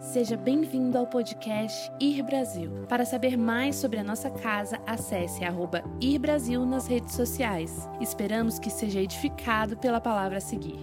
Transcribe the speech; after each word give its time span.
Seja 0.00 0.36
bem-vindo 0.36 0.96
ao 0.96 1.08
podcast 1.08 1.90
Ir 2.00 2.22
Brasil. 2.22 2.86
Para 2.88 3.04
saber 3.04 3.36
mais 3.36 3.74
sobre 3.74 3.98
a 3.98 4.04
nossa 4.04 4.30
casa, 4.30 4.76
acesse 4.86 5.42
arroba 5.42 5.82
Ir 6.00 6.20
Brasil 6.20 6.64
nas 6.64 6.86
redes 6.86 7.16
sociais. 7.16 7.72
Esperamos 8.00 8.60
que 8.60 8.70
seja 8.70 9.00
edificado 9.00 9.76
pela 9.76 10.00
palavra 10.00 10.38
a 10.38 10.40
seguir. 10.40 10.78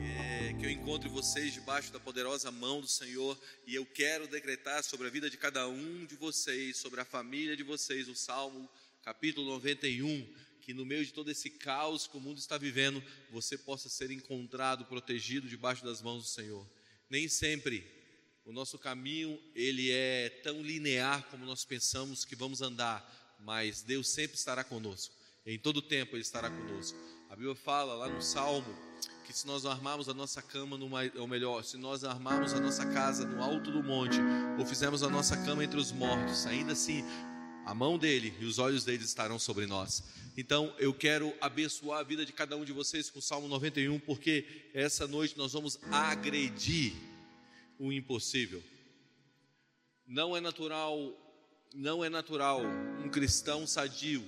É, 0.00 0.54
que 0.54 0.64
eu 0.64 0.70
encontre 0.70 1.10
vocês 1.10 1.52
debaixo 1.52 1.92
da 1.92 2.00
poderosa 2.00 2.50
mão 2.50 2.80
do 2.80 2.88
Senhor 2.88 3.38
e 3.66 3.74
eu 3.74 3.84
quero 3.84 4.26
decretar 4.26 4.82
sobre 4.82 5.06
a 5.06 5.10
vida 5.10 5.28
de 5.28 5.36
cada 5.36 5.68
um 5.68 6.06
de 6.06 6.16
vocês, 6.16 6.78
sobre 6.78 7.02
a 7.02 7.04
família 7.04 7.54
de 7.54 7.62
vocês, 7.62 8.08
o 8.08 8.16
Salmo 8.16 8.66
capítulo 9.02 9.46
91 9.46 10.26
que 10.62 10.74
no 10.74 10.84
meio 10.84 11.02
de 11.02 11.14
todo 11.14 11.30
esse 11.30 11.48
caos 11.48 12.06
que 12.06 12.16
o 12.16 12.20
mundo 12.20 12.36
está 12.36 12.58
vivendo, 12.58 13.02
você 13.30 13.56
possa 13.56 13.88
ser 13.88 14.10
encontrado, 14.10 14.84
protegido 14.84 15.48
debaixo 15.48 15.82
das 15.82 16.02
mãos 16.02 16.24
do 16.24 16.28
Senhor. 16.28 16.66
Nem 17.10 17.28
sempre 17.28 17.86
o 18.44 18.52
nosso 18.52 18.78
caminho 18.78 19.38
ele 19.54 19.90
é 19.90 20.30
tão 20.42 20.62
linear 20.62 21.24
como 21.30 21.44
nós 21.44 21.64
pensamos 21.64 22.24
que 22.24 22.34
vamos 22.34 22.62
andar, 22.62 23.36
mas 23.40 23.82
Deus 23.82 24.08
sempre 24.08 24.36
estará 24.36 24.64
conosco. 24.64 25.14
Em 25.44 25.58
todo 25.58 25.82
tempo 25.82 26.16
ele 26.16 26.22
estará 26.22 26.50
conosco. 26.50 26.98
A 27.30 27.36
Bíblia 27.36 27.54
fala 27.54 27.94
lá 27.94 28.08
no 28.08 28.22
Salmo 28.22 28.74
que 29.26 29.36
se 29.36 29.46
nós 29.46 29.66
armarmos 29.66 30.08
a 30.08 30.14
nossa 30.14 30.40
cama 30.40 30.78
numa, 30.78 31.00
ou 31.16 31.26
melhor, 31.26 31.62
se 31.62 31.76
nós 31.76 32.02
armarmos 32.02 32.54
a 32.54 32.60
nossa 32.60 32.86
casa 32.86 33.26
no 33.26 33.42
alto 33.42 33.70
do 33.70 33.82
monte, 33.82 34.16
ou 34.58 34.64
fizermos 34.64 35.02
a 35.02 35.10
nossa 35.10 35.36
cama 35.44 35.62
entre 35.62 35.78
os 35.78 35.92
mortos, 35.92 36.46
ainda 36.46 36.72
assim 36.72 37.04
a 37.68 37.74
mão 37.74 37.98
dele 37.98 38.32
e 38.40 38.46
os 38.46 38.58
olhos 38.58 38.82
dele 38.82 39.04
estarão 39.04 39.38
sobre 39.38 39.66
nós. 39.66 40.02
Então 40.38 40.74
eu 40.78 40.94
quero 40.94 41.34
abençoar 41.38 42.00
a 42.00 42.02
vida 42.02 42.24
de 42.24 42.32
cada 42.32 42.56
um 42.56 42.64
de 42.64 42.72
vocês 42.72 43.10
com 43.10 43.18
o 43.18 43.22
Salmo 43.22 43.46
91, 43.46 43.98
porque 44.00 44.70
essa 44.72 45.06
noite 45.06 45.36
nós 45.36 45.52
vamos 45.52 45.78
agredir 45.92 46.94
o 47.78 47.92
impossível. 47.92 48.62
Não 50.06 50.34
é 50.34 50.40
natural, 50.40 51.12
não 51.74 52.02
é 52.02 52.08
natural 52.08 52.62
um 53.04 53.10
cristão 53.10 53.66
sadio 53.66 54.24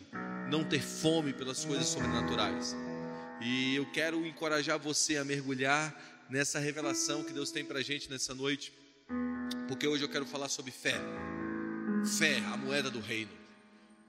não 0.50 0.62
ter 0.62 0.82
fome 0.82 1.32
pelas 1.32 1.64
coisas 1.64 1.86
sobrenaturais. 1.86 2.76
E 3.40 3.74
eu 3.74 3.90
quero 3.90 4.26
encorajar 4.26 4.78
você 4.78 5.16
a 5.16 5.24
mergulhar 5.24 6.28
nessa 6.28 6.58
revelação 6.58 7.24
que 7.24 7.32
Deus 7.32 7.50
tem 7.50 7.64
para 7.64 7.78
a 7.78 7.82
gente 7.82 8.10
nessa 8.10 8.34
noite, 8.34 8.70
porque 9.66 9.88
hoje 9.88 10.04
eu 10.04 10.10
quero 10.10 10.26
falar 10.26 10.50
sobre 10.50 10.70
fé. 10.70 11.00
Fé, 12.04 12.38
a 12.52 12.56
moeda 12.56 12.90
do 12.90 13.00
reino. 13.00 13.30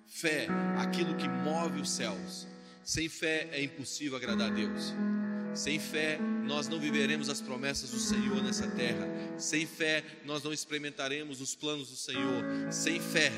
Fé, 0.07 0.47
aquilo 0.77 1.15
que 1.15 1.27
move 1.27 1.81
os 1.81 1.89
céus. 1.89 2.47
Sem 2.83 3.07
fé 3.09 3.49
é 3.51 3.63
impossível 3.63 4.17
agradar 4.17 4.49
a 4.49 4.53
Deus. 4.53 4.93
Sem 5.53 5.79
fé, 5.79 6.17
nós 6.45 6.67
não 6.67 6.79
viveremos 6.79 7.29
as 7.29 7.41
promessas 7.41 7.91
do 7.91 7.99
Senhor 7.99 8.41
nessa 8.41 8.67
terra. 8.67 9.07
Sem 9.37 9.65
fé, 9.65 10.03
nós 10.25 10.43
não 10.43 10.53
experimentaremos 10.53 11.41
os 11.41 11.53
planos 11.53 11.89
do 11.89 11.95
Senhor. 11.95 12.43
Sem 12.71 12.99
fé, 12.99 13.31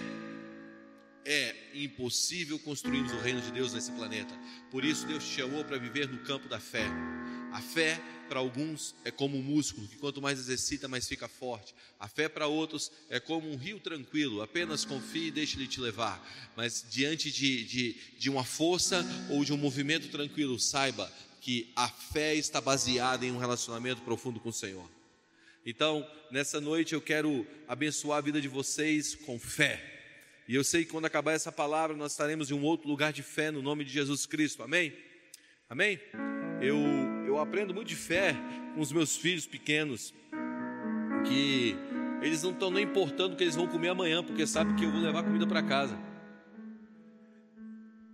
é 1.26 1.56
impossível 1.74 2.60
construirmos 2.60 3.12
o 3.12 3.20
reino 3.20 3.42
de 3.42 3.52
Deus 3.52 3.74
nesse 3.74 3.92
planeta. 3.92 4.34
Por 4.70 4.86
isso, 4.86 5.08
Deus 5.08 5.24
te 5.24 5.36
chamou 5.36 5.64
para 5.66 5.78
viver 5.78 6.08
no 6.08 6.20
campo 6.20 6.48
da 6.48 6.60
fé. 6.60 6.86
A 7.52 7.62
fé, 7.62 8.00
para 8.34 8.40
alguns, 8.40 8.96
é 9.06 9.12
como 9.12 9.38
um 9.38 9.44
músculo 9.44 9.88
que 9.88 9.96
quanto 9.98 10.20
mais 10.20 10.40
exercita, 10.40 10.88
mais 10.88 11.08
fica 11.08 11.28
forte. 11.28 11.76
A 12.00 12.08
fé, 12.08 12.28
para 12.28 12.48
outros, 12.48 12.92
é 13.08 13.20
como 13.20 13.48
um 13.48 13.56
rio 13.56 13.80
tranquilo, 13.80 14.42
apenas 14.42 14.84
confie 14.84 15.28
e 15.28 15.32
deixe-lhe 15.32 15.68
te 15.68 15.80
levar. 15.80 16.20
Mas 16.56 16.84
diante 16.90 17.32
de, 17.32 17.64
de, 17.64 17.94
de 18.18 18.32
uma 18.32 18.44
força 18.44 19.06
ou 19.30 19.46
de 19.46 19.54
um 19.54 19.58
movimento 19.58 20.10
tranquilo, 20.10 20.60
saiba 20.60 21.14
que 21.42 21.72
a 21.76 21.88
fé 21.88 22.34
está 22.34 22.60
baseada 22.60 23.24
em 23.24 23.32
um 23.32 23.38
relacionamento 23.38 24.02
profundo 24.02 24.40
com 24.40 24.50
o 24.50 24.54
Senhor. 24.54 24.90
Então, 25.64 26.04
nessa 26.32 26.60
noite 26.60 26.96
eu 26.96 27.02
quero 27.02 27.46
abençoar 27.68 28.18
a 28.18 28.22
vida 28.22 28.42
de 28.42 28.48
vocês 28.48 29.14
com 29.14 29.38
fé. 29.38 29.80
E 30.48 30.56
eu 30.56 30.64
sei 30.64 30.86
que 30.86 30.90
quando 30.90 31.06
acabar 31.06 31.34
essa 31.34 31.52
palavra, 31.52 31.96
nós 31.96 32.14
estaremos 32.14 32.50
em 32.50 32.56
um 32.56 32.64
outro 32.64 32.90
lugar 32.90 33.14
de 33.14 33.22
fé 33.22 33.52
no 33.52 33.62
nome 33.62 33.86
de 33.86 33.94
Jesus 33.94 34.26
Cristo. 34.26 34.64
Amém? 34.64 34.92
Amém? 35.70 36.00
Eu, 36.60 36.78
eu 37.34 37.40
aprendo 37.40 37.74
muito 37.74 37.88
de 37.88 37.96
fé 37.96 38.36
com 38.76 38.82
os 38.82 38.92
meus 38.92 39.16
filhos 39.16 39.46
pequenos, 39.46 40.14
que 41.28 41.76
eles 42.22 42.44
não 42.44 42.52
estão 42.52 42.70
nem 42.70 42.84
importando 42.84 43.34
o 43.34 43.38
que 43.38 43.44
eles 43.44 43.56
vão 43.56 43.68
comer 43.68 43.90
amanhã, 43.90 44.24
porque 44.24 44.46
sabem 44.46 44.76
que 44.76 44.86
eu 44.86 44.92
vou 44.92 45.02
levar 45.02 45.24
comida 45.24 45.48
para 45.48 45.64
casa. 45.64 46.00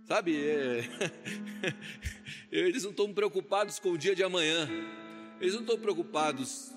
Sabe, 0.04 0.36
é... 0.36 0.84
eles 2.50 2.82
não 2.82 2.90
estão 2.90 3.12
preocupados 3.12 3.78
com 3.78 3.90
o 3.90 3.98
dia 3.98 4.14
de 4.14 4.24
amanhã, 4.24 4.68
eles 5.40 5.54
não 5.54 5.60
estão 5.60 5.78
preocupados 5.78 6.72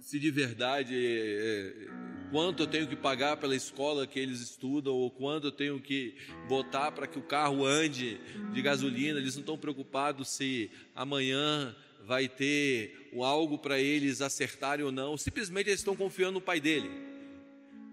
se 0.00 0.18
de 0.18 0.30
verdade 0.30 0.94
é, 0.96 1.88
quanto 2.30 2.62
eu 2.62 2.66
tenho 2.66 2.86
que 2.86 2.96
pagar 2.96 3.36
pela 3.36 3.54
escola 3.54 4.06
que 4.06 4.18
eles 4.18 4.40
estudam, 4.40 4.94
ou 4.94 5.10
quanto 5.10 5.48
eu 5.48 5.52
tenho 5.52 5.78
que 5.80 6.14
botar 6.48 6.92
para 6.92 7.06
que 7.06 7.18
o 7.18 7.22
carro 7.22 7.66
ande 7.66 8.18
de 8.52 8.62
gasolina, 8.62 9.18
eles 9.18 9.34
não 9.34 9.40
estão 9.40 9.58
preocupados 9.58 10.28
se 10.28 10.70
amanhã 10.94 11.74
vai 12.00 12.28
ter 12.28 13.10
algo 13.22 13.58
para 13.58 13.80
eles 13.80 14.20
acertarem 14.20 14.84
ou 14.84 14.92
não, 14.92 15.16
simplesmente 15.16 15.68
eles 15.68 15.80
estão 15.80 15.96
confiando 15.96 16.34
no 16.34 16.40
pai 16.40 16.60
dele. 16.60 16.90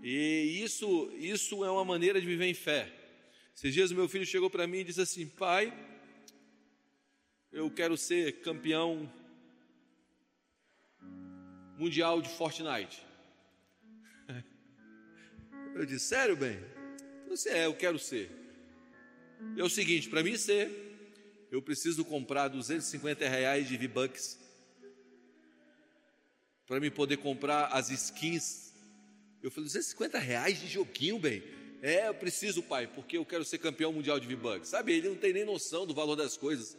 E 0.04 0.62
isso, 0.64 1.12
isso 1.18 1.66
é 1.66 1.72
uma 1.72 1.84
maneira 1.84 2.22
de 2.22 2.28
viver 2.28 2.46
em 2.46 2.54
fé. 2.54 2.94
Esses 3.56 3.74
dias 3.74 3.92
o 3.92 3.96
meu 3.96 4.08
filho 4.08 4.26
chegou 4.26 4.50
para 4.50 4.68
mim 4.68 4.80
e 4.80 4.84
disse 4.84 5.02
assim: 5.02 5.28
Pai, 5.28 5.74
eu 7.52 7.72
quero 7.72 7.98
ser 7.98 8.42
campeão 8.42 9.12
mundial 11.78 12.22
de 12.22 12.30
Fortnite. 12.30 13.02
Eu 15.74 15.86
disse: 15.86 16.06
Sério, 16.06 16.36
bem? 16.38 16.60
Você 17.28 17.50
é, 17.50 17.66
eu 17.66 17.74
quero 17.74 17.98
ser. 17.98 18.30
É 19.58 19.64
o 19.64 19.70
seguinte: 19.70 20.10
para 20.10 20.24
mim 20.24 20.38
ser, 20.38 20.70
eu 21.56 21.62
preciso 21.62 22.04
comprar 22.04 22.50
250 22.50 23.30
reais 23.30 23.66
de 23.66 23.78
V-Bucks 23.78 24.38
para 26.68 26.82
me 26.82 26.92
poder 26.92 27.16
comprar 27.16 27.68
as 27.68 27.90
skins. 27.90 28.74
Eu 29.42 29.50
falei: 29.50 29.68
250 29.68 30.20
reais 30.20 30.60
de 30.60 30.68
joguinho, 30.68 31.18
bem? 31.18 31.42
É, 31.82 32.10
eu 32.10 32.14
preciso, 32.14 32.62
pai, 32.62 32.88
porque 32.88 33.18
eu 33.18 33.26
quero 33.26 33.46
ser 33.46 33.60
campeão 33.60 33.94
mundial 33.94 34.20
de 34.20 34.28
V-Bucks. 34.28 34.68
Sabe, 34.68 34.96
ele 34.96 35.08
não 35.08 35.16
tem 35.16 35.32
nem 35.32 35.46
noção 35.46 35.88
do 35.88 35.94
valor 35.94 36.18
das 36.18 36.36
coisas. 36.36 36.76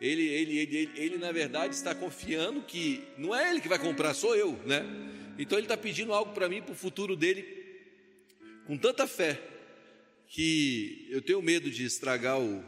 Ele, 0.00 0.22
ele, 0.22 0.58
ele, 0.58 0.76
ele, 0.76 0.92
ele, 0.94 1.18
na 1.18 1.32
verdade, 1.32 1.74
está 1.74 1.92
confiando 1.92 2.62
que 2.62 3.02
não 3.18 3.34
é 3.34 3.50
ele 3.50 3.60
que 3.60 3.68
vai 3.68 3.80
comprar, 3.80 4.14
sou 4.14 4.36
eu, 4.36 4.52
né? 4.64 4.84
Então, 5.40 5.58
ele 5.58 5.64
está 5.64 5.76
pedindo 5.76 6.14
algo 6.14 6.32
para 6.32 6.48
mim, 6.48 6.62
para 6.62 6.70
o 6.70 6.76
futuro 6.76 7.16
dele, 7.16 7.44
com 8.64 8.78
tanta 8.78 9.08
fé 9.08 9.42
que 10.28 11.08
eu 11.10 11.20
tenho 11.20 11.42
medo 11.42 11.68
de 11.68 11.84
estragar 11.84 12.40
o, 12.40 12.64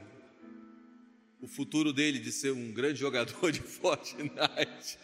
o 1.43 1.49
futuro 1.49 1.93
dele 1.93 2.21
de 2.21 2.31
ser 2.31 2.53
um 2.53 2.73
grande 2.73 3.01
jogador 3.01 3.51
de 3.51 3.59
Fortnite. 3.67 4.97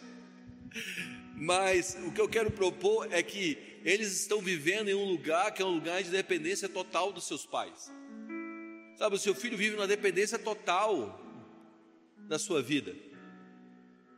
Mas 1.35 1.97
o 2.05 2.11
que 2.13 2.21
eu 2.21 2.29
quero 2.29 2.49
propor 2.49 3.11
é 3.11 3.21
que 3.21 3.57
eles 3.83 4.21
estão 4.21 4.41
vivendo 4.41 4.87
em 4.87 4.93
um 4.93 5.03
lugar 5.03 5.53
que 5.53 5.61
é 5.61 5.65
um 5.65 5.75
lugar 5.75 6.01
de 6.01 6.09
dependência 6.09 6.69
total 6.69 7.11
dos 7.11 7.27
seus 7.27 7.45
pais. 7.45 7.91
Sabe, 8.97 9.15
o 9.15 9.19
seu 9.19 9.35
filho 9.35 9.57
vive 9.57 9.75
uma 9.75 9.87
dependência 9.87 10.39
total 10.39 11.21
da 12.27 12.39
sua 12.39 12.61
vida. 12.61 12.95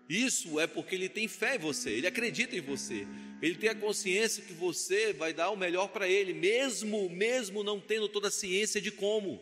Isso 0.08 0.60
é 0.60 0.68
porque 0.68 0.94
ele 0.94 1.10
tem 1.10 1.28
fé 1.28 1.56
em 1.56 1.60
você, 1.60 1.90
ele 1.90 2.06
acredita 2.06 2.56
em 2.56 2.62
você, 2.62 3.08
ele 3.42 3.56
tem 3.56 3.70
a 3.70 3.76
consciência 3.76 4.44
que 4.44 4.54
você 4.54 5.14
vai 5.14 5.34
dar 5.34 5.50
o 5.50 5.56
melhor 5.56 5.88
para 5.88 6.08
ele, 6.08 6.34
mesmo, 6.34 7.10
mesmo 7.10 7.64
não 7.64 7.80
tendo 7.80 8.10
toda 8.10 8.28
a 8.28 8.32
ciência 8.32 8.80
de 8.80 8.92
como. 8.92 9.42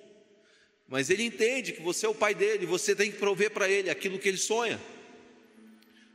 Mas 0.90 1.10
ele 1.10 1.24
entende 1.24 1.74
que 1.74 1.82
você 1.82 2.06
é 2.06 2.10
o 2.10 2.16
pai 2.16 2.34
dele, 2.34 2.66
você 2.66 2.96
tem 2.96 3.12
que 3.12 3.18
prover 3.18 3.52
para 3.52 3.70
ele 3.70 3.90
aquilo 3.90 4.18
que 4.18 4.28
ele 4.28 4.38
sonha. 4.38 4.80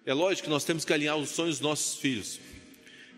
É 0.05 0.13
lógico 0.13 0.45
que 0.45 0.51
nós 0.51 0.65
temos 0.65 0.85
que 0.85 0.93
alinhar 0.93 1.17
os 1.17 1.31
sonhos 1.31 1.59
dos 1.59 1.69
nossos 1.69 2.01
filhos. 2.01 2.41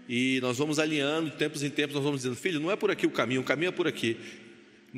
E 0.09 0.39
nós 0.41 0.59
vamos 0.59 0.79
alinhando, 0.79 1.31
de 1.31 1.37
tempos 1.37 1.63
em 1.63 1.71
tempos, 1.71 1.95
nós 1.95 2.05
vamos 2.05 2.21
dizendo, 2.21 2.37
filho, 2.37 2.61
não 2.61 2.71
é 2.71 2.77
por 2.77 2.91
aqui 2.91 3.07
o 3.07 3.11
caminho, 3.11 3.41
o 3.41 3.45
caminho 3.45 3.71
é 3.71 3.73
por 3.73 3.89
aqui 3.89 4.17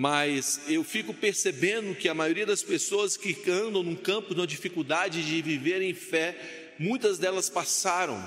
mas 0.00 0.60
eu 0.68 0.84
fico 0.84 1.12
percebendo 1.12 1.92
que 1.92 2.08
a 2.08 2.14
maioria 2.14 2.46
das 2.46 2.62
pessoas 2.62 3.16
que 3.16 3.36
andam 3.50 3.82
num 3.82 3.96
campo 3.96 4.32
de 4.32 4.40
uma 4.40 4.46
dificuldade 4.46 5.24
de 5.24 5.42
viver 5.42 5.82
em 5.82 5.92
fé, 5.92 6.74
muitas 6.78 7.18
delas 7.18 7.50
passaram 7.50 8.22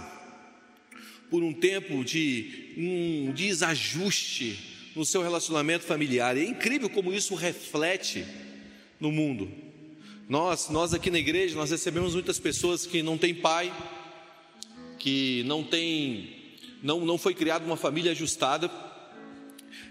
por 1.29 1.41
um 1.41 1.53
tempo 1.53 2.03
de 2.03 2.73
um 2.75 3.31
desajuste 3.31 4.70
no 4.95 5.05
seu 5.05 5.21
relacionamento 5.21 5.85
familiar. 5.85 6.37
É 6.37 6.43
incrível 6.43 6.89
como 6.89 7.13
isso 7.13 7.35
reflete 7.35 8.25
no 8.99 9.11
mundo. 9.11 9.51
Nós, 10.27 10.69
nós 10.69 10.93
aqui 10.93 11.09
na 11.09 11.19
igreja, 11.19 11.55
nós 11.55 11.71
recebemos 11.71 12.13
muitas 12.13 12.39
pessoas 12.39 12.85
que 12.85 13.01
não 13.01 13.17
têm 13.17 13.33
pai, 13.35 13.73
que 14.97 15.43
não 15.45 15.63
tem, 15.63 16.35
não, 16.81 17.05
não 17.05 17.17
foi 17.17 17.33
criada 17.33 17.65
uma 17.65 17.77
família 17.77 18.11
ajustada 18.11 18.69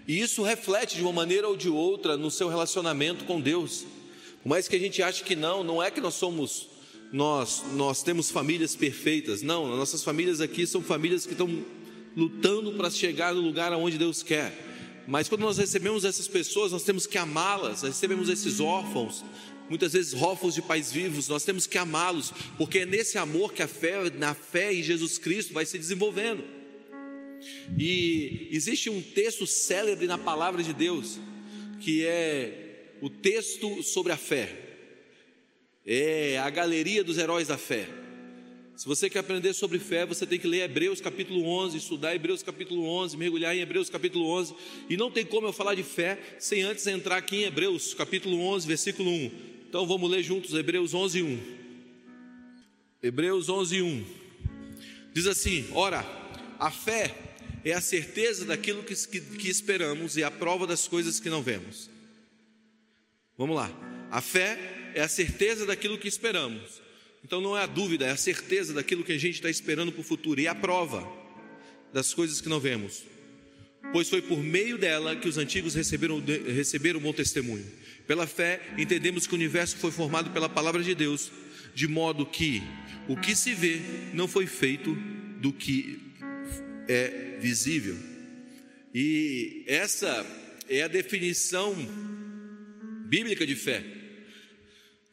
e 0.07 0.19
isso 0.19 0.41
reflete 0.43 0.95
de 0.95 1.01
uma 1.01 1.13
maneira 1.13 1.47
ou 1.47 1.55
de 1.55 1.69
outra 1.69 2.17
no 2.17 2.31
seu 2.31 2.49
relacionamento 2.49 3.25
com 3.25 3.39
Deus. 3.39 3.85
Por 4.41 4.49
mais 4.49 4.67
que 4.67 4.75
a 4.75 4.79
gente 4.79 5.01
ache 5.01 5.23
que 5.23 5.35
não, 5.35 5.63
não 5.63 5.81
é 5.81 5.91
que 5.91 6.01
nós 6.01 6.15
somos 6.15 6.69
nós, 7.13 7.63
nós 7.73 8.01
temos 8.01 8.31
famílias 8.31 8.75
perfeitas. 8.75 9.41
Não, 9.41 9.67
nossas 9.75 10.03
famílias 10.03 10.39
aqui 10.39 10.65
são 10.65 10.81
famílias 10.81 11.25
que 11.25 11.33
estão 11.33 11.63
lutando 12.15 12.71
para 12.73 12.89
chegar 12.89 13.33
no 13.33 13.41
lugar 13.41 13.73
aonde 13.73 13.97
Deus 13.97 14.23
quer. 14.23 14.70
Mas 15.07 15.27
quando 15.27 15.41
nós 15.41 15.57
recebemos 15.57 16.05
essas 16.05 16.27
pessoas, 16.27 16.71
nós 16.71 16.83
temos 16.83 17.05
que 17.05 17.17
amá-las, 17.17 17.81
recebemos 17.81 18.29
esses 18.29 18.59
órfãos, 18.59 19.23
muitas 19.69 19.93
vezes 19.93 20.13
órfãos 20.13 20.53
de 20.53 20.61
pais 20.61 20.91
vivos, 20.91 21.27
nós 21.27 21.43
temos 21.43 21.65
que 21.65 21.77
amá-los, 21.77 22.33
porque 22.57 22.79
é 22.79 22.85
nesse 22.85 23.17
amor 23.17 23.53
que 23.53 23.63
a 23.63 23.67
fé, 23.67 24.09
na 24.11 24.33
fé 24.33 24.73
em 24.73 24.83
Jesus 24.83 25.17
Cristo 25.17 25.53
vai 25.53 25.65
se 25.65 25.77
desenvolvendo. 25.77 26.43
E 27.77 28.49
existe 28.51 28.89
um 28.89 29.01
texto 29.01 29.47
célebre 29.47 30.07
na 30.07 30.17
palavra 30.17 30.61
de 30.61 30.73
Deus, 30.73 31.19
que 31.79 32.05
é 32.05 32.95
o 33.01 33.09
texto 33.09 33.81
sobre 33.81 34.11
a 34.11 34.17
fé. 34.17 34.57
É 35.85 36.37
a 36.37 36.49
galeria 36.49 37.03
dos 37.03 37.17
heróis 37.17 37.47
da 37.47 37.57
fé. 37.57 37.87
Se 38.81 38.87
você 38.87 39.11
quer 39.11 39.19
aprender 39.19 39.53
sobre 39.53 39.77
fé, 39.77 40.07
você 40.07 40.25
tem 40.25 40.39
que 40.39 40.47
ler 40.47 40.61
Hebreus 40.61 40.99
capítulo 40.99 41.45
11, 41.45 41.77
estudar 41.77 42.15
Hebreus 42.15 42.41
capítulo 42.41 42.83
11, 42.83 43.15
mergulhar 43.15 43.55
em 43.55 43.59
Hebreus 43.59 43.91
capítulo 43.91 44.27
11. 44.27 44.55
E 44.89 44.97
não 44.97 45.11
tem 45.11 45.23
como 45.23 45.45
eu 45.45 45.53
falar 45.53 45.75
de 45.75 45.83
fé 45.83 46.17
sem 46.39 46.63
antes 46.63 46.87
entrar 46.87 47.17
aqui 47.17 47.35
em 47.35 47.43
Hebreus 47.43 47.93
capítulo 47.93 48.41
11, 48.41 48.67
versículo 48.67 49.07
1. 49.07 49.31
Então 49.69 49.85
vamos 49.85 50.09
ler 50.09 50.23
juntos 50.23 50.55
Hebreus 50.55 50.95
11, 50.95 51.21
1. 51.21 51.39
Hebreus 53.03 53.49
11, 53.49 53.83
1. 53.83 54.05
Diz 55.13 55.27
assim: 55.27 55.67
Ora, 55.73 56.03
a 56.57 56.71
fé 56.71 57.15
é 57.63 57.73
a 57.73 57.81
certeza 57.81 58.45
daquilo 58.45 58.81
que, 58.81 58.95
que, 58.95 59.21
que 59.21 59.47
esperamos 59.47 60.17
e 60.17 60.23
a 60.23 60.31
prova 60.31 60.65
das 60.65 60.87
coisas 60.87 61.19
que 61.19 61.29
não 61.29 61.43
vemos. 61.43 61.87
Vamos 63.37 63.55
lá. 63.55 63.71
A 64.09 64.21
fé 64.21 64.91
é 64.95 65.01
a 65.01 65.07
certeza 65.07 65.67
daquilo 65.67 65.99
que 65.99 66.07
esperamos. 66.07 66.81
Então 67.23 67.39
não 67.39 67.57
é 67.57 67.63
a 67.63 67.67
dúvida, 67.67 68.05
é 68.05 68.11
a 68.11 68.17
certeza 68.17 68.73
daquilo 68.73 69.03
que 69.03 69.11
a 69.11 69.17
gente 69.17 69.35
está 69.35 69.49
esperando 69.49 69.91
para 69.91 70.01
o 70.01 70.03
futuro 70.03 70.39
e 70.41 70.47
a 70.47 70.55
prova 70.55 71.07
das 71.93 72.13
coisas 72.13 72.41
que 72.41 72.49
não 72.49 72.59
vemos. 72.59 73.03
Pois 73.91 74.09
foi 74.09 74.21
por 74.21 74.39
meio 74.39 74.77
dela 74.77 75.15
que 75.15 75.27
os 75.27 75.37
antigos 75.37 75.75
receberam, 75.75 76.23
receberam 76.45 76.99
bom 76.99 77.11
testemunho. 77.11 77.65
Pela 78.07 78.27
fé, 78.27 78.61
entendemos 78.77 79.27
que 79.27 79.33
o 79.33 79.37
universo 79.37 79.77
foi 79.77 79.91
formado 79.91 80.31
pela 80.31 80.49
palavra 80.49 80.83
de 80.83 80.95
Deus, 80.95 81.31
de 81.73 81.87
modo 81.87 82.25
que 82.25 82.61
o 83.07 83.15
que 83.15 83.35
se 83.35 83.53
vê 83.53 83.79
não 84.13 84.27
foi 84.27 84.45
feito 84.45 84.95
do 85.39 85.51
que 85.51 85.99
é 86.87 87.37
visível. 87.39 87.97
E 88.93 89.63
essa 89.67 90.25
é 90.69 90.83
a 90.83 90.87
definição 90.87 91.75
bíblica 93.07 93.45
de 93.45 93.55
fé. 93.55 93.83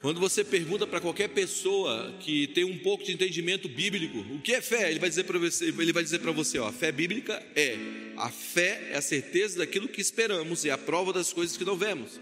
Quando 0.00 0.20
você 0.20 0.44
pergunta 0.44 0.86
para 0.86 1.00
qualquer 1.00 1.28
pessoa 1.30 2.14
que 2.20 2.46
tem 2.48 2.62
um 2.62 2.78
pouco 2.78 3.02
de 3.02 3.12
entendimento 3.12 3.68
bíblico, 3.68 4.18
o 4.32 4.40
que 4.40 4.54
é 4.54 4.60
fé? 4.60 4.88
Ele 4.88 5.00
vai 5.00 5.08
dizer 5.08 5.24
para 5.24 5.38
você, 5.40 5.64
ele 5.64 5.92
vai 5.92 6.04
dizer 6.04 6.20
para 6.20 6.30
você, 6.30 6.56
ó, 6.60 6.68
a 6.68 6.72
fé 6.72 6.92
bíblica 6.92 7.44
é 7.56 7.76
a 8.16 8.30
fé 8.30 8.90
é 8.92 8.96
a 8.96 9.00
certeza 9.00 9.58
daquilo 9.58 9.88
que 9.88 10.00
esperamos 10.00 10.64
e 10.64 10.70
a 10.70 10.78
prova 10.78 11.12
das 11.12 11.32
coisas 11.32 11.56
que 11.56 11.64
não 11.64 11.76
vemos. 11.76 12.20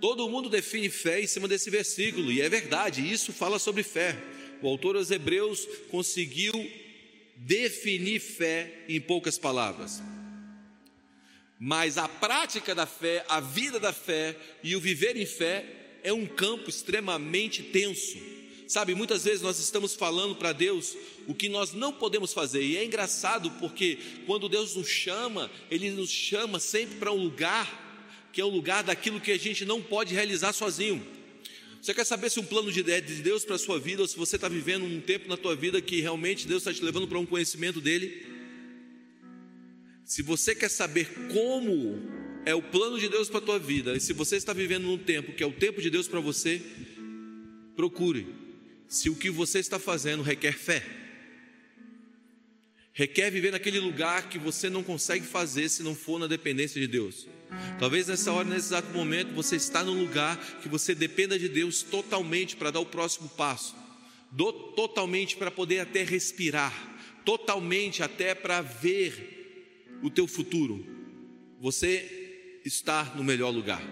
Todo 0.00 0.28
mundo 0.30 0.48
define 0.48 0.88
fé 0.88 1.20
em 1.20 1.26
cima 1.26 1.46
desse 1.46 1.68
versículo 1.68 2.32
e 2.32 2.40
é 2.40 2.48
verdade, 2.48 3.02
isso 3.02 3.34
fala 3.34 3.58
sobre 3.58 3.82
fé. 3.82 4.16
O 4.62 4.66
autor 4.66 4.96
aos 4.96 5.10
Hebreus 5.10 5.68
conseguiu 5.90 6.52
definir 7.36 8.18
fé 8.18 8.72
em 8.88 8.98
poucas 8.98 9.36
palavras. 9.36 10.02
Mas 11.58 11.98
a 11.98 12.08
prática 12.08 12.74
da 12.74 12.86
fé, 12.86 13.26
a 13.28 13.40
vida 13.40 13.78
da 13.78 13.92
fé 13.92 14.34
e 14.64 14.74
o 14.74 14.80
viver 14.80 15.18
em 15.18 15.26
fé 15.26 15.81
é 16.02 16.12
um 16.12 16.26
campo 16.26 16.68
extremamente 16.68 17.62
tenso. 17.62 18.18
Sabe, 18.66 18.94
muitas 18.94 19.24
vezes 19.24 19.42
nós 19.42 19.58
estamos 19.58 19.94
falando 19.94 20.34
para 20.34 20.52
Deus 20.52 20.96
o 21.26 21.34
que 21.34 21.48
nós 21.48 21.72
não 21.74 21.92
podemos 21.92 22.32
fazer, 22.32 22.62
e 22.62 22.76
é 22.76 22.84
engraçado 22.84 23.50
porque 23.60 23.98
quando 24.26 24.48
Deus 24.48 24.74
nos 24.74 24.88
chama, 24.88 25.50
Ele 25.70 25.90
nos 25.90 26.10
chama 26.10 26.58
sempre 26.58 26.96
para 26.96 27.12
um 27.12 27.22
lugar 27.22 27.80
que 28.32 28.40
é 28.40 28.44
o 28.44 28.48
lugar 28.48 28.82
daquilo 28.82 29.20
que 29.20 29.30
a 29.30 29.38
gente 29.38 29.64
não 29.66 29.82
pode 29.82 30.14
realizar 30.14 30.54
sozinho. 30.54 31.06
Você 31.82 31.92
quer 31.92 32.04
saber 32.04 32.30
se 32.30 32.40
um 32.40 32.44
plano 32.44 32.72
de 32.72 32.82
Deus 32.82 33.44
para 33.44 33.56
a 33.56 33.58
sua 33.58 33.78
vida, 33.78 34.00
ou 34.00 34.08
se 34.08 34.16
você 34.16 34.36
está 34.36 34.48
vivendo 34.48 34.86
um 34.86 35.00
tempo 35.00 35.28
na 35.28 35.36
tua 35.36 35.54
vida 35.54 35.82
que 35.82 36.00
realmente 36.00 36.46
Deus 36.46 36.62
está 36.62 36.72
te 36.72 36.82
levando 36.82 37.06
para 37.06 37.18
um 37.18 37.26
conhecimento 37.26 37.80
dele? 37.80 38.24
Se 40.04 40.22
você 40.22 40.54
quer 40.54 40.70
saber 40.70 41.10
como 41.30 42.00
é 42.44 42.54
o 42.54 42.62
plano 42.62 42.98
de 42.98 43.08
Deus 43.08 43.28
para 43.28 43.38
a 43.38 43.42
tua 43.42 43.58
vida, 43.58 43.96
e 43.96 44.00
se 44.00 44.12
você 44.12 44.36
está 44.36 44.52
vivendo 44.52 44.84
num 44.84 44.98
tempo 44.98 45.32
que 45.32 45.42
é 45.42 45.46
o 45.46 45.52
tempo 45.52 45.80
de 45.80 45.90
Deus 45.90 46.08
para 46.08 46.20
você, 46.20 46.60
procure 47.76 48.26
se 48.88 49.08
o 49.08 49.16
que 49.16 49.30
você 49.30 49.58
está 49.58 49.78
fazendo 49.78 50.22
requer 50.22 50.52
fé. 50.52 50.84
Requer 52.92 53.30
viver 53.30 53.52
naquele 53.52 53.80
lugar 53.80 54.28
que 54.28 54.38
você 54.38 54.68
não 54.68 54.82
consegue 54.82 55.24
fazer 55.24 55.68
se 55.70 55.82
não 55.82 55.94
for 55.94 56.18
na 56.18 56.26
dependência 56.26 56.78
de 56.78 56.86
Deus. 56.86 57.26
Talvez 57.78 58.08
nessa 58.08 58.32
hora, 58.32 58.46
nesse 58.46 58.66
exato 58.66 58.90
momento, 58.90 59.32
você 59.32 59.56
está 59.56 59.82
num 59.82 59.98
lugar 59.98 60.36
que 60.60 60.68
você 60.68 60.94
dependa 60.94 61.38
de 61.38 61.48
Deus 61.48 61.82
totalmente 61.82 62.54
para 62.54 62.70
dar 62.70 62.80
o 62.80 62.86
próximo 62.86 63.30
passo, 63.30 63.74
do, 64.30 64.52
totalmente 64.52 65.36
para 65.36 65.50
poder 65.50 65.78
até 65.78 66.02
respirar, 66.02 66.72
totalmente 67.24 68.02
até 68.02 68.34
para 68.34 68.60
ver 68.60 69.98
o 70.02 70.10
teu 70.10 70.26
futuro. 70.26 70.84
Você 71.60 72.21
está 72.64 73.12
no 73.16 73.24
melhor 73.24 73.50
lugar. 73.50 73.82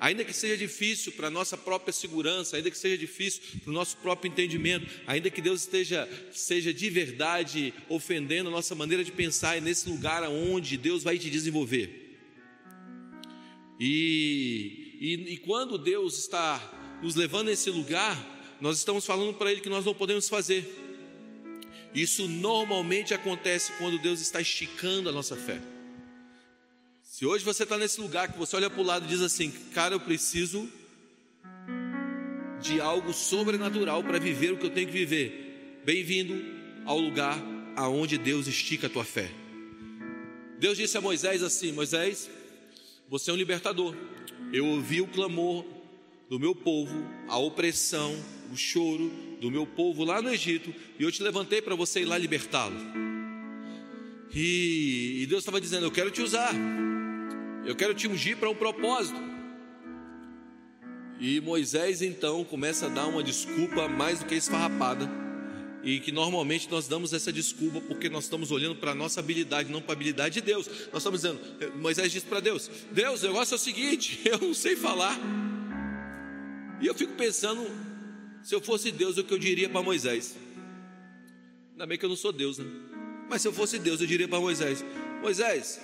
Ainda 0.00 0.24
que 0.24 0.32
seja 0.32 0.56
difícil 0.56 1.12
para 1.12 1.26
a 1.26 1.30
nossa 1.30 1.56
própria 1.56 1.92
segurança, 1.92 2.56
ainda 2.56 2.70
que 2.70 2.78
seja 2.78 2.96
difícil 2.96 3.42
para 3.64 3.70
o 3.70 3.72
nosso 3.72 3.96
próprio 3.96 4.30
entendimento, 4.30 4.86
ainda 5.06 5.28
que 5.28 5.42
Deus 5.42 5.62
esteja 5.62 6.08
seja 6.32 6.72
de 6.72 6.88
verdade 6.88 7.74
ofendendo 7.88 8.48
a 8.48 8.52
nossa 8.52 8.76
maneira 8.76 9.02
de 9.02 9.10
pensar, 9.10 9.56
é 9.56 9.60
nesse 9.60 9.88
lugar 9.88 10.22
aonde 10.22 10.76
Deus 10.76 11.02
vai 11.02 11.18
te 11.18 11.28
desenvolver. 11.28 12.16
E, 13.80 14.96
e, 15.00 15.32
e 15.32 15.36
quando 15.38 15.76
Deus 15.76 16.16
está 16.18 16.98
nos 17.02 17.16
levando 17.16 17.48
a 17.48 17.52
esse 17.52 17.70
lugar, 17.70 18.16
nós 18.60 18.78
estamos 18.78 19.04
falando 19.04 19.34
para 19.34 19.50
Ele 19.50 19.60
que 19.60 19.68
nós 19.68 19.84
não 19.84 19.94
podemos 19.94 20.28
fazer. 20.28 20.64
Isso 21.92 22.28
normalmente 22.28 23.14
acontece 23.14 23.72
quando 23.78 23.98
Deus 23.98 24.20
está 24.20 24.40
esticando 24.40 25.08
a 25.08 25.12
nossa 25.12 25.34
fé. 25.34 25.60
Se 27.18 27.26
hoje 27.26 27.44
você 27.44 27.64
está 27.64 27.76
nesse 27.76 28.00
lugar 28.00 28.30
que 28.30 28.38
você 28.38 28.54
olha 28.54 28.70
para 28.70 28.80
o 28.80 28.84
lado 28.84 29.04
e 29.04 29.08
diz 29.08 29.20
assim, 29.20 29.50
cara, 29.74 29.92
eu 29.92 29.98
preciso 29.98 30.68
de 32.60 32.80
algo 32.80 33.12
sobrenatural 33.12 34.04
para 34.04 34.20
viver 34.20 34.52
o 34.52 34.56
que 34.56 34.66
eu 34.66 34.70
tenho 34.70 34.86
que 34.86 34.92
viver. 34.92 35.80
Bem-vindo 35.84 36.40
ao 36.86 36.96
lugar 36.96 37.36
aonde 37.74 38.16
Deus 38.18 38.46
estica 38.46 38.86
a 38.86 38.90
tua 38.90 39.02
fé. 39.02 39.28
Deus 40.60 40.78
disse 40.78 40.96
a 40.96 41.00
Moisés 41.00 41.42
assim: 41.42 41.72
Moisés, 41.72 42.30
você 43.08 43.32
é 43.32 43.34
um 43.34 43.36
libertador. 43.36 43.96
Eu 44.52 44.64
ouvi 44.66 45.00
o 45.00 45.08
clamor 45.08 45.64
do 46.30 46.38
meu 46.38 46.54
povo, 46.54 47.04
a 47.26 47.36
opressão, 47.36 48.14
o 48.52 48.56
choro 48.56 49.10
do 49.40 49.50
meu 49.50 49.66
povo 49.66 50.04
lá 50.04 50.22
no 50.22 50.32
Egito, 50.32 50.72
e 50.96 51.02
eu 51.02 51.10
te 51.10 51.20
levantei 51.24 51.60
para 51.60 51.74
você 51.74 52.02
ir 52.02 52.04
lá 52.04 52.16
libertá-lo. 52.16 52.78
E, 54.32 55.22
e 55.22 55.26
Deus 55.26 55.40
estava 55.40 55.60
dizendo: 55.60 55.84
Eu 55.84 55.90
quero 55.90 56.12
te 56.12 56.22
usar, 56.22 56.54
eu 57.64 57.74
quero 57.76 57.94
te 57.94 58.08
ungir 58.08 58.36
para 58.36 58.48
um 58.48 58.54
propósito. 58.54 59.20
E 61.20 61.40
Moisés 61.40 62.00
então 62.00 62.44
começa 62.44 62.86
a 62.86 62.88
dar 62.88 63.06
uma 63.06 63.22
desculpa 63.22 63.88
mais 63.88 64.20
do 64.20 64.26
que 64.26 64.34
esfarrapada 64.34 65.08
e 65.82 66.00
que 66.00 66.12
normalmente 66.12 66.70
nós 66.70 66.86
damos 66.86 67.12
essa 67.12 67.32
desculpa 67.32 67.80
porque 67.80 68.08
nós 68.08 68.24
estamos 68.24 68.50
olhando 68.50 68.76
para 68.76 68.92
a 68.92 68.94
nossa 68.94 69.20
habilidade, 69.20 69.70
não 69.70 69.80
para 69.80 69.92
a 69.92 69.96
habilidade 69.96 70.34
de 70.34 70.40
Deus. 70.40 70.66
Nós 70.92 70.98
estamos 70.98 71.22
dizendo, 71.22 71.40
Moisés 71.76 72.12
disse 72.12 72.26
para 72.26 72.40
Deus: 72.40 72.70
Deus, 72.92 73.22
o 73.22 73.26
negócio 73.26 73.54
é 73.54 73.56
o 73.56 73.58
seguinte, 73.58 74.20
eu 74.26 74.38
não 74.38 74.54
sei 74.54 74.76
falar. 74.76 75.18
E 76.80 76.86
eu 76.86 76.94
fico 76.94 77.14
pensando, 77.14 77.66
se 78.42 78.54
eu 78.54 78.60
fosse 78.60 78.92
Deus, 78.92 79.18
o 79.18 79.24
que 79.24 79.34
eu 79.34 79.38
diria 79.38 79.68
para 79.68 79.82
Moisés? 79.82 80.36
Ainda 81.72 81.86
bem 81.86 81.98
que 81.98 82.04
eu 82.04 82.08
não 82.08 82.16
sou 82.16 82.32
Deus, 82.32 82.58
né? 82.58 82.66
Mas 83.28 83.42
se 83.42 83.48
eu 83.48 83.52
fosse 83.52 83.78
Deus, 83.78 84.00
eu 84.00 84.06
diria 84.06 84.28
para 84.28 84.40
Moisés: 84.40 84.84
Moisés, 85.20 85.80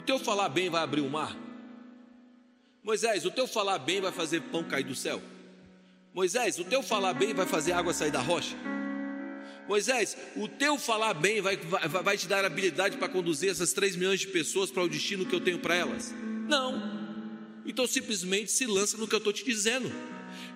o 0.00 0.02
teu 0.02 0.18
falar 0.18 0.48
bem 0.48 0.70
vai 0.70 0.82
abrir 0.82 1.02
o 1.02 1.10
mar? 1.10 1.36
Moisés, 2.82 3.26
o 3.26 3.30
teu 3.30 3.46
falar 3.46 3.78
bem 3.78 4.00
vai 4.00 4.10
fazer 4.10 4.40
pão 4.40 4.64
cair 4.64 4.82
do 4.82 4.94
céu? 4.94 5.22
Moisés, 6.14 6.58
o 6.58 6.64
teu 6.64 6.82
falar 6.82 7.12
bem 7.12 7.34
vai 7.34 7.44
fazer 7.44 7.72
água 7.72 7.92
sair 7.92 8.10
da 8.10 8.18
rocha? 8.18 8.56
Moisés, 9.68 10.16
o 10.36 10.48
teu 10.48 10.78
falar 10.78 11.12
bem 11.12 11.42
vai, 11.42 11.58
vai, 11.58 11.86
vai 11.86 12.16
te 12.16 12.26
dar 12.26 12.46
habilidade 12.46 12.96
para 12.96 13.10
conduzir 13.10 13.50
essas 13.50 13.74
3 13.74 13.94
milhões 13.96 14.20
de 14.20 14.28
pessoas 14.28 14.70
para 14.70 14.82
o 14.82 14.88
destino 14.88 15.26
que 15.26 15.34
eu 15.34 15.40
tenho 15.40 15.58
para 15.58 15.74
elas? 15.74 16.14
Não. 16.48 16.82
Então 17.66 17.86
simplesmente 17.86 18.50
se 18.50 18.64
lança 18.64 18.96
no 18.96 19.06
que 19.06 19.14
eu 19.14 19.18
estou 19.18 19.34
te 19.34 19.44
dizendo. 19.44 19.92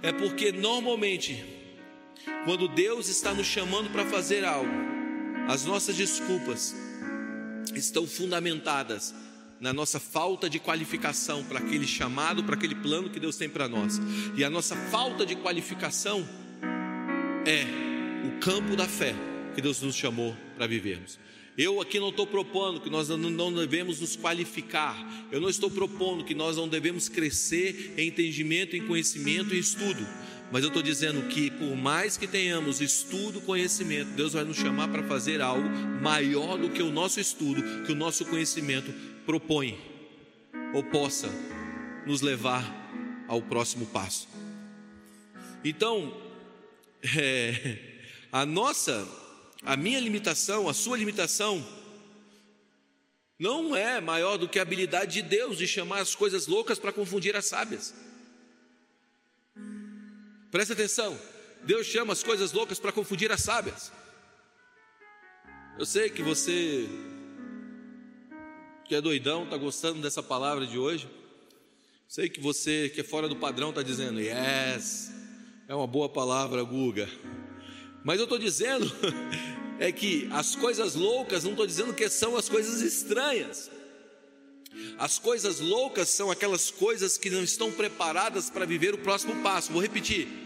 É 0.03 0.11
porque 0.11 0.53
normalmente, 0.53 1.45
quando 2.47 2.67
Deus 2.67 3.09
está 3.09 3.35
nos 3.35 3.47
chamando 3.47 3.91
para 3.91 4.07
fazer 4.07 4.43
algo, 4.43 4.73
as 5.47 5.67
nossas 5.67 5.95
desculpas 5.95 6.75
estão 7.75 8.07
fundamentadas 8.07 9.15
na 9.65 9.73
nossa 9.73 9.99
falta 9.99 10.51
de 10.51 10.59
qualificação 10.59 11.43
para 11.43 11.59
aquele 11.59 11.87
chamado, 11.87 12.45
para 12.45 12.55
aquele 12.55 12.75
plano 12.75 13.09
que 13.09 13.19
Deus 13.19 13.35
tem 13.39 13.49
para 13.49 13.67
nós. 13.67 13.99
E 14.37 14.45
a 14.45 14.51
nossa 14.51 14.77
falta 14.77 15.25
de 15.25 15.35
qualificação 15.37 16.29
é 17.47 17.65
o 18.27 18.39
campo 18.41 18.77
da 18.77 18.87
fé 18.87 19.15
que 19.55 19.63
Deus 19.63 19.81
nos 19.81 19.97
chamou 19.97 20.37
para 20.55 20.67
vivermos. 20.67 21.19
Eu 21.57 21.81
aqui 21.81 21.99
não 21.99 22.11
estou 22.11 22.27
propondo 22.27 22.79
que 22.79 22.91
nós 22.91 23.09
não 23.09 23.55
devemos 23.55 24.01
nos 24.01 24.17
qualificar, 24.17 24.99
eu 25.33 25.41
não 25.41 25.49
estou 25.49 25.71
propondo 25.71 26.25
que 26.25 26.35
nós 26.35 26.59
não 26.59 26.69
devemos 26.69 27.09
crescer 27.09 27.95
em 27.97 28.09
entendimento, 28.09 28.77
em 28.77 28.87
conhecimento 28.87 29.55
e 29.55 29.59
estudo, 29.59 30.07
mas 30.53 30.63
eu 30.63 30.69
estou 30.69 30.83
dizendo 30.83 31.23
que 31.29 31.51
por 31.51 31.75
mais 31.75 32.19
que 32.19 32.27
tenhamos 32.27 32.83
estudo, 32.83 33.41
conhecimento, 33.41 34.11
Deus 34.11 34.35
vai 34.35 34.45
nos 34.45 34.59
chamar 34.59 34.89
para 34.89 35.05
fazer 35.05 35.41
algo 35.41 35.67
maior 36.03 36.59
do 36.59 36.69
que 36.69 36.83
o 36.83 36.93
nosso 36.93 37.19
estudo, 37.19 37.63
que 37.87 37.93
o 37.93 37.97
nosso 37.97 38.27
conhecimento 38.27 38.93
propõe 39.25 39.79
ou 40.73 40.83
possa 40.83 41.29
nos 42.07 42.21
levar 42.21 42.65
ao 43.29 43.41
próximo 43.43 43.87
passo. 43.87 44.29
Então, 45.65 46.15
é, 47.17 47.79
a 48.31 48.45
nossa, 48.45 49.09
a 49.63 49.77
minha 49.77 50.01
limitação, 50.01 50.69
a 50.69 50.75
sua 50.75 50.97
limitação, 50.97 51.65
não 53.39 53.75
é 53.75 54.01
maior 54.01 54.37
do 54.37 54.49
que 54.49 54.59
a 54.59 54.63
habilidade 54.63 55.15
de 55.15 55.23
Deus 55.23 55.59
de 55.59 55.67
chamar 55.67 56.01
as 56.01 56.15
coisas 56.15 56.47
loucas 56.47 56.79
para 56.79 56.93
confundir 56.93 57.35
as 57.35 57.47
sábias. 57.47 57.95
Presta 60.51 60.73
atenção, 60.73 61.19
Deus 61.65 61.87
chama 61.87 62.13
as 62.13 62.23
coisas 62.23 62.53
loucas 62.53 62.79
para 62.79 62.93
confundir 62.93 63.33
as 63.33 63.41
sábias. 63.41 63.91
Eu 65.77 65.85
sei 65.85 66.09
que 66.09 66.23
você 66.23 66.89
que 68.85 68.95
é 68.95 69.01
doidão 69.01 69.45
está 69.45 69.57
gostando 69.57 70.01
dessa 70.01 70.23
palavra 70.23 70.67
de 70.67 70.79
hoje. 70.79 71.09
Sei 72.07 72.29
que 72.29 72.41
você 72.41 72.91
que 72.91 73.01
é 73.01 73.05
fora 73.05 73.29
do 73.29 73.37
padrão 73.37 73.71
está 73.71 73.83
dizendo, 73.83 74.21
yes, 74.21 75.11
é 75.67 75.75
uma 75.75 75.87
boa 75.87 76.09
palavra, 76.09 76.63
Guga. 76.63 77.09
Mas 78.05 78.19
eu 78.19 78.25
estou 78.25 78.39
dizendo 78.39 78.91
é 79.81 79.91
que 79.91 80.29
as 80.31 80.55
coisas 80.55 80.95
loucas, 80.95 81.45
não 81.45 81.53
estou 81.53 81.67
dizendo 81.67 81.95
que 81.95 82.09
são 82.09 82.37
as 82.37 82.49
coisas 82.49 82.83
estranhas. 82.83 83.71
As 84.99 85.19
coisas 85.19 85.61
loucas 85.61 86.09
são 86.09 86.31
aquelas 86.31 86.71
coisas 86.71 87.17
que 87.17 87.31
não 87.31 87.43
estão 87.43 87.73
preparadas 87.73 88.51
para 88.51 88.67
viver 88.67 88.93
o 88.93 88.99
próximo 88.99 89.43
passo. 89.43 89.73
Vou 89.73 89.81
repetir. 89.81 90.44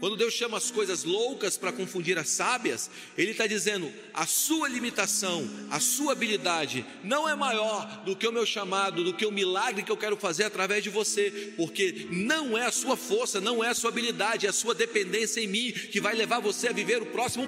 Quando 0.00 0.16
Deus 0.16 0.32
chama 0.32 0.56
as 0.56 0.70
coisas 0.70 1.02
loucas 1.02 1.56
para 1.56 1.72
confundir 1.72 2.16
as 2.18 2.28
sábias, 2.28 2.88
Ele 3.16 3.32
está 3.32 3.46
dizendo: 3.46 3.92
a 4.14 4.26
sua 4.26 4.68
limitação, 4.68 5.48
a 5.70 5.80
sua 5.80 6.12
habilidade 6.12 6.86
não 7.02 7.28
é 7.28 7.34
maior 7.34 8.04
do 8.04 8.14
que 8.14 8.26
o 8.26 8.32
meu 8.32 8.46
chamado, 8.46 9.02
do 9.02 9.14
que 9.14 9.26
o 9.26 9.32
milagre 9.32 9.82
que 9.82 9.90
eu 9.90 9.96
quero 9.96 10.16
fazer 10.16 10.44
através 10.44 10.84
de 10.84 10.90
você, 10.90 11.52
porque 11.56 12.06
não 12.10 12.56
é 12.56 12.66
a 12.66 12.72
sua 12.72 12.96
força, 12.96 13.40
não 13.40 13.62
é 13.62 13.68
a 13.68 13.74
sua 13.74 13.90
habilidade, 13.90 14.46
é 14.46 14.50
a 14.50 14.52
sua 14.52 14.74
dependência 14.74 15.40
em 15.40 15.48
mim 15.48 15.72
que 15.72 16.00
vai 16.00 16.14
levar 16.14 16.38
você 16.38 16.68
a 16.68 16.72
viver 16.72 17.02
o 17.02 17.06
próximo. 17.06 17.44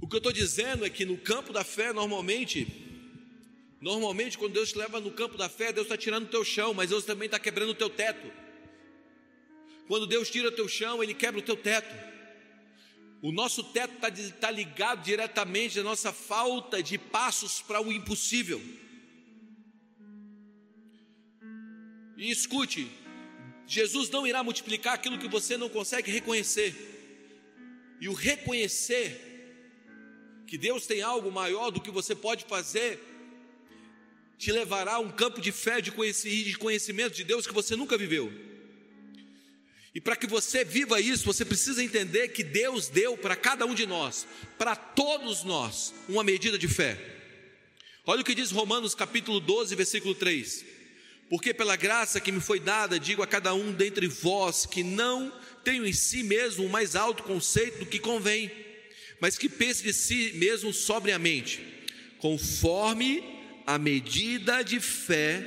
O 0.00 0.08
que 0.08 0.16
eu 0.16 0.18
estou 0.18 0.32
dizendo 0.32 0.86
é 0.86 0.90
que 0.90 1.04
no 1.04 1.18
campo 1.18 1.52
da 1.52 1.62
fé, 1.62 1.92
normalmente, 1.92 2.66
normalmente, 3.82 4.38
quando 4.38 4.54
Deus 4.54 4.72
te 4.72 4.78
leva 4.78 4.98
no 4.98 5.10
campo 5.10 5.36
da 5.36 5.48
fé, 5.48 5.72
Deus 5.72 5.86
está 5.86 5.96
tirando 5.96 6.24
o 6.24 6.30
teu 6.30 6.42
chão, 6.42 6.72
mas 6.72 6.88
Deus 6.88 7.04
também 7.04 7.26
está 7.26 7.38
quebrando 7.38 7.70
o 7.70 7.74
teu 7.74 7.90
teto. 7.90 8.49
Quando 9.90 10.06
Deus 10.06 10.30
tira 10.30 10.46
o 10.46 10.52
teu 10.52 10.68
chão, 10.68 11.02
Ele 11.02 11.12
quebra 11.12 11.40
o 11.40 11.42
teu 11.42 11.56
teto. 11.56 11.92
O 13.20 13.32
nosso 13.32 13.64
teto 13.64 13.92
está 13.94 14.08
tá 14.38 14.48
ligado 14.48 15.02
diretamente 15.02 15.80
à 15.80 15.82
nossa 15.82 16.12
falta 16.12 16.80
de 16.80 16.96
passos 16.96 17.60
para 17.60 17.82
o 17.82 17.92
impossível. 17.92 18.62
E 22.16 22.30
escute, 22.30 22.88
Jesus 23.66 24.08
não 24.10 24.24
irá 24.24 24.44
multiplicar 24.44 24.94
aquilo 24.94 25.18
que 25.18 25.26
você 25.26 25.56
não 25.56 25.68
consegue 25.68 26.08
reconhecer. 26.08 26.72
E 28.00 28.08
o 28.08 28.12
reconhecer 28.12 29.10
que 30.46 30.56
Deus 30.56 30.86
tem 30.86 31.02
algo 31.02 31.32
maior 31.32 31.72
do 31.72 31.80
que 31.80 31.90
você 31.90 32.14
pode 32.14 32.44
fazer, 32.44 33.00
te 34.38 34.52
levará 34.52 34.94
a 34.94 35.00
um 35.00 35.10
campo 35.10 35.40
de 35.40 35.50
fé, 35.50 35.80
de 35.80 35.90
conhecimento 35.90 37.16
de 37.16 37.24
Deus 37.24 37.44
que 37.44 37.52
você 37.52 37.74
nunca 37.74 37.98
viveu. 37.98 38.50
E 39.94 40.00
para 40.00 40.14
que 40.14 40.26
você 40.26 40.64
viva 40.64 41.00
isso, 41.00 41.24
você 41.24 41.44
precisa 41.44 41.82
entender 41.82 42.28
que 42.28 42.44
Deus 42.44 42.88
deu 42.88 43.16
para 43.16 43.34
cada 43.34 43.66
um 43.66 43.74
de 43.74 43.86
nós, 43.86 44.26
para 44.56 44.76
todos 44.76 45.42
nós, 45.42 45.92
uma 46.08 46.22
medida 46.22 46.56
de 46.56 46.68
fé. 46.68 46.96
Olha 48.06 48.20
o 48.20 48.24
que 48.24 48.34
diz 48.34 48.52
Romanos 48.52 48.94
capítulo 48.94 49.40
12, 49.40 49.74
versículo 49.74 50.14
3. 50.14 50.64
Porque 51.28 51.52
pela 51.52 51.74
graça 51.74 52.20
que 52.20 52.30
me 52.30 52.40
foi 52.40 52.60
dada, 52.60 53.00
digo 53.00 53.22
a 53.22 53.26
cada 53.26 53.52
um 53.52 53.72
dentre 53.72 54.06
vós 54.06 54.64
que 54.64 54.84
não 54.84 55.32
tenho 55.64 55.84
em 55.84 55.92
si 55.92 56.22
mesmo 56.22 56.64
o 56.64 56.70
mais 56.70 56.94
alto 56.94 57.24
conceito 57.24 57.80
do 57.80 57.86
que 57.86 57.98
convém, 57.98 58.50
mas 59.20 59.36
que 59.36 59.48
pense 59.48 59.82
de 59.82 59.92
si 59.92 60.32
mesmo 60.34 60.72
sobriamente, 60.72 61.64
conforme 62.18 63.22
a 63.66 63.76
medida 63.76 64.62
de 64.62 64.80
fé 64.80 65.44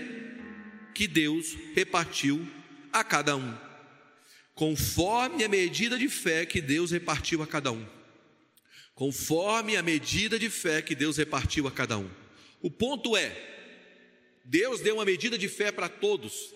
que 0.93 1.07
Deus 1.07 1.55
repartiu 1.73 2.45
a 2.91 3.03
cada 3.03 3.35
um 3.35 3.72
conforme 4.53 5.43
a 5.43 5.49
medida 5.49 5.97
de 5.97 6.07
fé 6.07 6.45
que 6.45 6.61
Deus 6.61 6.91
repartiu 6.91 7.41
a 7.41 7.47
cada 7.47 7.71
um. 7.71 7.85
Conforme 8.93 9.75
a 9.75 9.81
medida 9.81 10.37
de 10.37 10.49
fé 10.49 10.81
que 10.81 10.93
Deus 10.93 11.17
repartiu 11.17 11.67
a 11.67 11.71
cada 11.71 11.97
um. 11.97 12.09
O 12.61 12.69
ponto 12.69 13.17
é: 13.17 13.35
Deus 14.45 14.81
deu 14.81 14.95
uma 14.95 15.05
medida 15.05 15.37
de 15.37 15.47
fé 15.47 15.71
para 15.71 15.89
todos. 15.89 16.53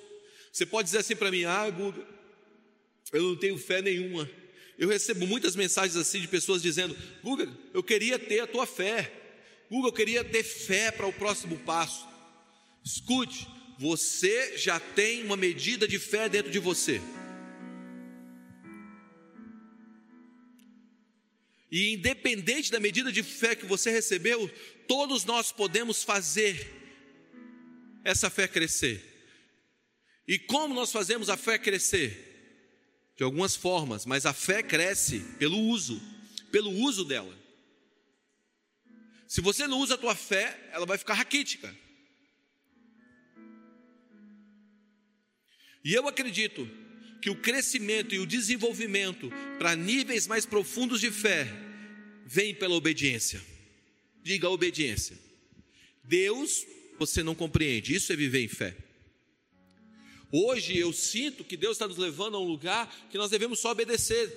Você 0.51 0.65
pode 0.65 0.85
dizer 0.85 0.99
assim 0.99 1.15
para 1.15 1.31
mim: 1.31 1.45
ah, 1.45 1.69
Guga, 1.69 2.05
eu 3.11 3.23
não 3.23 3.35
tenho 3.35 3.57
fé 3.57 3.81
nenhuma. 3.81 4.29
Eu 4.77 4.87
recebo 4.87 5.25
muitas 5.25 5.55
mensagens 5.55 5.95
assim 5.95 6.21
de 6.21 6.27
pessoas 6.27 6.61
dizendo: 6.61 6.95
Guga, 7.23 7.51
eu 7.73 7.81
queria 7.81 8.19
ter 8.19 8.41
a 8.41 8.47
tua 8.47 8.67
fé. 8.67 9.11
Guga, 9.69 9.87
eu 9.87 9.93
queria 9.93 10.23
ter 10.23 10.43
fé 10.43 10.91
para 10.91 11.07
o 11.07 11.13
próximo 11.13 11.57
passo. 11.59 12.07
Escute, 12.85 13.47
você 13.79 14.57
já 14.57 14.79
tem 14.79 15.23
uma 15.23 15.35
medida 15.35 15.87
de 15.87 15.97
fé 15.97 16.29
dentro 16.29 16.51
de 16.51 16.59
você. 16.59 17.01
E 21.71 21.93
independente 21.93 22.71
da 22.71 22.79
medida 22.79 23.11
de 23.11 23.21
fé 23.21 23.55
que 23.55 23.65
você 23.65 23.91
recebeu, 23.91 24.49
todos 24.87 25.25
nós 25.25 25.51
podemos 25.51 26.03
fazer 26.03 26.73
essa 28.03 28.29
fé 28.29 28.47
crescer. 28.47 29.03
E 30.27 30.39
como 30.39 30.73
nós 30.73 30.91
fazemos 30.91 31.29
a 31.29 31.37
fé 31.37 31.57
crescer? 31.57 32.25
De 33.17 33.23
algumas 33.23 33.55
formas, 33.55 34.05
mas 34.05 34.25
a 34.25 34.33
fé 34.33 34.61
cresce 34.61 35.19
pelo 35.39 35.57
uso, 35.57 36.01
pelo 36.51 36.69
uso 36.69 37.03
dela. 37.03 37.35
Se 39.27 39.41
você 39.41 39.67
não 39.67 39.79
usa 39.79 39.95
a 39.95 39.97
tua 39.97 40.15
fé, 40.15 40.69
ela 40.71 40.85
vai 40.85 40.97
ficar 40.97 41.15
raquítica. 41.15 41.75
E 45.83 45.93
eu 45.93 46.07
acredito 46.07 46.69
que 47.27 47.31
o 47.31 47.35
crescimento 47.35 48.15
e 48.15 48.19
o 48.19 48.25
desenvolvimento 48.25 49.29
para 49.59 49.75
níveis 49.75 50.27
mais 50.27 50.45
profundos 50.45 51.01
de 51.01 51.11
fé 51.11 51.45
vem 52.25 52.55
pela 52.55 52.73
obediência. 52.73 53.41
Diga 54.23 54.49
obediência. 54.49 55.19
Deus, 56.01 56.65
você 56.97 57.21
não 57.23 57.35
compreende, 57.35 57.93
isso 57.93 58.13
é 58.13 58.15
viver 58.15 58.45
em 58.45 58.47
fé. 58.47 58.77
Hoje 60.31 60.77
eu 60.77 60.93
sinto 60.93 61.43
que 61.43 61.57
Deus 61.57 61.73
está 61.73 61.85
nos 61.85 61.97
levando 61.97 62.37
a 62.37 62.39
um 62.39 62.45
lugar 62.45 62.89
que 63.11 63.17
nós 63.17 63.29
devemos 63.29 63.59
só 63.59 63.71
obedecer. 63.71 64.33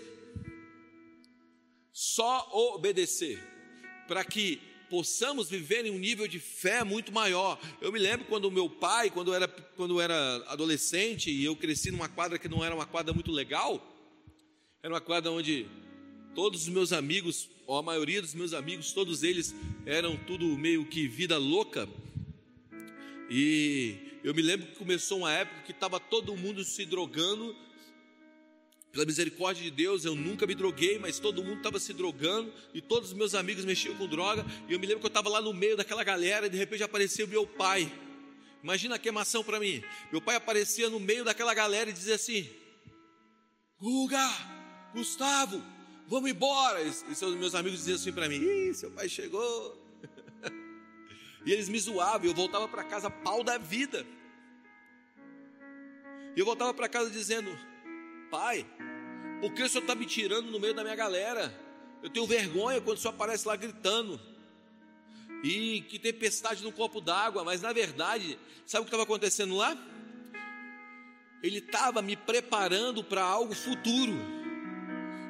Só 1.92 2.50
obedecer. 2.74 3.38
Para 4.08 4.24
que 4.24 4.60
possamos 4.90 5.48
viver 5.48 5.86
em 5.86 5.90
um 5.90 5.98
nível 5.98 6.26
de 6.26 6.40
fé 6.40 6.82
muito 6.82 7.12
maior. 7.12 7.58
Eu 7.80 7.92
me 7.92 7.98
lembro 7.98 8.26
quando 8.26 8.50
meu 8.50 8.68
pai, 8.68 9.08
quando 9.08 9.28
eu 9.30 9.34
era, 9.34 9.48
quando 9.48 9.94
eu 9.94 10.00
era 10.00 10.44
adolescente 10.48 11.30
e 11.30 11.44
eu 11.44 11.54
cresci 11.54 11.92
numa 11.92 12.08
quadra 12.08 12.38
que 12.38 12.48
não 12.48 12.64
era 12.64 12.74
uma 12.74 12.84
quadra 12.84 13.14
muito 13.14 13.30
legal, 13.30 13.80
era 14.82 14.92
uma 14.92 15.00
quadra 15.00 15.30
onde 15.30 15.66
todos 16.34 16.62
os 16.62 16.68
meus 16.68 16.92
amigos, 16.92 17.48
ou 17.66 17.78
a 17.78 17.82
maioria 17.82 18.20
dos 18.20 18.34
meus 18.34 18.52
amigos, 18.52 18.92
todos 18.92 19.22
eles 19.22 19.54
eram 19.86 20.16
tudo 20.16 20.44
meio 20.58 20.84
que 20.84 21.06
vida 21.06 21.38
louca. 21.38 21.88
E 23.30 24.18
eu 24.24 24.34
me 24.34 24.42
lembro 24.42 24.66
que 24.66 24.76
começou 24.76 25.18
uma 25.18 25.32
época 25.32 25.62
que 25.62 25.72
estava 25.72 26.00
todo 26.00 26.36
mundo 26.36 26.64
se 26.64 26.84
drogando 26.84 27.54
pela 28.92 29.04
misericórdia 29.04 29.62
de 29.62 29.70
Deus, 29.70 30.04
eu 30.04 30.16
nunca 30.16 30.46
me 30.46 30.54
droguei, 30.54 30.98
mas 30.98 31.20
todo 31.20 31.44
mundo 31.44 31.58
estava 31.58 31.78
se 31.78 31.92
drogando 31.92 32.52
e 32.74 32.80
todos 32.80 33.10
os 33.10 33.14
meus 33.16 33.34
amigos 33.36 33.64
mexiam 33.64 33.96
com 33.96 34.06
droga. 34.08 34.44
E 34.68 34.72
eu 34.72 34.80
me 34.80 34.86
lembro 34.86 35.00
que 35.00 35.06
eu 35.06 35.10
estava 35.10 35.28
lá 35.28 35.40
no 35.40 35.54
meio 35.54 35.76
daquela 35.76 36.02
galera 36.02 36.46
e 36.46 36.50
de 36.50 36.56
repente 36.56 36.82
apareceu 36.82 37.28
meu 37.28 37.46
pai. 37.46 37.90
Imagina 38.62 38.96
a 38.96 38.98
queimação 38.98 39.44
para 39.44 39.60
mim. 39.60 39.82
Meu 40.10 40.20
pai 40.20 40.34
aparecia 40.34 40.90
no 40.90 40.98
meio 40.98 41.24
daquela 41.24 41.54
galera 41.54 41.88
e 41.88 41.92
dizia 41.92 42.16
assim: 42.16 42.50
Guga, 43.78 44.28
Gustavo, 44.92 45.62
vamos 46.08 46.28
embora. 46.28 46.82
E 46.82 47.14
seus 47.14 47.36
meus 47.36 47.54
amigos 47.54 47.78
diziam 47.78 47.94
assim 47.94 48.12
para 48.12 48.28
mim: 48.28 48.40
Ih, 48.40 48.74
seu 48.74 48.90
pai 48.90 49.08
chegou. 49.08 49.78
E 51.42 51.52
eles 51.52 51.70
me 51.70 51.80
zoavam, 51.80 52.26
eu 52.26 52.34
voltava 52.34 52.68
para 52.68 52.84
casa 52.84 53.08
pau 53.08 53.42
da 53.42 53.56
vida. 53.56 54.06
E 56.36 56.38
eu 56.38 56.44
voltava 56.44 56.74
para 56.74 56.86
casa 56.86 57.08
dizendo: 57.08 57.50
Pai, 58.30 58.64
por 59.40 59.52
que 59.52 59.62
o 59.62 59.68
senhor 59.68 59.82
está 59.82 59.94
me 59.94 60.06
tirando 60.06 60.50
no 60.50 60.60
meio 60.60 60.72
da 60.72 60.84
minha 60.84 60.94
galera? 60.94 61.52
Eu 62.02 62.08
tenho 62.08 62.26
vergonha 62.26 62.80
quando 62.80 62.96
o 62.96 63.00
senhor 63.00 63.12
aparece 63.12 63.46
lá 63.46 63.56
gritando. 63.56 64.20
E 65.42 65.80
que 65.88 65.98
tempestade 65.98 66.62
no 66.62 66.70
copo 66.70 67.00
d'água, 67.00 67.42
mas 67.42 67.60
na 67.60 67.72
verdade, 67.72 68.38
sabe 68.64 68.82
o 68.82 68.84
que 68.84 68.88
estava 68.88 69.02
acontecendo 69.02 69.56
lá? 69.56 69.76
Ele 71.42 71.58
estava 71.58 72.00
me 72.00 72.14
preparando 72.14 73.02
para 73.02 73.22
algo 73.22 73.54
futuro. 73.54 74.14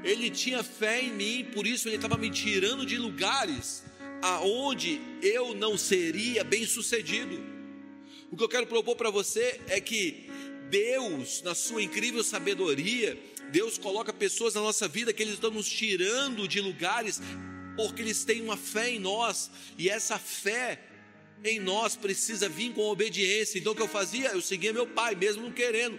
Ele 0.05 0.29
tinha 0.31 0.63
fé 0.63 1.01
em 1.01 1.13
mim, 1.13 1.51
por 1.55 1.67
isso 1.67 1.89
ele 1.89 1.97
estava 1.97 2.17
me 2.17 2.31
tirando 2.31 2.85
de 2.85 2.99
lugares 2.99 3.85
aonde 4.23 5.01
eu 5.23 5.55
não 5.55 5.79
seria 5.79 6.45
bem 6.45 6.67
sucedido. 6.67 7.41
O 8.31 8.37
que 8.37 8.45
eu 8.45 8.49
quero 8.49 8.67
propor 8.67 8.95
para 8.97 9.11
você 9.11 9.61
é 9.69 9.81
que 9.81 10.30
Deus, 10.71 11.43
na 11.43 11.55
sua 11.55 11.83
incrível 11.83 12.23
sabedoria, 12.23 13.19
Deus 13.51 13.77
coloca 13.77 14.13
pessoas 14.13 14.55
na 14.55 14.61
nossa 14.61 14.87
vida 14.87 15.13
que 15.13 15.23
eles 15.23 15.35
estão 15.35 15.51
nos 15.51 15.69
tirando 15.69 16.47
de 16.47 16.61
lugares 16.61 17.21
porque 17.77 18.03
eles 18.03 18.25
têm 18.25 18.43
uma 18.43 18.57
fé 18.57 18.91
em 18.91 18.99
nós 18.99 19.51
e 19.77 19.89
essa 19.89 20.19
fé 20.19 20.81
em 21.43 21.59
nós 21.59 21.97
precisa 21.97 22.49
vir 22.49 22.73
com 22.73 22.83
obediência. 22.83 23.59
Então 23.59 23.73
o 23.73 23.77
que 23.77 23.83
eu 23.83 23.89
fazia? 23.89 24.29
Eu 24.29 24.41
seguia 24.41 24.73
meu 24.73 24.87
pai, 24.87 25.15
mesmo 25.15 25.43
não 25.43 25.53
querendo. 25.53 25.99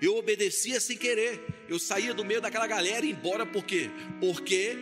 Eu 0.00 0.16
obedecia 0.16 0.80
sem 0.80 0.96
querer. 0.96 1.40
Eu 1.68 1.78
saía 1.78 2.12
do 2.12 2.24
meio 2.24 2.40
daquela 2.40 2.66
galera 2.66 3.06
e 3.06 3.10
embora 3.10 3.46
por 3.46 3.64
quê? 3.64 3.88
Porque 4.20 4.76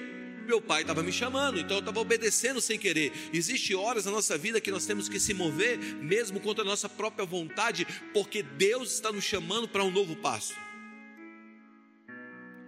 meu 0.47 0.61
pai 0.61 0.83
estava 0.83 1.03
me 1.03 1.13
chamando, 1.13 1.59
então 1.59 1.77
eu 1.77 1.81
estava 1.81 2.01
obedecendo 2.01 2.61
sem 2.61 2.79
querer. 2.79 3.13
Existem 3.33 3.77
horas 3.77 4.05
na 4.05 4.11
nossa 4.11 4.37
vida 4.37 4.61
que 4.61 4.71
nós 4.71 4.87
temos 4.87 5.09
que 5.09 5.21
se 5.21 5.35
mover, 5.35 5.79
mesmo 5.79 6.41
contra 6.41 6.63
a 6.63 6.67
nossa 6.67 6.89
própria 6.89 7.25
vontade, 7.25 7.87
porque 8.13 8.43
Deus 8.43 8.93
está 8.93 9.13
nos 9.13 9.25
chamando 9.25 9.69
para 9.69 9.85
um 9.85 9.91
novo 9.91 10.17
passo. 10.17 10.55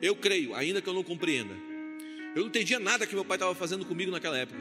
Eu 0.00 0.16
creio, 0.16 0.54
ainda 0.54 0.82
que 0.82 0.88
eu 0.88 0.94
não 0.94 1.04
compreenda. 1.04 1.54
Eu 2.34 2.40
não 2.40 2.48
entendia 2.48 2.80
nada 2.80 3.06
que 3.06 3.14
meu 3.14 3.24
pai 3.24 3.36
estava 3.36 3.54
fazendo 3.54 3.84
comigo 3.84 4.10
naquela 4.10 4.36
época. 4.36 4.58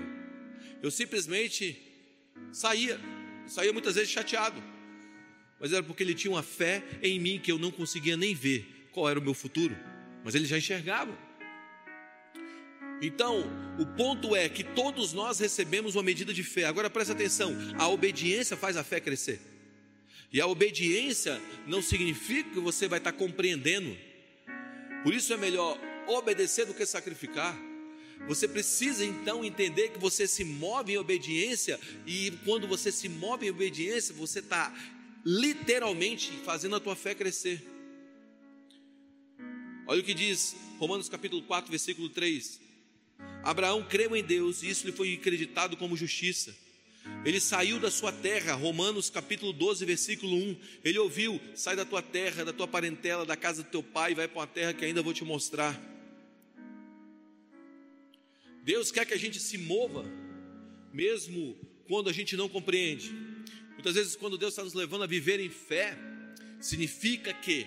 Eu 0.81 0.91
simplesmente 0.91 1.81
saía, 2.51 2.99
saía 3.47 3.71
muitas 3.71 3.95
vezes 3.95 4.09
chateado, 4.09 4.61
mas 5.59 5.71
era 5.71 5.83
porque 5.83 6.03
ele 6.03 6.13
tinha 6.13 6.31
uma 6.31 6.43
fé 6.43 6.83
em 7.01 7.19
mim 7.19 7.39
que 7.39 7.51
eu 7.51 7.57
não 7.57 7.71
conseguia 7.71 8.17
nem 8.17 8.33
ver 8.33 8.89
qual 8.91 9.09
era 9.09 9.19
o 9.19 9.21
meu 9.21 9.33
futuro, 9.33 9.77
mas 10.23 10.35
ele 10.35 10.45
já 10.45 10.57
enxergava. 10.57 11.30
Então, 13.01 13.43
o 13.79 13.85
ponto 13.85 14.35
é 14.35 14.47
que 14.47 14.63
todos 14.63 15.11
nós 15.11 15.39
recebemos 15.39 15.95
uma 15.95 16.03
medida 16.03 16.31
de 16.31 16.43
fé. 16.43 16.65
Agora 16.65 16.89
presta 16.89 17.13
atenção: 17.13 17.55
a 17.77 17.87
obediência 17.87 18.55
faz 18.55 18.77
a 18.77 18.83
fé 18.83 18.99
crescer. 18.99 19.41
E 20.31 20.39
a 20.39 20.47
obediência 20.47 21.41
não 21.67 21.81
significa 21.81 22.51
que 22.51 22.59
você 22.59 22.87
vai 22.87 22.99
estar 22.99 23.11
compreendendo. 23.11 23.97
Por 25.03 25.13
isso 25.13 25.33
é 25.33 25.37
melhor 25.37 25.77
obedecer 26.07 26.65
do 26.65 26.73
que 26.73 26.85
sacrificar. 26.85 27.57
Você 28.27 28.47
precisa 28.47 29.03
então 29.03 29.43
entender 29.43 29.89
que 29.89 29.97
você 29.97 30.27
se 30.27 30.43
move 30.43 30.93
em 30.93 30.97
obediência, 30.97 31.79
e 32.05 32.31
quando 32.45 32.67
você 32.67 32.91
se 32.91 33.09
move 33.09 33.47
em 33.47 33.49
obediência, 33.49 34.13
você 34.13 34.39
está 34.39 34.73
literalmente 35.25 36.31
fazendo 36.45 36.75
a 36.75 36.79
tua 36.79 36.95
fé 36.95 37.15
crescer. 37.15 37.65
Olha 39.87 40.01
o 40.01 40.03
que 40.03 40.13
diz 40.13 40.55
Romanos 40.77 41.09
capítulo 41.09 41.41
4, 41.41 41.69
versículo 41.69 42.09
3. 42.09 42.70
Abraão 43.43 43.83
creu 43.83 44.15
em 44.15 44.23
Deus 44.23 44.61
e 44.61 44.69
isso 44.69 44.85
lhe 44.85 44.91
foi 44.91 45.13
acreditado 45.13 45.75
como 45.75 45.97
justiça. 45.97 46.55
Ele 47.25 47.39
saiu 47.39 47.79
da 47.79 47.89
sua 47.89 48.11
terra, 48.11 48.53
Romanos 48.53 49.09
capítulo 49.09 49.51
12, 49.51 49.85
versículo 49.85 50.35
1. 50.35 50.57
Ele 50.83 50.99
ouviu: 50.99 51.41
sai 51.55 51.75
da 51.75 51.85
tua 51.85 52.01
terra, 52.01 52.45
da 52.45 52.53
tua 52.53 52.67
parentela, 52.67 53.25
da 53.25 53.35
casa 53.35 53.63
do 53.63 53.69
teu 53.69 53.81
pai, 53.81 54.13
vai 54.13 54.27
para 54.27 54.39
uma 54.39 54.47
terra 54.47 54.73
que 54.73 54.85
ainda 54.85 55.01
vou 55.01 55.13
te 55.13 55.23
mostrar. 55.23 55.79
Deus 58.63 58.91
quer 58.91 59.05
que 59.05 59.13
a 59.13 59.17
gente 59.17 59.39
se 59.39 59.57
mova, 59.57 60.05
mesmo 60.93 61.57
quando 61.87 62.09
a 62.09 62.13
gente 62.13 62.37
não 62.37 62.47
compreende. 62.47 63.11
Muitas 63.73 63.95
vezes, 63.95 64.15
quando 64.15 64.37
Deus 64.37 64.53
está 64.53 64.63
nos 64.63 64.75
levando 64.75 65.03
a 65.03 65.07
viver 65.07 65.39
em 65.39 65.49
fé, 65.49 65.97
significa 66.59 67.33
que 67.33 67.65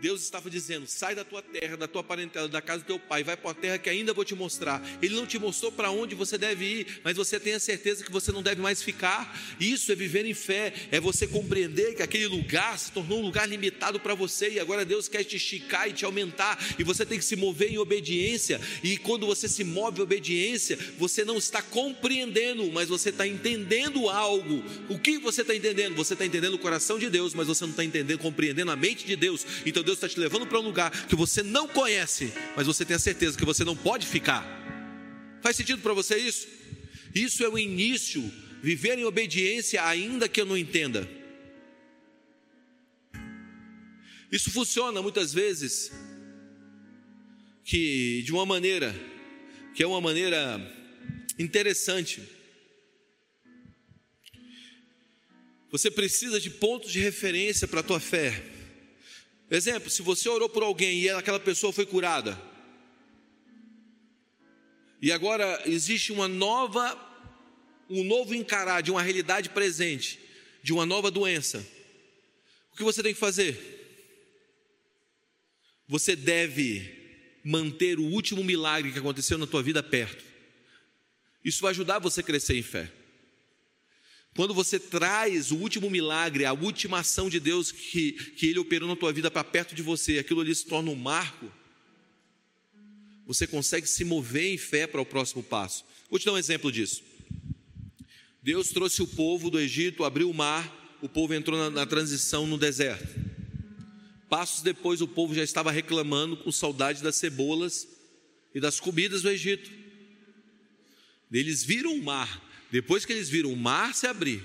Deus 0.00 0.22
estava 0.22 0.48
dizendo: 0.48 0.86
sai 0.86 1.14
da 1.14 1.24
tua 1.24 1.42
terra, 1.42 1.76
da 1.76 1.88
tua 1.88 2.02
parentela, 2.02 2.48
da 2.48 2.60
casa 2.60 2.82
do 2.82 2.86
teu 2.86 2.98
pai, 2.98 3.24
vai 3.24 3.36
para 3.36 3.50
a 3.50 3.54
terra 3.54 3.78
que 3.78 3.90
ainda 3.90 4.12
vou 4.12 4.24
te 4.24 4.34
mostrar. 4.34 4.82
Ele 5.02 5.14
não 5.14 5.26
te 5.26 5.38
mostrou 5.38 5.72
para 5.72 5.90
onde 5.90 6.14
você 6.14 6.38
deve 6.38 6.64
ir, 6.64 7.00
mas 7.02 7.16
você 7.16 7.38
tem 7.38 7.54
a 7.54 7.60
certeza 7.60 8.04
que 8.04 8.12
você 8.12 8.30
não 8.32 8.42
deve 8.42 8.60
mais 8.60 8.82
ficar. 8.82 9.38
Isso 9.58 9.90
é 9.90 9.94
viver 9.94 10.24
em 10.24 10.34
fé, 10.34 10.72
é 10.90 11.00
você 11.00 11.26
compreender 11.26 11.94
que 11.94 12.02
aquele 12.02 12.26
lugar 12.26 12.78
se 12.78 12.92
tornou 12.92 13.20
um 13.20 13.22
lugar 13.22 13.48
limitado 13.48 13.98
para 13.98 14.14
você 14.14 14.50
e 14.50 14.60
agora 14.60 14.84
Deus 14.84 15.08
quer 15.08 15.24
te 15.24 15.36
esticar 15.36 15.88
e 15.88 15.92
te 15.92 16.04
aumentar, 16.04 16.58
e 16.78 16.84
você 16.84 17.04
tem 17.04 17.18
que 17.18 17.24
se 17.24 17.36
mover 17.36 17.72
em 17.72 17.78
obediência. 17.78 18.60
E 18.82 18.96
quando 18.96 19.26
você 19.26 19.48
se 19.48 19.64
move 19.64 20.00
em 20.00 20.02
obediência, 20.02 20.78
você 20.96 21.24
não 21.24 21.36
está 21.36 21.60
compreendendo, 21.60 22.70
mas 22.72 22.88
você 22.88 23.10
está 23.10 23.26
entendendo 23.26 24.08
algo. 24.08 24.62
O 24.88 24.98
que 24.98 25.18
você 25.18 25.42
está 25.42 25.54
entendendo? 25.54 25.94
Você 25.96 26.12
está 26.12 26.24
entendendo 26.24 26.54
o 26.54 26.58
coração 26.58 26.98
de 26.98 27.10
Deus, 27.10 27.34
mas 27.34 27.46
você 27.46 27.64
não 27.64 27.70
está 27.70 27.84
entendendo, 27.84 28.18
compreendendo 28.18 28.70
a 28.70 28.76
mente 28.76 29.04
de 29.04 29.16
Deus. 29.16 29.44
Então 29.66 29.82
Deus 29.88 29.96
está 29.96 30.06
te 30.06 30.20
levando 30.20 30.46
para 30.46 30.60
um 30.60 30.62
lugar 30.62 30.90
que 31.06 31.16
você 31.16 31.42
não 31.42 31.66
conhece, 31.66 32.30
mas 32.54 32.66
você 32.66 32.84
tem 32.84 32.94
a 32.94 32.98
certeza 32.98 33.38
que 33.38 33.44
você 33.44 33.64
não 33.64 33.74
pode 33.74 34.06
ficar. 34.06 34.44
Faz 35.40 35.56
sentido 35.56 35.80
para 35.80 35.94
você 35.94 36.18
isso? 36.18 36.46
Isso 37.14 37.42
é 37.42 37.48
o 37.48 37.58
início, 37.58 38.22
viver 38.62 38.98
em 38.98 39.06
obediência, 39.06 39.82
ainda 39.82 40.28
que 40.28 40.42
eu 40.42 40.44
não 40.44 40.58
entenda. 40.58 41.08
Isso 44.30 44.50
funciona 44.50 45.00
muitas 45.00 45.32
vezes 45.32 45.90
que 47.64 48.22
de 48.26 48.32
uma 48.32 48.44
maneira 48.44 48.94
que 49.74 49.82
é 49.82 49.86
uma 49.86 50.02
maneira 50.02 50.60
interessante. 51.38 52.20
Você 55.70 55.90
precisa 55.90 56.38
de 56.38 56.50
pontos 56.50 56.92
de 56.92 57.00
referência 57.00 57.66
para 57.66 57.80
a 57.80 57.82
tua 57.82 58.00
fé. 58.00 58.57
Exemplo, 59.50 59.88
se 59.88 60.02
você 60.02 60.28
orou 60.28 60.48
por 60.48 60.62
alguém 60.62 61.00
e 61.00 61.08
aquela 61.08 61.40
pessoa 61.40 61.72
foi 61.72 61.86
curada, 61.86 62.38
e 65.00 65.10
agora 65.10 65.62
existe 65.64 66.12
uma 66.12 66.28
nova, 66.28 66.96
um 67.88 68.04
novo 68.04 68.34
encarar 68.34 68.82
de 68.82 68.90
uma 68.90 69.00
realidade 69.00 69.48
presente, 69.48 70.18
de 70.62 70.72
uma 70.72 70.84
nova 70.84 71.10
doença, 71.10 71.66
o 72.72 72.76
que 72.76 72.84
você 72.84 73.02
tem 73.02 73.14
que 73.14 73.20
fazer? 73.20 73.76
Você 75.86 76.14
deve 76.14 76.96
manter 77.42 77.98
o 77.98 78.04
último 78.04 78.44
milagre 78.44 78.92
que 78.92 78.98
aconteceu 78.98 79.38
na 79.38 79.46
tua 79.46 79.62
vida 79.62 79.82
perto. 79.82 80.22
Isso 81.42 81.62
vai 81.62 81.70
ajudar 81.70 81.98
você 81.98 82.20
a 82.20 82.24
crescer 82.24 82.58
em 82.58 82.62
fé. 82.62 82.92
Quando 84.38 84.54
você 84.54 84.78
traz 84.78 85.50
o 85.50 85.56
último 85.56 85.90
milagre, 85.90 86.44
a 86.44 86.52
última 86.52 87.00
ação 87.00 87.28
de 87.28 87.40
Deus 87.40 87.72
que, 87.72 88.12
que 88.12 88.46
Ele 88.46 88.60
operou 88.60 88.88
na 88.88 88.94
tua 88.94 89.12
vida 89.12 89.28
para 89.32 89.42
perto 89.42 89.74
de 89.74 89.82
você, 89.82 90.16
aquilo 90.16 90.40
ali 90.40 90.54
se 90.54 90.64
torna 90.64 90.92
um 90.92 90.94
marco, 90.94 91.52
você 93.26 93.48
consegue 93.48 93.88
se 93.88 94.04
mover 94.04 94.54
em 94.54 94.56
fé 94.56 94.86
para 94.86 95.00
o 95.00 95.04
próximo 95.04 95.42
passo. 95.42 95.84
Vou 96.08 96.20
te 96.20 96.26
dar 96.26 96.34
um 96.34 96.38
exemplo 96.38 96.70
disso. 96.70 97.02
Deus 98.40 98.68
trouxe 98.68 99.02
o 99.02 99.08
povo 99.08 99.50
do 99.50 99.58
Egito, 99.58 100.04
abriu 100.04 100.30
o 100.30 100.34
mar, 100.34 100.96
o 101.02 101.08
povo 101.08 101.34
entrou 101.34 101.58
na, 101.58 101.68
na 101.68 101.84
transição 101.84 102.46
no 102.46 102.56
deserto. 102.56 103.08
Passos 104.28 104.62
depois, 104.62 105.00
o 105.00 105.08
povo 105.08 105.34
já 105.34 105.42
estava 105.42 105.72
reclamando 105.72 106.36
com 106.36 106.52
saudade 106.52 107.02
das 107.02 107.16
cebolas 107.16 107.88
e 108.54 108.60
das 108.60 108.78
comidas 108.78 109.22
do 109.22 109.30
Egito. 109.30 109.68
Eles 111.32 111.64
viram 111.64 111.92
o 111.92 112.04
mar, 112.04 112.47
depois 112.70 113.04
que 113.04 113.12
eles 113.12 113.28
viram 113.28 113.52
o 113.52 113.56
mar 113.56 113.94
se 113.94 114.06
abrir, 114.06 114.42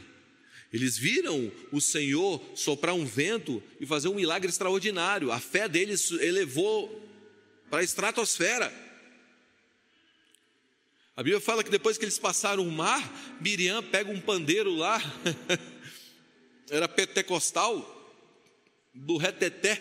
eles 0.73 0.97
viram 0.97 1.51
o 1.71 1.79
Senhor 1.79 2.43
soprar 2.55 2.95
um 2.95 3.05
vento 3.05 3.61
e 3.79 3.85
fazer 3.85 4.07
um 4.07 4.15
milagre 4.15 4.49
extraordinário. 4.49 5.31
A 5.31 5.39
fé 5.39 5.69
deles 5.69 6.09
elevou 6.11 6.99
para 7.69 7.81
a 7.81 7.83
estratosfera. 7.83 8.73
A 11.15 11.21
Bíblia 11.21 11.39
fala 11.39 11.63
que 11.63 11.69
depois 11.69 11.95
que 11.95 12.05
eles 12.05 12.17
passaram 12.17 12.67
o 12.67 12.71
mar, 12.71 13.37
Miriam 13.39 13.83
pega 13.83 14.09
um 14.09 14.19
pandeiro 14.19 14.73
lá, 14.73 14.99
era 16.71 16.87
pentecostal, 16.87 17.89
do 18.95 19.17
reteté, 19.17 19.79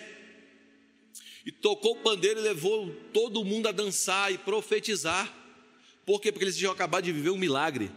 e 1.46 1.50
tocou 1.50 1.92
o 1.92 2.02
pandeiro 2.02 2.38
e 2.38 2.42
levou 2.42 2.94
todo 3.14 3.44
mundo 3.44 3.66
a 3.66 3.72
dançar 3.72 4.30
e 4.30 4.36
profetizar. 4.36 5.34
Por 6.04 6.20
quê? 6.20 6.30
Porque 6.30 6.44
eles 6.44 6.56
tinham 6.56 6.72
acabado 6.72 7.04
de 7.04 7.12
viver 7.12 7.30
um 7.30 7.38
milagre. 7.38 7.90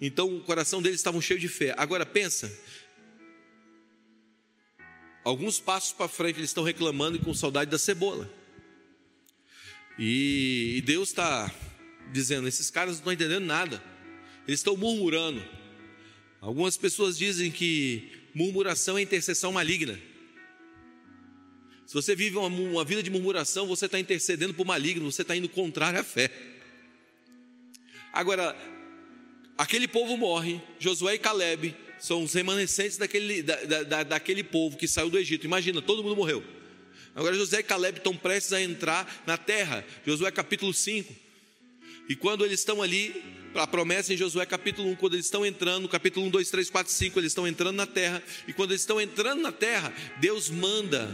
Então 0.00 0.36
o 0.36 0.40
coração 0.40 0.80
deles 0.80 1.00
estava 1.00 1.20
cheio 1.20 1.40
de 1.40 1.48
fé. 1.48 1.74
Agora 1.76 2.06
pensa, 2.06 2.50
alguns 5.24 5.58
passos 5.58 5.92
para 5.92 6.08
frente 6.08 6.38
eles 6.38 6.50
estão 6.50 6.62
reclamando 6.62 7.16
e 7.16 7.20
com 7.20 7.34
saudade 7.34 7.70
da 7.70 7.78
cebola. 7.78 8.30
E, 9.98 10.80
Deus 10.86 11.08
está 11.08 11.52
dizendo: 12.12 12.46
esses 12.46 12.70
caras 12.70 12.92
não 12.92 12.98
estão 12.98 13.12
entendendo 13.12 13.44
nada, 13.44 13.82
eles 14.46 14.60
estão 14.60 14.76
murmurando. 14.76 15.44
Algumas 16.40 16.76
pessoas 16.76 17.18
dizem 17.18 17.50
que 17.50 18.12
murmuração 18.32 18.96
é 18.96 19.02
intercessão 19.02 19.50
maligna. 19.50 19.98
Se 21.84 21.94
você 21.94 22.14
vive 22.14 22.36
uma, 22.36 22.46
uma 22.46 22.84
vida 22.84 23.02
de 23.02 23.10
murmuração, 23.10 23.66
você 23.66 23.86
está 23.86 23.98
intercedendo 23.98 24.54
por 24.54 24.64
maligno, 24.64 25.10
você 25.10 25.22
está 25.22 25.34
indo 25.34 25.48
contrário 25.48 25.98
à 25.98 26.04
fé. 26.04 26.30
Agora, 28.12 28.54
aquele 29.58 29.88
povo 29.88 30.16
morre, 30.16 30.62
Josué 30.78 31.14
e 31.14 31.18
Caleb 31.18 31.74
são 31.98 32.22
os 32.22 32.32
remanescentes 32.32 32.96
daquele, 32.96 33.42
da, 33.42 33.82
da, 33.82 34.02
daquele 34.04 34.44
povo 34.44 34.76
que 34.76 34.86
saiu 34.86 35.10
do 35.10 35.18
Egito. 35.18 35.44
Imagina, 35.44 35.82
todo 35.82 36.02
mundo 36.02 36.16
morreu. 36.16 36.42
Agora 37.14 37.34
José 37.34 37.58
e 37.58 37.62
Caleb 37.64 37.98
estão 37.98 38.16
prestes 38.16 38.52
a 38.52 38.62
entrar 38.62 39.24
na 39.26 39.36
terra. 39.36 39.84
Josué 40.06 40.30
capítulo 40.30 40.72
5. 40.72 41.12
E 42.08 42.14
quando 42.14 42.44
eles 42.44 42.60
estão 42.60 42.80
ali, 42.80 43.22
a 43.54 43.66
promessa 43.66 44.14
em 44.14 44.16
Josué 44.16 44.46
capítulo 44.46 44.90
1, 44.90 44.94
quando 44.96 45.14
eles 45.14 45.26
estão 45.26 45.44
entrando, 45.44 45.88
capítulo 45.88 46.26
1, 46.26 46.30
2, 46.30 46.50
3, 46.50 46.70
4, 46.70 46.92
5, 46.92 47.18
eles 47.18 47.32
estão 47.32 47.46
entrando 47.46 47.76
na 47.76 47.86
terra. 47.86 48.22
E 48.46 48.52
quando 48.52 48.70
eles 48.70 48.82
estão 48.82 49.00
entrando 49.00 49.42
na 49.42 49.50
terra, 49.50 49.92
Deus 50.20 50.48
manda 50.48 51.08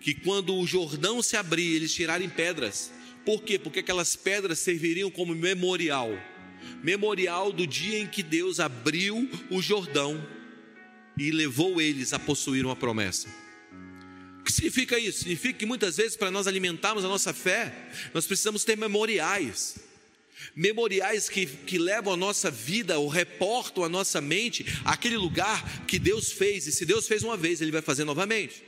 que 0.00 0.14
quando 0.14 0.56
o 0.56 0.66
Jordão 0.66 1.20
se 1.20 1.36
abrir, 1.36 1.76
eles 1.76 1.92
tirarem 1.92 2.28
pedras. 2.28 2.90
Por 3.24 3.42
quê? 3.42 3.58
Porque 3.58 3.80
aquelas 3.80 4.16
pedras 4.16 4.58
serviriam 4.58 5.10
como 5.10 5.34
memorial 5.34 6.10
memorial 6.82 7.52
do 7.52 7.66
dia 7.66 7.98
em 7.98 8.06
que 8.06 8.22
Deus 8.22 8.60
abriu 8.60 9.28
o 9.50 9.60
Jordão 9.60 10.26
e 11.16 11.30
levou 11.30 11.80
eles 11.80 12.12
a 12.12 12.18
possuir 12.18 12.64
uma 12.64 12.76
promessa. 12.76 13.28
O 14.40 14.44
que 14.44 14.52
significa 14.52 14.98
isso? 14.98 15.20
Significa 15.20 15.58
que 15.58 15.66
muitas 15.66 15.96
vezes, 15.96 16.16
para 16.16 16.30
nós 16.30 16.46
alimentarmos 16.46 17.04
a 17.04 17.08
nossa 17.08 17.32
fé, 17.32 17.74
nós 18.14 18.26
precisamos 18.26 18.64
ter 18.64 18.76
memoriais. 18.76 19.78
Memoriais 20.54 21.28
que, 21.28 21.46
que 21.46 21.78
levam 21.78 22.12
a 22.12 22.16
nossa 22.16 22.50
vida, 22.50 22.98
ou 22.98 23.08
reportam 23.08 23.82
a 23.82 23.88
nossa 23.88 24.20
mente, 24.20 24.64
aquele 24.84 25.16
lugar 25.16 25.86
que 25.86 25.98
Deus 25.98 26.30
fez, 26.30 26.66
e 26.66 26.72
se 26.72 26.84
Deus 26.84 27.08
fez 27.08 27.22
uma 27.22 27.36
vez, 27.36 27.60
Ele 27.60 27.72
vai 27.72 27.82
fazer 27.82 28.04
novamente. 28.04 28.65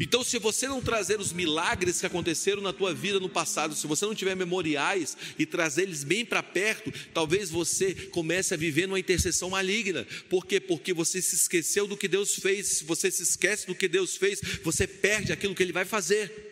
Então, 0.00 0.24
se 0.24 0.38
você 0.38 0.66
não 0.66 0.80
trazer 0.80 1.20
os 1.20 1.32
milagres 1.32 2.00
que 2.00 2.06
aconteceram 2.06 2.62
na 2.62 2.72
tua 2.72 2.94
vida 2.94 3.20
no 3.20 3.28
passado, 3.28 3.74
se 3.74 3.86
você 3.86 4.06
não 4.06 4.14
tiver 4.14 4.34
memoriais 4.34 5.16
e 5.38 5.44
trazer 5.44 5.82
eles 5.82 6.02
bem 6.04 6.24
para 6.24 6.42
perto, 6.42 6.92
talvez 7.12 7.50
você 7.50 7.94
comece 7.94 8.54
a 8.54 8.56
viver 8.56 8.86
numa 8.86 8.98
intercessão 8.98 9.50
maligna. 9.50 10.06
Por 10.28 10.46
quê? 10.46 10.58
Porque 10.60 10.92
você 10.92 11.20
se 11.20 11.34
esqueceu 11.34 11.86
do 11.86 11.96
que 11.96 12.08
Deus 12.08 12.34
fez. 12.36 12.68
Se 12.68 12.84
você 12.84 13.10
se 13.10 13.22
esquece 13.22 13.66
do 13.66 13.74
que 13.74 13.88
Deus 13.88 14.16
fez, 14.16 14.40
você 14.62 14.86
perde 14.86 15.32
aquilo 15.32 15.54
que 15.54 15.62
Ele 15.62 15.72
vai 15.72 15.84
fazer. 15.84 16.50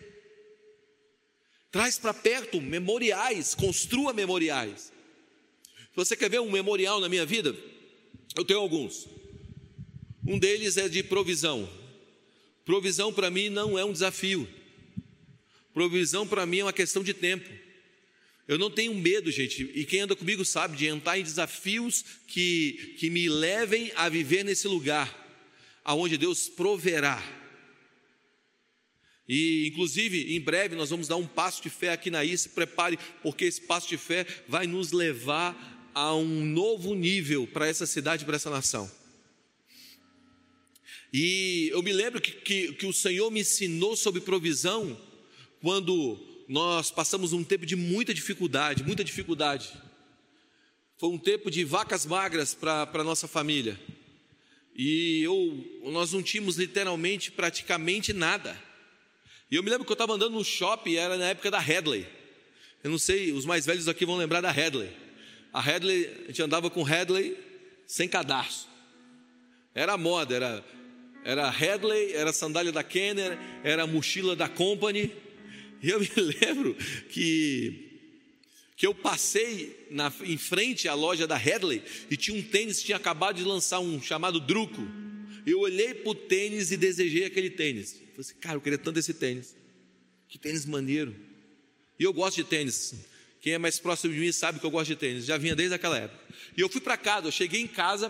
Traz 1.71 1.97
para 1.97 2.13
perto 2.13 2.61
memoriais, 2.61 3.55
construa 3.55 4.13
memoriais. 4.13 4.91
Você 5.95 6.15
quer 6.15 6.29
ver 6.29 6.41
um 6.41 6.51
memorial 6.51 6.99
na 6.99 7.09
minha 7.09 7.25
vida? 7.25 7.55
Eu 8.35 8.45
tenho 8.45 8.59
alguns. 8.59 9.07
Um 10.25 10.37
deles 10.37 10.77
é 10.77 10.87
de 10.87 11.01
provisão. 11.01 11.80
Provisão 12.65 13.11
para 13.11 13.29
mim 13.29 13.49
não 13.49 13.77
é 13.77 13.83
um 13.83 13.91
desafio. 13.91 14.47
Provisão 15.73 16.27
para 16.27 16.45
mim 16.45 16.59
é 16.59 16.65
uma 16.65 16.73
questão 16.73 17.03
de 17.03 17.13
tempo. 17.13 17.49
Eu 18.47 18.57
não 18.57 18.69
tenho 18.69 18.93
medo, 18.93 19.31
gente, 19.31 19.63
e 19.73 19.85
quem 19.85 20.01
anda 20.01 20.15
comigo 20.15 20.43
sabe, 20.43 20.75
de 20.75 20.85
entrar 20.87 21.17
em 21.17 21.23
desafios 21.23 22.03
que, 22.27 22.95
que 22.99 23.09
me 23.09 23.29
levem 23.29 23.91
a 23.95 24.09
viver 24.09 24.43
nesse 24.43 24.67
lugar, 24.67 25.09
aonde 25.85 26.17
Deus 26.17 26.49
proverá. 26.49 27.23
E, 29.27 29.67
inclusive, 29.67 30.35
em 30.35 30.41
breve 30.41 30.75
nós 30.75 30.89
vamos 30.89 31.07
dar 31.07 31.15
um 31.15 31.25
passo 31.25 31.63
de 31.63 31.69
fé 31.69 31.91
aqui 31.91 32.09
na 32.09 32.25
ICE, 32.25 32.49
prepare, 32.49 32.99
porque 33.23 33.45
esse 33.45 33.61
passo 33.61 33.87
de 33.87 33.97
fé 33.97 34.25
vai 34.47 34.67
nos 34.67 34.91
levar 34.91 35.89
a 35.93 36.13
um 36.13 36.43
novo 36.43 36.93
nível 36.93 37.47
para 37.47 37.67
essa 37.67 37.85
cidade, 37.85 38.25
para 38.25 38.35
essa 38.35 38.49
nação. 38.49 38.91
E 41.13 41.69
eu 41.73 41.83
me 41.83 41.91
lembro 41.91 42.21
que, 42.21 42.31
que, 42.31 42.73
que 42.73 42.85
o 42.85 42.93
Senhor 42.93 43.29
me 43.29 43.41
ensinou 43.41 43.95
sobre 43.95 44.21
provisão 44.21 44.97
quando 45.61 46.17
nós 46.47 46.89
passamos 46.89 47.33
um 47.33 47.43
tempo 47.43 47.65
de 47.65 47.75
muita 47.75 48.13
dificuldade, 48.13 48.83
muita 48.83 49.03
dificuldade. 49.03 49.71
Foi 50.97 51.09
um 51.09 51.17
tempo 51.17 51.51
de 51.51 51.63
vacas 51.63 52.05
magras 52.05 52.53
para 52.53 52.89
a 52.93 53.03
nossa 53.03 53.27
família. 53.27 53.79
E 54.75 55.21
eu, 55.23 55.91
nós 55.91 56.13
não 56.13 56.23
tínhamos 56.23 56.57
literalmente 56.57 57.31
praticamente 57.31 58.13
nada. 58.13 58.61
E 59.49 59.55
eu 59.55 59.63
me 59.63 59.69
lembro 59.69 59.85
que 59.85 59.91
eu 59.91 59.95
estava 59.95 60.13
andando 60.13 60.33
no 60.33 60.45
shopping, 60.45 60.95
era 60.95 61.17
na 61.17 61.25
época 61.25 61.51
da 61.51 61.59
Headley. 61.59 62.07
Eu 62.83 62.89
não 62.89 62.97
sei, 62.97 63.31
os 63.33 63.45
mais 63.45 63.65
velhos 63.65 63.87
aqui 63.87 64.05
vão 64.05 64.15
lembrar 64.15 64.39
da 64.39 64.49
Headley. 64.49 64.89
A 65.51 65.59
Headley, 65.59 66.05
a 66.23 66.27
gente 66.27 66.41
andava 66.41 66.69
com 66.69 66.83
Headley 66.83 67.37
sem 67.85 68.07
cadarço. 68.07 68.69
Era 69.75 69.97
moda, 69.97 70.33
era 70.33 70.65
era 71.23 71.49
Headley, 71.49 72.13
era 72.13 72.33
sandália 72.33 72.71
da 72.71 72.83
Kenner, 72.83 73.37
era 73.63 73.85
mochila 73.85 74.35
da 74.35 74.49
Company. 74.49 75.11
E 75.81 75.89
eu 75.89 75.99
me 75.99 76.09
lembro 76.41 76.75
que 77.09 77.89
que 78.81 78.87
eu 78.87 78.95
passei 78.95 79.87
na, 79.91 80.11
em 80.23 80.39
frente 80.39 80.87
à 80.87 80.95
loja 80.95 81.27
da 81.27 81.37
Headley 81.37 81.83
e 82.09 82.17
tinha 82.17 82.35
um 82.35 82.41
tênis 82.41 82.79
que 82.79 82.85
tinha 82.85 82.97
acabado 82.97 83.35
de 83.35 83.43
lançar 83.43 83.79
um 83.79 84.01
chamado 84.01 84.39
Druco. 84.39 84.81
Eu 85.45 85.59
olhei 85.59 85.93
para 85.93 86.09
o 86.09 86.15
tênis 86.15 86.71
e 86.71 86.77
desejei 86.77 87.25
aquele 87.25 87.51
tênis. 87.51 87.91
Falei 87.91 88.13
assim, 88.17 88.33
cara, 88.39 88.55
eu 88.55 88.61
queria 88.61 88.79
tanto 88.79 88.97
esse 88.97 89.13
tênis. 89.13 89.55
Que 90.27 90.39
tênis 90.39 90.65
maneiro. 90.65 91.15
E 91.99 92.03
eu 92.03 92.11
gosto 92.11 92.37
de 92.37 92.43
tênis. 92.43 92.95
Quem 93.39 93.53
é 93.53 93.59
mais 93.59 93.77
próximo 93.77 94.15
de 94.15 94.19
mim 94.19 94.31
sabe 94.31 94.59
que 94.59 94.65
eu 94.65 94.71
gosto 94.71 94.87
de 94.87 94.95
tênis. 94.95 95.25
Já 95.25 95.37
vinha 95.37 95.55
desde 95.55 95.75
aquela 95.75 95.99
época. 95.99 96.19
E 96.57 96.61
eu 96.61 96.67
fui 96.67 96.81
para 96.81 96.97
casa, 96.97 97.27
eu 97.27 97.31
cheguei 97.31 97.61
em 97.61 97.67
casa, 97.67 98.09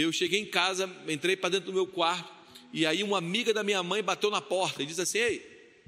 eu 0.00 0.12
cheguei 0.12 0.40
em 0.40 0.46
casa, 0.46 0.90
entrei 1.08 1.36
para 1.36 1.50
dentro 1.50 1.66
do 1.66 1.72
meu 1.72 1.86
quarto, 1.86 2.32
e 2.72 2.84
aí 2.84 3.02
uma 3.02 3.18
amiga 3.18 3.54
da 3.54 3.62
minha 3.62 3.82
mãe 3.82 4.02
bateu 4.02 4.30
na 4.30 4.40
porta 4.40 4.82
e 4.82 4.86
disse 4.86 5.00
assim: 5.00 5.18
Ei, 5.18 5.82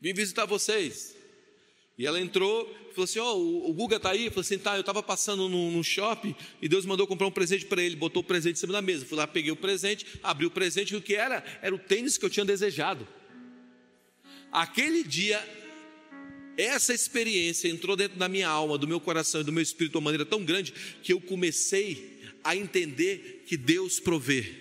vim 0.00 0.12
visitar 0.12 0.44
vocês. 0.44 1.16
E 1.98 2.06
ela 2.06 2.20
entrou, 2.20 2.66
falou 2.90 3.04
assim: 3.04 3.18
Ó, 3.18 3.34
oh, 3.34 3.70
o 3.70 3.72
Guga 3.72 3.96
está 3.96 4.10
aí? 4.10 4.28
Falou 4.28 4.42
assim: 4.42 4.58
Tá, 4.58 4.76
eu 4.76 4.80
estava 4.80 5.02
passando 5.02 5.48
no, 5.48 5.70
no, 5.70 5.82
shopping 5.82 6.34
e 6.60 6.68
Deus 6.68 6.84
mandou 6.84 7.06
comprar 7.06 7.26
um 7.26 7.30
presente 7.30 7.64
para 7.64 7.82
ele. 7.82 7.96
Botou 7.96 8.22
o 8.22 8.24
presente 8.24 8.56
em 8.56 8.60
cima 8.60 8.74
da 8.74 8.82
mesa. 8.82 9.06
Fui 9.06 9.16
lá, 9.16 9.26
peguei 9.26 9.50
o 9.50 9.56
presente, 9.56 10.06
abri 10.22 10.46
o 10.46 10.50
presente 10.50 10.92
e 10.92 10.96
o 10.96 11.02
que 11.02 11.14
era? 11.14 11.42
Era 11.62 11.74
o 11.74 11.78
tênis 11.78 12.18
que 12.18 12.24
eu 12.24 12.30
tinha 12.30 12.44
desejado. 12.44 13.08
Aquele 14.52 15.02
dia 15.02 15.42
essa 16.56 16.94
experiência 16.94 17.68
entrou 17.68 17.96
dentro 17.96 18.18
da 18.18 18.28
minha 18.28 18.48
alma, 18.48 18.78
do 18.78 18.88
meu 18.88 18.98
coração 18.98 19.40
e 19.40 19.44
do 19.44 19.52
meu 19.52 19.62
espírito 19.62 19.92
de 19.92 19.98
uma 19.98 20.04
maneira 20.04 20.24
tão 20.24 20.44
grande 20.44 20.72
que 21.02 21.12
eu 21.12 21.20
comecei 21.20 22.18
a 22.42 22.56
entender 22.56 23.44
que 23.46 23.56
Deus 23.56 24.00
provê, 24.00 24.54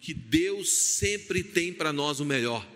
que 0.00 0.14
Deus 0.14 0.70
sempre 0.70 1.42
tem 1.42 1.72
para 1.72 1.92
nós 1.92 2.20
o 2.20 2.24
melhor. 2.24 2.66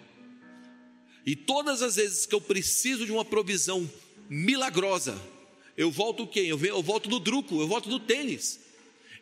E 1.25 1.37
todas 1.37 1.83
as 1.83 1.97
vezes 1.97 2.25
que 2.25 2.35
eu 2.35 2.41
preciso 2.41 3.05
de 3.05 3.13
uma 3.13 3.25
provisão 3.25 3.89
milagrosa, 4.31 5.21
eu 5.77 5.91
volto 5.91 6.27
quem? 6.27 6.47
Eu, 6.47 6.59
volto 6.83 7.09
no 7.09 7.21
druco, 7.21 7.61
eu 7.61 7.69
volto 7.69 7.89
no 7.89 8.01
tênis. 8.01 8.59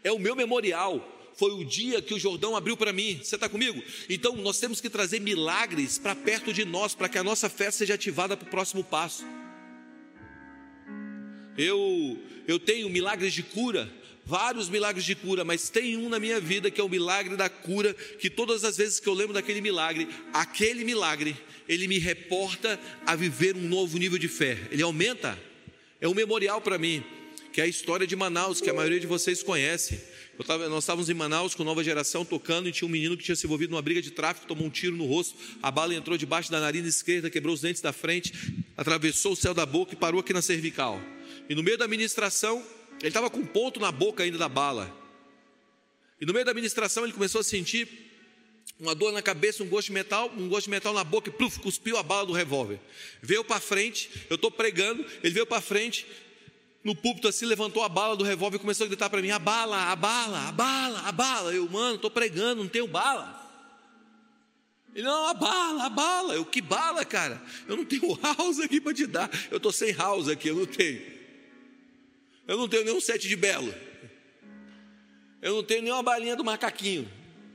É 0.03 0.12
o 0.12 0.18
meu 0.18 0.37
memorial, 0.37 1.15
foi 1.37 1.53
o 1.53 1.64
dia 1.64 2.01
que 2.01 2.14
o 2.14 2.18
Jordão 2.18 2.57
abriu 2.57 2.77
para 2.77 2.92
mim. 2.92 3.20
Você 3.22 3.35
está 3.35 3.49
comigo? 3.49 3.83
Então 4.09 4.35
nós 4.37 4.59
temos 4.59 4.81
que 4.81 4.88
trazer 4.88 5.20
milagres 5.20 5.99
para 5.99 6.14
perto 6.14 6.53
de 6.53 6.64
nós, 6.64 6.94
para 6.94 7.09
que 7.09 7.18
a 7.18 7.25
nossa 7.25 7.49
fé 7.49 7.70
seja 7.70 7.94
ativada 7.94 8.37
para 8.37 8.46
o 8.46 8.51
próximo 8.51 8.83
passo. 8.83 9.25
Eu, 11.57 12.18
eu 12.49 12.59
tenho 12.59 12.88
milagres 12.88 13.33
de 13.33 13.42
cura, 13.42 13.90
vários 14.25 14.68
milagres 14.68 15.05
de 15.05 15.14
cura, 15.14 15.44
mas 15.44 15.68
tem 15.68 15.96
um 15.96 16.09
na 16.09 16.18
minha 16.18 16.40
vida 16.40 16.70
que 16.70 16.81
é 16.81 16.85
o 16.85 16.88
milagre 16.88 17.37
da 17.37 17.49
cura, 17.49 17.94
que 17.94 18.29
todas 18.29 18.64
as 18.64 18.77
vezes 18.77 18.99
que 18.99 19.09
eu 19.09 19.14
lembro 19.14 19.35
daquele 19.35 19.61
milagre, 19.61 20.09
aquele 20.33 20.85
milagre, 20.85 21.37
ele 21.68 21.87
me 21.87 21.99
reporta 21.99 22.81
a 23.05 23.14
viver 23.14 23.57
um 23.57 23.68
novo 23.68 23.99
nível 23.99 24.18
de 24.18 24.29
fé. 24.29 24.59
Ele 24.70 24.83
aumenta. 24.83 25.38
É 25.99 26.07
um 26.07 26.14
memorial 26.14 26.61
para 26.61 26.79
mim, 26.79 27.03
que 27.53 27.61
é 27.61 27.64
a 27.64 27.66
história 27.66 28.07
de 28.07 28.14
Manaus, 28.14 28.61
que 28.61 28.68
a 28.68 28.75
maioria 28.75 29.01
de 29.01 29.07
vocês 29.07 29.42
conhece. 29.42 30.15
Tava, 30.44 30.68
nós 30.68 30.85
estávamos 30.85 31.09
em 31.09 31.14
Manaus 31.14 31.55
com 31.55 31.64
nova 31.64 31.83
geração 31.83 32.25
tocando 32.25 32.68
e 32.68 32.72
tinha 32.72 32.87
um 32.87 32.90
menino 32.90 33.16
que 33.16 33.25
tinha 33.25 33.35
se 33.35 33.46
envolvido 33.46 33.70
numa 33.70 33.81
briga 33.81 34.03
de 34.03 34.11
tráfico, 34.11 34.46
tomou 34.46 34.66
um 34.66 34.70
tiro 34.70 34.94
no 34.94 35.07
rosto, 35.07 35.35
a 35.62 35.70
bala 35.70 35.94
entrou 35.94 36.18
debaixo 36.18 36.51
da 36.51 36.61
narina 36.61 36.87
esquerda, 36.87 37.31
quebrou 37.31 37.55
os 37.55 37.62
dentes 37.62 37.81
da 37.81 37.92
frente, 37.92 38.33
atravessou 38.77 39.33
o 39.33 39.37
céu 39.37 39.55
da 39.55 39.64
boca 39.64 39.94
e 39.94 39.96
parou 39.96 40.20
aqui 40.20 40.33
na 40.33 40.42
cervical. 40.42 41.01
E 41.49 41.55
no 41.55 41.62
meio 41.62 41.79
da 41.79 41.88
ministração, 41.88 42.62
ele 42.99 43.09
estava 43.09 43.31
com 43.31 43.38
um 43.38 43.46
ponto 43.46 43.81
na 43.81 43.90
boca 43.90 44.22
ainda 44.22 44.37
da 44.37 44.49
bala. 44.49 44.94
E 46.20 46.27
no 46.27 46.33
meio 46.33 46.44
da 46.44 46.55
ministração 46.55 47.05
ele 47.05 47.12
começou 47.12 47.40
a 47.40 47.44
sentir 47.44 47.88
uma 48.79 48.94
dor 48.94 49.12
na 49.12 49.22
cabeça, 49.22 49.62
um 49.62 49.68
gosto 49.68 49.87
de 49.87 49.92
metal, 49.92 50.31
um 50.37 50.49
gosto 50.49 50.64
de 50.64 50.70
metal 50.70 50.92
na 50.92 51.05
boca 51.05 51.31
e 51.31 51.33
pluf, 51.33 51.59
cuspiu 51.61 51.96
a 51.96 52.03
bala 52.03 52.27
do 52.27 52.33
revólver. 52.33 52.79
Veio 53.22 53.42
para 53.42 53.61
frente, 53.61 54.11
eu 54.29 54.37
estou 54.37 54.51
pregando, 54.51 55.05
ele 55.22 55.33
veio 55.33 55.46
para 55.46 55.62
frente, 55.62 56.07
no 56.87 56.94
púlpito 56.94 57.27
assim, 57.27 57.44
levantou 57.46 57.83
a 57.83 57.88
bala 57.88 58.16
do 58.16 58.22
revólver 58.22 58.59
e 58.59 58.61
começou 58.61 58.85
a 58.85 58.87
gritar 58.87 59.11
para 59.11 59.20
mim: 59.20 59.31
a 59.31 59.40
bala, 59.40 59.90
a 59.90 59.96
bala, 59.96 60.46
a 60.46 60.53
bala, 60.53 61.01
a 61.01 61.11
bala. 61.11 61.53
Eu, 61.53 61.68
mano, 61.68 61.96
estou 61.96 62.09
pregando, 62.09 62.62
não 62.62 62.68
tenho 62.70 62.87
bala. 62.87 63.44
Ele, 64.94 65.05
não, 65.05 65.27
a 65.27 65.35
bala, 65.35 65.87
a 65.87 65.88
bala. 65.90 66.35
Eu, 66.35 66.44
que 66.44 66.62
bala, 66.62 67.05
cara? 67.05 67.42
Eu 67.66 67.77
não 67.77 67.85
tenho 67.85 68.14
house 68.22 68.61
aqui 68.61 68.81
para 68.81 68.94
te 68.94 69.05
dar. 69.05 69.29
Eu 69.51 69.57
estou 69.57 69.72
sem 69.72 69.92
house 69.92 70.29
aqui, 70.29 70.46
eu 70.46 70.55
não 70.55 70.64
tenho. 70.64 71.03
Eu 72.46 72.57
não 72.57 72.68
tenho 72.68 72.85
nenhum 72.85 73.01
sete 73.01 73.27
de 73.27 73.35
belo. 73.35 73.75
Eu 75.42 75.57
não 75.57 75.64
tenho 75.64 75.83
nenhuma 75.83 76.05
balinha 76.05 76.37
do 76.37 76.44
macaquinho. 76.44 77.11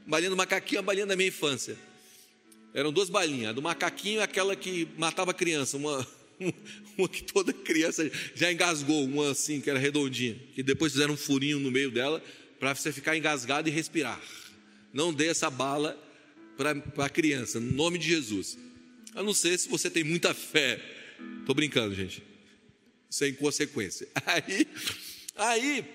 Balinha 0.06 0.30
do 0.30 0.36
macaquinho 0.36 0.80
é 0.80 0.82
a 0.82 0.84
balinha 0.84 1.06
da 1.06 1.16
minha 1.16 1.30
infância. 1.30 1.78
Eram 2.74 2.92
duas 2.92 3.10
balinhas. 3.10 3.52
A 3.52 3.54
do 3.54 3.62
macaquinho 3.62 4.20
é 4.20 4.24
aquela 4.24 4.58
que 4.58 4.90
matava 4.98 5.34
criança. 5.34 5.78
Uma, 5.78 6.06
uma 6.98 7.08
que 7.08 7.24
toda 7.24 7.54
criança 7.54 8.10
já 8.36 8.52
engasgou. 8.52 9.06
Uma 9.06 9.32
assim, 9.32 9.62
que 9.62 9.70
era 9.70 9.80
redondinha. 9.80 10.36
Que 10.54 10.64
depois 10.64 10.94
fizeram 10.94 11.14
um 11.14 11.18
furinho 11.18 11.60
no 11.60 11.72
meio 11.72 11.92
dela 11.92 12.24
para 12.60 12.76
você 12.76 12.92
ficar 12.92 13.18
engasgado 13.18 13.70
e 13.70 13.72
respirar. 13.72 14.22
Não 14.94 15.14
dê 15.14 15.28
essa 15.28 15.50
bala 15.50 15.98
para 16.58 17.06
a 17.06 17.10
criança, 17.10 17.60
no 17.60 17.72
nome 17.72 17.98
de 17.98 18.08
Jesus. 18.08 18.58
A 19.16 19.24
não 19.24 19.34
ser 19.34 19.58
se 19.58 19.68
você 19.68 19.90
tem 19.90 20.04
muita 20.04 20.34
fé. 20.34 20.80
Estou 21.40 21.56
brincando, 21.56 21.96
gente. 21.96 22.24
Sem 23.10 23.34
consequência. 23.34 24.08
Aí, 24.26 24.68
aí 25.36 25.86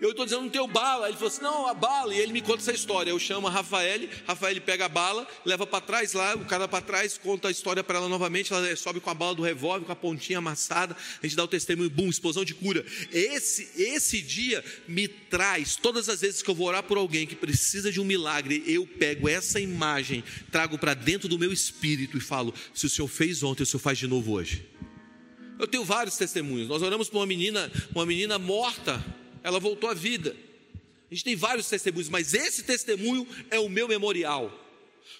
eu 0.00 0.10
estou 0.10 0.26
dizendo, 0.26 0.42
não 0.42 0.50
tem 0.50 0.68
bala. 0.68 1.08
Ele 1.08 1.16
falou 1.16 1.28
assim: 1.28 1.42
não, 1.42 1.66
a 1.66 1.74
bala. 1.74 2.14
E 2.14 2.18
ele 2.18 2.32
me 2.32 2.42
conta 2.42 2.60
essa 2.60 2.72
história. 2.72 3.10
Eu 3.10 3.18
chamo 3.18 3.46
a 3.46 3.50
Rafael, 3.50 4.08
Rafael 4.26 4.60
pega 4.60 4.86
a 4.86 4.88
bala, 4.88 5.26
leva 5.44 5.66
para 5.66 5.80
trás 5.80 6.12
lá, 6.12 6.34
o 6.34 6.44
cara 6.44 6.68
para 6.68 6.84
trás 6.84 7.16
conta 7.16 7.48
a 7.48 7.50
história 7.50 7.82
para 7.82 7.98
ela 7.98 8.08
novamente. 8.08 8.52
Ela 8.52 8.76
sobe 8.76 9.00
com 9.00 9.08
a 9.08 9.14
bala 9.14 9.34
do 9.34 9.42
revólver, 9.42 9.86
com 9.86 9.92
a 9.92 9.96
pontinha 9.96 10.38
amassada. 10.38 10.94
A 11.22 11.26
gente 11.26 11.36
dá 11.36 11.44
o 11.44 11.48
testemunho, 11.48 11.88
bum, 11.88 12.08
explosão 12.08 12.44
de 12.44 12.54
cura. 12.54 12.84
Esse, 13.10 13.70
esse 13.76 14.20
dia 14.20 14.62
me 14.86 15.08
traz, 15.08 15.76
todas 15.76 16.08
as 16.08 16.20
vezes 16.20 16.42
que 16.42 16.50
eu 16.50 16.54
vou 16.54 16.66
orar 16.66 16.82
por 16.82 16.98
alguém 16.98 17.26
que 17.26 17.34
precisa 17.34 17.90
de 17.90 18.00
um 18.00 18.04
milagre, 18.04 18.62
eu 18.66 18.86
pego 18.86 19.28
essa 19.28 19.58
imagem, 19.58 20.22
trago 20.50 20.78
para 20.78 20.92
dentro 20.94 21.28
do 21.28 21.38
meu 21.38 21.52
espírito 21.52 22.18
e 22.18 22.20
falo: 22.20 22.52
se 22.74 22.84
o 22.84 22.90
Senhor 22.90 23.08
fez 23.08 23.42
ontem, 23.42 23.62
o 23.62 23.66
Senhor 23.66 23.80
faz 23.80 23.98
de 23.98 24.06
novo 24.06 24.32
hoje. 24.32 24.66
Eu 25.58 25.66
tenho 25.66 25.84
vários 25.84 26.18
testemunhos. 26.18 26.68
Nós 26.68 26.82
oramos 26.82 27.08
por 27.08 27.18
uma 27.18 27.26
menina, 27.26 27.72
uma 27.94 28.04
menina 28.04 28.38
morta 28.38 29.02
ela 29.46 29.60
voltou 29.60 29.88
à 29.88 29.94
vida. 29.94 30.34
A 31.08 31.14
gente 31.14 31.22
tem 31.22 31.36
vários 31.36 31.68
testemunhos, 31.68 32.08
mas 32.08 32.34
esse 32.34 32.64
testemunho 32.64 33.24
é 33.48 33.60
o 33.60 33.68
meu 33.68 33.86
memorial. 33.86 34.46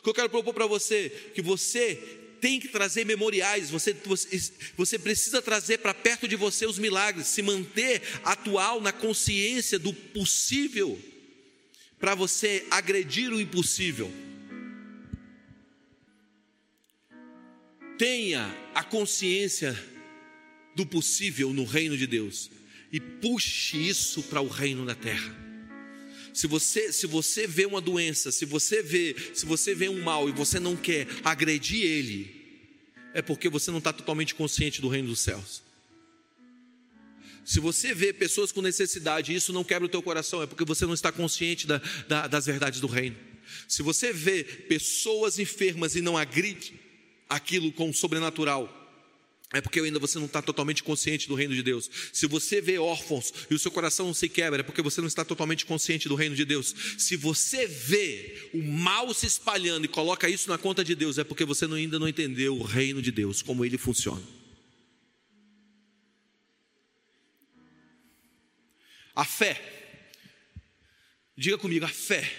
O 0.01 0.03
que 0.03 0.11
eu 0.11 0.15
quero 0.15 0.29
propor 0.29 0.53
para 0.53 0.67
você, 0.67 1.31
que 1.33 1.41
você 1.41 1.95
tem 2.41 2.59
que 2.59 2.67
trazer 2.67 3.07
memoriais, 3.07 3.71
você, 3.71 3.93
você, 4.05 4.53
você 4.77 4.99
precisa 4.99 5.41
trazer 5.41 5.79
para 5.79 5.95
perto 5.95 6.27
de 6.27 6.35
você 6.35 6.67
os 6.67 6.77
milagres, 6.77 7.29
se 7.29 7.41
manter 7.41 8.03
atual 8.25 8.81
na 8.81 8.93
consciência 8.93 9.79
do 9.79 9.93
possível, 9.93 11.01
para 11.97 12.17
você 12.17 12.67
agredir 12.69 13.33
o 13.33 13.41
impossível. 13.41 14.13
Tenha 17.97 18.53
a 18.75 18.83
consciência 18.83 19.73
do 20.75 20.85
possível 20.85 21.53
no 21.53 21.65
reino 21.65 21.97
de 21.97 22.09
Deus 22.09 22.56
e 22.93 23.01
puxe 23.01 23.77
isso 23.77 24.23
para 24.25 24.41
o 24.41 24.49
reino 24.49 24.85
da 24.85 24.95
terra. 24.95 25.35
Se 26.33 26.47
você, 26.47 26.93
se 26.93 27.07
você 27.07 27.47
vê 27.47 27.65
uma 27.65 27.81
doença, 27.81 28.31
se 28.31 28.45
você 28.45 28.83
vê, 28.83 29.17
se 29.33 29.47
você 29.47 29.75
vê 29.75 29.89
um 29.89 30.03
mal 30.03 30.29
e 30.29 30.33
você 30.33 30.61
não 30.61 30.77
quer 30.77 31.07
agredir 31.25 31.83
ele, 31.83 32.37
é 33.15 33.23
porque 33.23 33.49
você 33.49 33.71
não 33.71 33.79
está 33.79 33.93
totalmente 33.93 34.35
consciente 34.35 34.81
do 34.81 34.89
reino 34.89 35.09
dos 35.09 35.21
céus. 35.21 35.63
Se 37.43 37.61
você 37.61 37.95
vê 37.95 38.13
pessoas 38.13 38.53
com 38.53 38.61
necessidade 38.61 39.33
e 39.33 39.37
isso 39.37 39.53
não 39.53 39.65
quebra 39.65 39.87
o 39.87 39.89
teu 39.89 40.03
coração, 40.03 40.43
é 40.43 40.47
porque 40.47 40.65
você 40.65 40.85
não 40.85 40.93
está 40.93 41.11
consciente 41.11 41.67
da, 41.67 41.81
da, 42.07 42.27
das 42.27 42.45
verdades 42.45 42.81
do 42.81 42.87
reino. 42.87 43.17
Se 43.67 43.83
você 43.83 44.13
vê 44.13 44.45
pessoas 44.45 45.39
enfermas 45.39 45.95
e 45.95 46.03
não 46.03 46.19
agride 46.19 46.75
aquilo 47.29 47.73
com 47.73 47.89
o 47.89 47.95
sobrenatural, 47.95 48.86
é 49.53 49.61
porque 49.61 49.79
ainda 49.79 49.99
você 49.99 50.19
não 50.19 50.27
está 50.27 50.43
totalmente 50.43 50.83
consciente 50.83 51.29
do 51.29 51.35
reino 51.35 51.55
de 51.55 51.63
Deus. 51.63 51.89
Se 52.13 52.27
você 52.27 52.61
vê 52.61 52.79
órfãos 52.79 53.33
e 53.49 53.55
o 53.55 53.59
seu 53.59 53.71
coração 53.71 54.13
se 54.13 54.29
quebra, 54.29 54.61
é 54.61 54.63
porque 54.65 54.83
você 54.83 55.01
não 55.01 55.07
está 55.07 55.25
totalmente 55.25 55.65
consciente 55.65 56.09
do 56.09 56.17
reino 56.17 56.35
de 56.35 56.45
Deus. 56.45 56.75
Se 56.99 57.17
você 57.17 57.67
vê 57.67 58.51
o 58.53 58.61
mal 58.61 59.15
se 59.15 59.27
espalhando 59.27 59.85
e 59.85 59.89
coloca 59.89 60.29
isso 60.29 60.49
na 60.49 60.59
conta 60.59 60.83
de 60.83 60.97
Deus, 60.97 61.17
é 61.17 61.25
porque 61.25 61.45
você 61.45 61.65
ainda 61.65 61.99
não 61.99 62.09
entendeu 62.09 62.57
o 62.57 62.63
reino 62.65 63.01
de 63.01 63.13
Deus, 63.13 63.41
como 63.41 63.65
ele 63.65 63.79
funciona. 63.79 64.23
A 69.15 69.25
fé, 69.25 69.63
diga 71.37 71.57
comigo, 71.57 71.85
a 71.85 71.89
fé, 71.89 72.31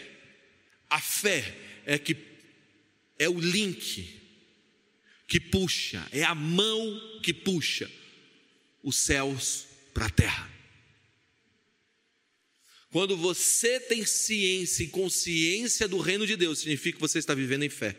a 0.90 1.00
fé 1.00 1.56
é 1.86 1.98
que 1.98 2.16
é 3.18 3.30
o 3.30 3.40
link 3.40 4.27
que 5.28 5.40
puxa, 5.40 6.08
é 6.12 6.24
a 6.24 6.34
mão 6.34 7.20
que 7.22 7.34
puxa 7.34 7.92
os 8.82 8.96
céus 8.96 9.66
para 9.94 10.06
a 10.06 10.10
terra. 10.10 10.50
Quando 12.90 13.18
você 13.18 13.80
tem 13.82 14.06
ciência 14.06 14.84
e 14.84 14.88
consciência 14.88 15.88
do 15.88 16.00
reino 16.00 16.26
de 16.26 16.38
Deus, 16.38 16.60
significa 16.60 16.96
que 16.96 17.02
você 17.02 17.20
está 17.20 17.34
vivendo 17.34 17.64
em 17.64 17.70
fé. 17.70 17.96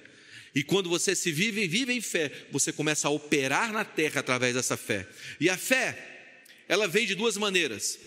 E 0.54 0.62
quando 0.62 0.88
você 0.88 1.14
se 1.14 1.30
vive 1.30 1.62
e 1.62 1.68
vive 1.68 1.92
em 1.92 2.00
fé, 2.00 2.32
você 2.50 2.72
começa 2.72 3.06
a 3.06 3.10
operar 3.10 3.70
na 3.72 3.84
terra 3.84 4.20
através 4.20 4.54
dessa 4.54 4.78
fé. 4.78 5.06
E 5.38 5.50
a 5.50 5.58
fé, 5.58 6.42
ela 6.66 6.88
vem 6.88 7.06
de 7.06 7.14
duas 7.14 7.36
maneiras. 7.36 7.98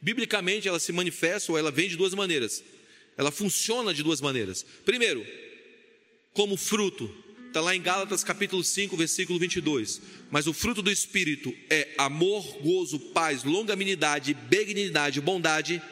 Biblicamente, 0.00 0.68
ela 0.68 0.78
se 0.78 0.92
manifesta 0.92 1.50
ou 1.50 1.58
ela 1.58 1.72
vem 1.72 1.88
de 1.88 1.96
duas 1.96 2.14
maneiras. 2.14 2.62
Ela 3.18 3.32
funciona 3.32 3.92
de 3.92 4.04
duas 4.04 4.20
maneiras. 4.20 4.64
Primeiro, 4.84 5.26
como 6.32 6.56
fruto 6.56 7.12
Está 7.50 7.60
lá 7.60 7.74
em 7.74 7.82
Gálatas 7.82 8.22
capítulo 8.22 8.62
5, 8.62 8.96
versículo 8.96 9.36
22. 9.36 10.00
Mas 10.30 10.46
o 10.46 10.52
fruto 10.52 10.80
do 10.80 10.88
Espírito 10.88 11.52
é 11.68 11.88
amor, 11.98 12.44
gozo, 12.62 13.00
paz, 13.12 13.42
longanimidade, 13.42 14.34
benignidade, 14.34 15.20
bondade, 15.20 15.82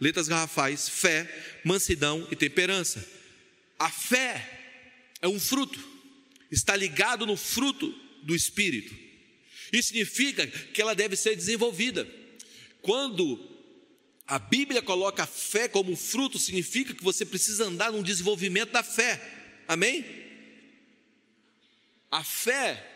letras 0.00 0.28
garrafais, 0.28 0.88
fé, 0.88 1.28
mansidão 1.64 2.24
e 2.30 2.36
temperança. 2.36 3.04
A 3.76 3.90
fé 3.90 4.48
é 5.20 5.26
um 5.26 5.40
fruto, 5.40 5.76
está 6.52 6.76
ligado 6.76 7.26
no 7.26 7.36
fruto 7.36 7.92
do 8.22 8.32
Espírito. 8.32 8.94
Isso 9.72 9.88
significa 9.88 10.46
que 10.46 10.80
ela 10.80 10.94
deve 10.94 11.16
ser 11.16 11.34
desenvolvida. 11.34 12.06
Quando 12.80 13.40
a 14.24 14.38
Bíblia 14.38 14.80
coloca 14.80 15.24
a 15.24 15.26
fé 15.26 15.66
como 15.66 15.96
fruto, 15.96 16.38
significa 16.38 16.94
que 16.94 17.02
você 17.02 17.26
precisa 17.26 17.64
andar 17.64 17.90
num 17.90 18.04
desenvolvimento 18.04 18.70
da 18.70 18.84
fé. 18.84 19.20
Amém? 19.66 20.21
A 22.12 22.22
fé, 22.22 22.86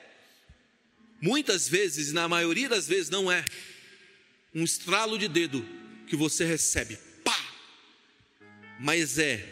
muitas 1.22 1.66
vezes, 1.66 2.12
na 2.12 2.28
maioria 2.28 2.68
das 2.68 2.86
vezes, 2.86 3.08
não 3.08 3.32
é 3.32 3.42
um 4.54 4.62
estralo 4.62 5.18
de 5.18 5.26
dedo 5.26 5.66
que 6.06 6.14
você 6.14 6.44
recebe, 6.44 6.98
pá, 7.24 7.54
mas 8.78 9.18
é 9.18 9.42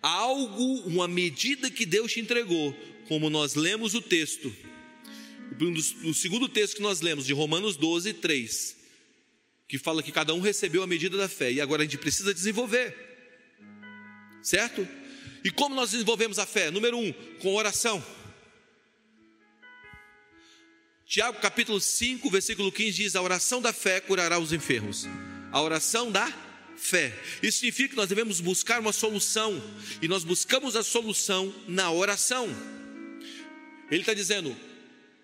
algo, 0.00 0.86
uma 0.86 1.08
medida 1.08 1.68
que 1.72 1.84
Deus 1.84 2.12
te 2.12 2.20
entregou, 2.20 2.72
como 3.08 3.28
nós 3.28 3.56
lemos 3.56 3.94
o 3.94 4.00
texto, 4.00 4.54
o 6.04 6.14
segundo 6.14 6.48
texto 6.48 6.76
que 6.76 6.82
nós 6.82 7.00
lemos, 7.00 7.26
de 7.26 7.32
Romanos 7.32 7.76
12, 7.76 8.12
3, 8.14 8.76
que 9.66 9.76
fala 9.76 10.04
que 10.04 10.12
cada 10.12 10.32
um 10.34 10.40
recebeu 10.40 10.84
a 10.84 10.86
medida 10.86 11.16
da 11.16 11.28
fé, 11.28 11.50
e 11.50 11.60
agora 11.60 11.82
a 11.82 11.84
gente 11.84 11.98
precisa 11.98 12.32
desenvolver, 12.32 12.94
certo? 14.40 14.86
E 15.42 15.50
como 15.50 15.74
nós 15.74 15.90
desenvolvemos 15.90 16.38
a 16.38 16.46
fé? 16.46 16.70
Número 16.70 16.96
um, 16.96 17.12
com 17.40 17.56
oração. 17.56 18.00
Tiago 21.14 21.38
capítulo 21.38 21.80
5, 21.80 22.28
versículo 22.28 22.72
15 22.72 22.90
diz: 22.90 23.14
A 23.14 23.22
oração 23.22 23.62
da 23.62 23.72
fé 23.72 24.00
curará 24.00 24.36
os 24.36 24.52
enfermos. 24.52 25.06
A 25.52 25.62
oração 25.62 26.10
da 26.10 26.28
fé. 26.76 27.16
Isso 27.40 27.58
significa 27.58 27.90
que 27.90 27.96
nós 27.96 28.08
devemos 28.08 28.40
buscar 28.40 28.80
uma 28.80 28.92
solução, 28.92 29.62
e 30.02 30.08
nós 30.08 30.24
buscamos 30.24 30.74
a 30.74 30.82
solução 30.82 31.54
na 31.68 31.88
oração. 31.88 32.48
Ele 33.92 34.00
está 34.00 34.12
dizendo: 34.12 34.56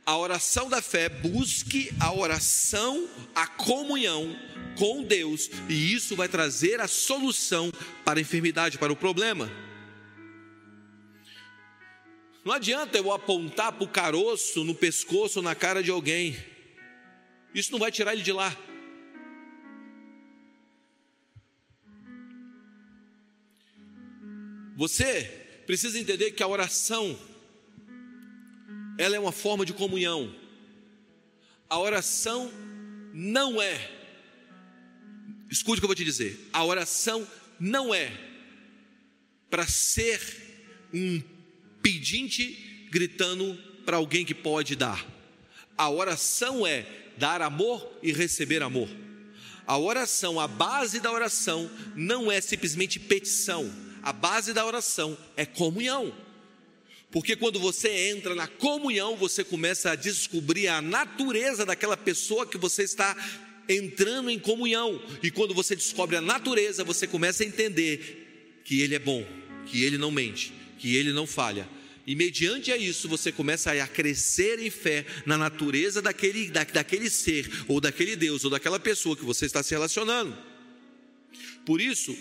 a 0.06 0.16
oração 0.16 0.68
da 0.68 0.80
fé, 0.80 1.08
busque 1.08 1.92
a 1.98 2.14
oração, 2.14 3.08
a 3.34 3.48
comunhão 3.48 4.38
com 4.78 5.02
Deus, 5.02 5.50
e 5.68 5.92
isso 5.92 6.14
vai 6.14 6.28
trazer 6.28 6.80
a 6.80 6.86
solução 6.86 7.72
para 8.04 8.20
a 8.20 8.22
enfermidade, 8.22 8.78
para 8.78 8.92
o 8.92 8.96
problema. 8.96 9.50
Não 12.50 12.56
adianta 12.56 12.98
eu 12.98 13.12
apontar 13.12 13.70
para 13.70 13.84
o 13.84 13.88
caroço 13.88 14.64
no 14.64 14.74
pescoço 14.74 15.40
na 15.40 15.54
cara 15.54 15.84
de 15.84 15.90
alguém. 15.92 16.36
Isso 17.54 17.70
não 17.70 17.78
vai 17.78 17.92
tirar 17.92 18.12
ele 18.12 18.24
de 18.24 18.32
lá. 18.32 18.50
Você 24.76 25.22
precisa 25.64 25.96
entender 25.96 26.32
que 26.32 26.42
a 26.42 26.48
oração 26.48 27.16
ela 28.98 29.14
é 29.14 29.20
uma 29.20 29.30
forma 29.30 29.64
de 29.64 29.72
comunhão. 29.72 30.34
A 31.68 31.78
oração 31.78 32.50
não 33.14 33.62
é 33.62 33.78
Escute 35.48 35.78
o 35.78 35.80
que 35.82 35.84
eu 35.84 35.88
vou 35.88 35.94
te 35.94 36.04
dizer. 36.04 36.48
A 36.52 36.64
oração 36.64 37.24
não 37.60 37.94
é 37.94 38.12
para 39.48 39.68
ser 39.68 40.20
um 40.92 41.22
pedinte 41.82 42.88
gritando 42.90 43.58
para 43.84 43.96
alguém 43.96 44.24
que 44.24 44.34
pode 44.34 44.76
dar. 44.76 45.04
A 45.76 45.88
oração 45.88 46.66
é 46.66 46.86
dar 47.16 47.42
amor 47.42 47.98
e 48.02 48.12
receber 48.12 48.62
amor. 48.62 48.88
A 49.66 49.78
oração, 49.78 50.40
a 50.40 50.48
base 50.48 51.00
da 51.00 51.12
oração 51.12 51.70
não 51.94 52.30
é 52.30 52.40
simplesmente 52.40 52.98
petição. 52.98 53.72
A 54.02 54.12
base 54.12 54.52
da 54.52 54.66
oração 54.66 55.16
é 55.36 55.46
comunhão. 55.46 56.12
Porque 57.10 57.34
quando 57.34 57.58
você 57.58 58.08
entra 58.10 58.34
na 58.34 58.46
comunhão, 58.46 59.16
você 59.16 59.42
começa 59.42 59.90
a 59.90 59.96
descobrir 59.96 60.68
a 60.68 60.80
natureza 60.80 61.66
daquela 61.66 61.96
pessoa 61.96 62.46
que 62.46 62.56
você 62.56 62.84
está 62.84 63.16
entrando 63.68 64.30
em 64.30 64.38
comunhão. 64.38 65.00
E 65.22 65.30
quando 65.30 65.54
você 65.54 65.74
descobre 65.74 66.16
a 66.16 66.20
natureza, 66.20 66.84
você 66.84 67.06
começa 67.06 67.42
a 67.42 67.46
entender 67.46 68.60
que 68.64 68.80
Ele 68.80 68.94
é 68.94 68.98
bom, 68.98 69.24
que 69.66 69.82
Ele 69.84 69.98
não 69.98 70.10
mente, 70.10 70.52
que 70.80 70.96
Ele 70.96 71.12
não 71.12 71.26
falha. 71.26 71.68
E 72.06 72.16
mediante 72.16 72.72
a 72.72 72.76
isso 72.76 73.08
você 73.08 73.30
começa 73.30 73.70
a 73.70 73.86
crescer 73.86 74.58
em 74.58 74.70
fé 74.70 75.04
na 75.26 75.36
natureza 75.36 76.00
daquele, 76.00 76.48
da, 76.48 76.64
daquele 76.64 77.10
ser, 77.10 77.48
ou 77.68 77.80
daquele 77.80 78.16
Deus, 78.16 78.42
ou 78.44 78.50
daquela 78.50 78.80
pessoa 78.80 79.14
que 79.14 79.24
você 79.24 79.44
está 79.44 79.62
se 79.62 79.72
relacionando. 79.72 80.36
Por 81.66 81.80
isso, 81.80 82.16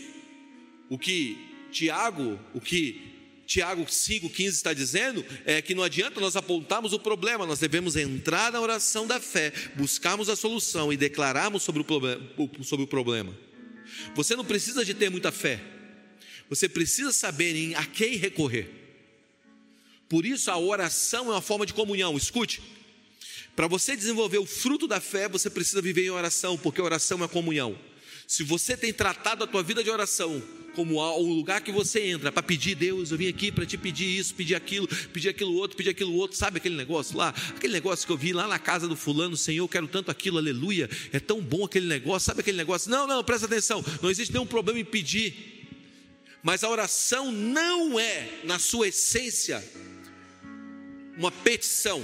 o 0.90 0.98
que 1.00 1.38
Tiago, 1.72 2.38
o 2.54 2.60
que 2.60 3.02
Tiago 3.48 3.84
5,15 3.84 4.48
está 4.50 4.74
dizendo 4.74 5.26
é 5.46 5.62
que 5.62 5.74
não 5.74 5.82
adianta 5.82 6.20
nós 6.20 6.36
apontarmos 6.36 6.92
o 6.92 7.00
problema, 7.00 7.48
nós 7.48 7.60
devemos 7.60 7.96
entrar 7.96 8.52
na 8.52 8.60
oração 8.60 9.08
da 9.08 9.20
fé, 9.20 9.54
buscarmos 9.76 10.28
a 10.30 10.36
solução 10.36 10.92
e 10.92 10.98
declararmos 10.98 11.64
sobre 11.64 11.82
o. 11.82 12.64
Sobre 12.64 12.84
o 12.84 12.88
problema. 12.88 13.36
Você 14.14 14.36
não 14.36 14.46
precisa 14.46 14.84
de 14.84 14.94
ter 14.94 15.10
muita 15.10 15.32
fé, 15.32 15.60
você 16.50 16.68
precisa 16.68 17.12
saber 17.12 17.56
em 17.56 17.76
a 17.76 17.86
quem 17.86 18.18
recorrer. 18.18 18.70
Por 20.10 20.26
isso 20.26 20.50
a 20.50 20.58
oração 20.58 21.28
é 21.28 21.32
uma 21.34 21.42
forma 21.42 21.66
de 21.66 21.74
comunhão. 21.74 22.18
Escute, 22.18 22.62
para 23.56 23.68
você 23.68 23.96
desenvolver 23.96 24.40
o 24.40 24.46
fruto 24.46 24.88
da 24.88 25.00
fé, 25.00 25.30
você 25.30 25.50
precisa 25.50 25.82
viver 25.82 26.06
em 26.06 26.10
oração, 26.10 26.58
porque 26.58 26.82
oração 26.82 27.24
é 27.24 27.28
comunhão. 27.28 27.78
Se 28.26 28.44
você 28.44 28.76
tem 28.76 28.92
tratado 28.92 29.44
a 29.44 29.48
tua 29.48 29.62
vida 29.62 29.84
de 29.84 29.90
oração 29.90 30.42
como 30.76 30.96
o 31.02 31.34
lugar 31.34 31.62
que 31.62 31.72
você 31.72 32.06
entra 32.06 32.32
para 32.32 32.42
pedir, 32.42 32.76
Deus, 32.76 33.12
eu 33.12 33.18
vim 33.18 33.28
aqui 33.28 33.52
para 33.52 33.66
te 33.66 33.78
pedir 33.78 34.06
isso, 34.06 34.34
pedir 34.34 34.56
aquilo, 34.56 34.88
pedir 35.12 35.30
aquilo 35.30 35.54
outro, 35.56 35.76
pedir 35.76 35.90
aquilo 35.90 36.14
outro, 36.14 36.38
sabe 36.38 36.58
aquele 36.58 36.76
negócio 36.76 37.18
lá? 37.18 37.34
Aquele 37.50 37.74
negócio 37.74 38.06
que 38.06 38.14
eu 38.14 38.18
vi 38.18 38.32
lá 38.32 38.48
na 38.48 38.58
casa 38.58 38.88
do 38.88 38.96
fulano, 38.96 39.36
Senhor, 39.36 39.64
eu 39.64 39.68
quero 39.68 39.88
tanto 39.88 40.10
aquilo, 40.10 40.38
aleluia, 40.38 40.90
é 41.12 41.20
tão 41.20 41.42
bom 41.42 41.66
aquele 41.66 41.88
negócio, 41.88 42.28
sabe 42.28 42.42
aquele 42.42 42.58
negócio? 42.58 42.90
Não, 42.90 43.06
não, 43.06 43.24
presta 43.24 43.46
atenção, 43.46 43.84
não 44.02 44.10
existe 44.10 44.32
nenhum 44.32 44.46
problema 44.46 44.80
em 44.80 44.86
pedir, 44.86 45.59
mas 46.42 46.64
a 46.64 46.70
oração 46.70 47.32
não 47.32 48.00
é, 48.00 48.42
na 48.44 48.60
sua 48.60 48.88
essência, 48.88 49.64
uma 51.18 51.32
petição, 51.32 52.04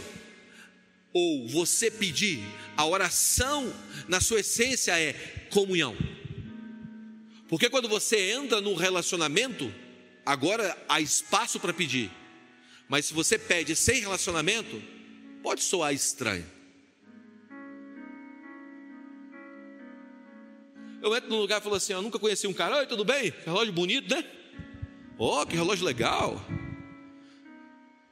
ou 1.14 1.48
você 1.48 1.90
pedir, 1.90 2.44
a 2.76 2.86
oração, 2.86 3.74
na 4.08 4.20
sua 4.20 4.42
essência, 4.42 5.00
é 5.00 5.14
comunhão. 5.50 5.96
Porque 7.48 7.70
quando 7.70 7.88
você 7.88 8.32
entra 8.32 8.60
num 8.60 8.76
relacionamento, 8.76 9.74
agora 10.26 10.78
há 10.90 11.00
espaço 11.00 11.60
para 11.60 11.74
pedir. 11.74 12.12
Mas 12.90 13.06
se 13.06 13.14
você 13.14 13.40
pede 13.40 13.76
sem 13.76 14.02
relacionamento, 14.02 14.82
pode 15.42 15.64
soar 15.64 15.94
estranho. 15.94 16.55
Eu 21.06 21.16
entro 21.16 21.30
num 21.30 21.38
lugar 21.38 21.62
e 21.62 21.64
falo 21.64 21.76
assim: 21.76 21.94
Eu 21.94 22.02
nunca 22.02 22.18
conheci 22.18 22.48
um 22.48 22.54
cara, 22.54 22.78
oi, 22.78 22.88
tudo 22.88 23.06
bem? 23.06 23.32
Relógio 23.46 23.72
bonito, 23.72 24.10
né? 24.10 24.26
Oh, 25.20 25.46
que 25.46 25.56
relógio 25.56 25.86
legal. 25.86 26.44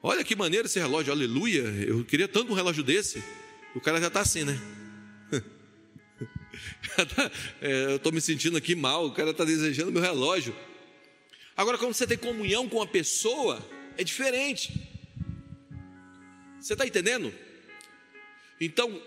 Olha 0.03 0.23
que 0.23 0.35
maneiro 0.35 0.67
esse 0.67 0.77
relógio, 0.77 1.11
aleluia. 1.11 1.63
Eu 1.87 2.05
queria 2.05 2.27
tanto 2.27 2.51
um 2.51 2.55
relógio 2.55 2.83
desse. 2.83 3.23
O 3.73 3.81
cara 3.81 3.99
já 3.99 4.09
está 4.09 4.21
assim, 4.21 4.43
né? 4.43 4.61
é, 7.59 7.85
eu 7.85 7.95
estou 7.95 8.11
me 8.11 8.21
sentindo 8.21 8.57
aqui 8.57 8.75
mal, 8.75 9.07
o 9.07 9.11
cara 9.11 9.31
está 9.31 9.43
desejando 9.43 9.91
meu 9.91 10.01
relógio. 10.01 10.55
Agora, 11.57 11.79
quando 11.79 11.95
você 11.95 12.05
tem 12.05 12.15
comunhão 12.15 12.69
com 12.69 12.79
a 12.79 12.85
pessoa, 12.85 13.67
é 13.97 14.03
diferente. 14.03 14.87
Você 16.61 16.73
está 16.73 16.85
entendendo? 16.85 17.33
Então, 18.61 19.01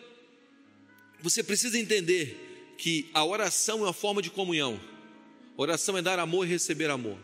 você 1.23 1.41
precisa 1.45 1.79
entender 1.79 2.46
que 2.77 3.09
a 3.15 3.25
oração 3.25 3.81
é 3.81 3.83
uma 3.83 3.93
forma 3.93 4.21
de 4.21 4.31
comunhão. 4.31 4.81
Oração 5.57 5.97
é 5.97 6.03
dar 6.03 6.19
amor 6.19 6.47
e 6.47 6.51
receber 6.51 6.91
amor. 6.91 7.19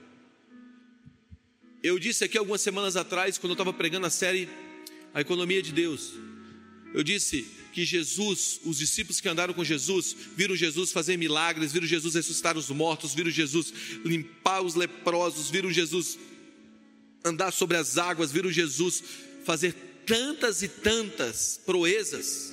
Eu 1.82 1.98
disse 1.98 2.24
aqui 2.24 2.38
algumas 2.38 2.60
semanas 2.60 2.96
atrás, 2.96 3.36
quando 3.38 3.50
eu 3.50 3.54
estava 3.54 3.72
pregando 3.72 4.06
a 4.06 4.10
série 4.10 4.48
A 5.12 5.20
Economia 5.20 5.60
de 5.60 5.72
Deus, 5.72 6.12
eu 6.94 7.02
disse 7.02 7.46
que 7.72 7.84
Jesus, 7.84 8.60
os 8.64 8.78
discípulos 8.78 9.20
que 9.20 9.28
andaram 9.28 9.54
com 9.54 9.64
Jesus, 9.64 10.14
viram 10.36 10.54
Jesus 10.54 10.92
fazer 10.92 11.16
milagres, 11.16 11.72
viram 11.72 11.86
Jesus 11.86 12.14
ressuscitar 12.14 12.56
os 12.56 12.68
mortos, 12.70 13.14
viram 13.14 13.30
Jesus 13.30 13.72
limpar 14.04 14.62
os 14.62 14.74
leprosos, 14.74 15.50
viram 15.50 15.70
Jesus 15.70 16.18
andar 17.24 17.52
sobre 17.52 17.76
as 17.76 17.98
águas, 17.98 18.30
viram 18.30 18.50
Jesus 18.50 19.02
fazer 19.44 19.74
tantas 20.06 20.62
e 20.62 20.68
tantas 20.68 21.60
proezas 21.64 22.52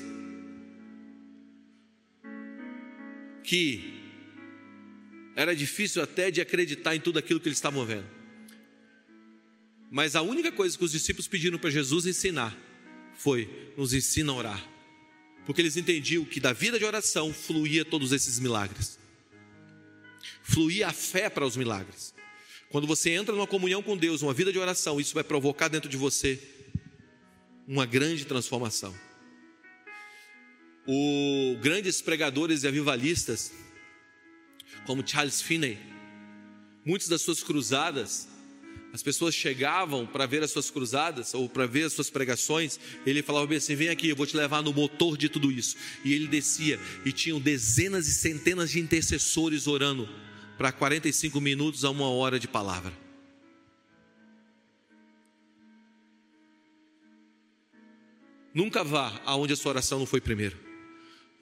que 3.49 3.99
era 5.35 5.55
difícil 5.55 6.03
até 6.03 6.29
de 6.29 6.39
acreditar 6.39 6.95
em 6.95 6.99
tudo 6.99 7.17
aquilo 7.17 7.39
que 7.39 7.47
eles 7.47 7.57
estavam 7.57 7.83
vendo. 7.83 8.07
Mas 9.89 10.15
a 10.15 10.21
única 10.21 10.51
coisa 10.51 10.77
que 10.77 10.85
os 10.85 10.91
discípulos 10.91 11.27
pediram 11.27 11.57
para 11.57 11.71
Jesus 11.71 12.05
ensinar 12.05 12.55
foi: 13.15 13.49
nos 13.75 13.91
ensina 13.91 14.31
a 14.31 14.35
orar 14.35 14.69
porque 15.49 15.63
eles 15.63 15.77
entendiam 15.77 16.23
que 16.23 16.39
da 16.39 16.53
vida 16.53 16.77
de 16.77 16.85
oração 16.85 17.33
fluía 17.33 17.83
todos 17.83 18.11
esses 18.11 18.37
milagres. 18.37 18.99
Fluía 20.43 20.89
a 20.89 20.93
fé 20.93 21.27
para 21.27 21.43
os 21.43 21.57
milagres. 21.57 22.13
Quando 22.69 22.85
você 22.85 23.09
entra 23.09 23.33
numa 23.33 23.47
comunhão 23.47 23.81
com 23.81 23.97
Deus, 23.97 24.21
uma 24.21 24.31
vida 24.31 24.53
de 24.53 24.59
oração, 24.59 25.01
isso 25.01 25.15
vai 25.15 25.23
provocar 25.23 25.67
dentro 25.67 25.89
de 25.89 25.97
você 25.97 26.39
uma 27.67 27.83
grande 27.83 28.25
transformação. 28.25 28.93
O 30.91 31.55
grandes 31.61 32.01
pregadores 32.01 32.63
e 32.63 32.67
avivalistas, 32.67 33.51
como 34.87 35.07
Charles 35.07 35.39
Finney, 35.39 35.77
muitas 36.83 37.07
das 37.07 37.21
suas 37.21 37.43
cruzadas 37.43 38.27
as 38.91 39.03
pessoas 39.03 39.35
chegavam 39.35 40.07
para 40.07 40.25
ver 40.25 40.41
as 40.41 40.49
suas 40.49 40.71
cruzadas 40.71 41.35
ou 41.35 41.47
para 41.47 41.67
ver 41.67 41.83
as 41.83 41.93
suas 41.93 42.09
pregações. 42.09 42.79
Ele 43.05 43.21
falava 43.21 43.45
bem 43.45 43.59
assim: 43.59 43.75
vem 43.75 43.89
aqui, 43.89 44.09
eu 44.09 44.15
vou 44.15 44.25
te 44.25 44.35
levar 44.35 44.63
no 44.63 44.73
motor 44.73 45.15
de 45.15 45.29
tudo 45.29 45.51
isso. 45.51 45.77
E 46.03 46.11
ele 46.11 46.27
descia 46.27 46.79
e 47.05 47.11
tinham 47.11 47.39
dezenas 47.39 48.07
e 48.07 48.11
centenas 48.11 48.71
de 48.71 48.79
intercessores 48.79 49.67
orando 49.67 50.09
para 50.57 50.71
45 50.71 51.39
minutos 51.39 51.85
a 51.85 51.91
uma 51.91 52.09
hora 52.09 52.39
de 52.39 52.47
palavra. 52.47 52.91
Nunca 58.51 58.83
vá 58.83 59.21
aonde 59.23 59.53
a 59.53 59.55
sua 59.55 59.69
oração 59.69 59.99
não 59.99 60.07
foi 60.07 60.19
primeiro. 60.19 60.68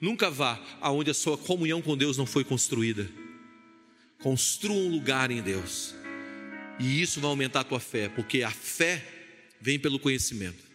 Nunca 0.00 0.30
vá 0.30 0.60
aonde 0.80 1.10
a 1.10 1.14
sua 1.14 1.36
comunhão 1.36 1.82
com 1.82 1.96
Deus 1.96 2.16
não 2.16 2.26
foi 2.26 2.44
construída. 2.44 3.08
Construa 4.20 4.76
um 4.76 4.90
lugar 4.90 5.30
em 5.30 5.42
Deus. 5.42 5.94
E 6.78 7.02
isso 7.02 7.20
vai 7.20 7.30
aumentar 7.30 7.60
a 7.60 7.64
tua 7.64 7.80
fé, 7.80 8.08
porque 8.08 8.42
a 8.42 8.50
fé 8.50 9.04
vem 9.60 9.78
pelo 9.78 9.98
conhecimento. 9.98 10.68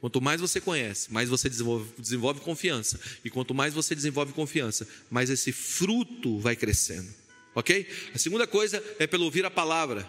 Quanto 0.00 0.20
mais 0.20 0.40
você 0.40 0.60
conhece, 0.60 1.12
mais 1.12 1.28
você 1.28 1.48
desenvolve, 1.48 1.90
desenvolve 1.98 2.40
confiança. 2.40 3.00
E 3.24 3.30
quanto 3.30 3.54
mais 3.54 3.72
você 3.72 3.94
desenvolve 3.94 4.32
confiança, 4.32 4.86
mais 5.10 5.30
esse 5.30 5.52
fruto 5.52 6.38
vai 6.38 6.54
crescendo. 6.54 7.08
Ok? 7.54 7.88
A 8.14 8.18
segunda 8.18 8.46
coisa 8.46 8.82
é 8.98 9.06
pelo 9.06 9.24
ouvir 9.24 9.44
a 9.44 9.50
palavra. 9.50 10.08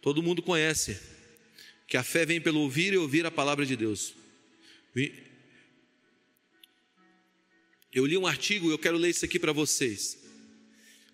Todo 0.00 0.22
mundo 0.22 0.40
conhece 0.42 0.98
que 1.86 1.96
a 1.96 2.02
fé 2.02 2.24
vem 2.24 2.40
pelo 2.40 2.60
ouvir 2.60 2.94
e 2.94 2.96
ouvir 2.96 3.26
a 3.26 3.30
palavra 3.30 3.66
de 3.66 3.76
Deus. 3.76 4.14
Eu 7.92 8.06
li 8.06 8.16
um 8.16 8.26
artigo 8.26 8.68
e 8.68 8.72
eu 8.72 8.78
quero 8.78 8.96
ler 8.96 9.10
isso 9.10 9.24
aqui 9.24 9.38
para 9.38 9.52
vocês. 9.52 10.18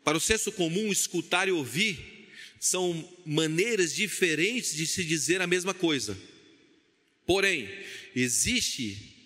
Para 0.05 0.17
o 0.17 0.21
senso 0.21 0.53
comum, 0.53 0.93
escutar 0.93 1.49
e 1.49 1.53
ouvir 1.53 2.31
são 2.61 3.09
maneiras 3.27 3.95
diferentes 3.95 4.75
de 4.75 4.87
se 4.87 5.05
dizer 5.05 5.41
a 5.41 5.47
mesma 5.47 5.75
coisa. 5.75 6.17
Porém, 7.27 7.69
existe 8.15 9.17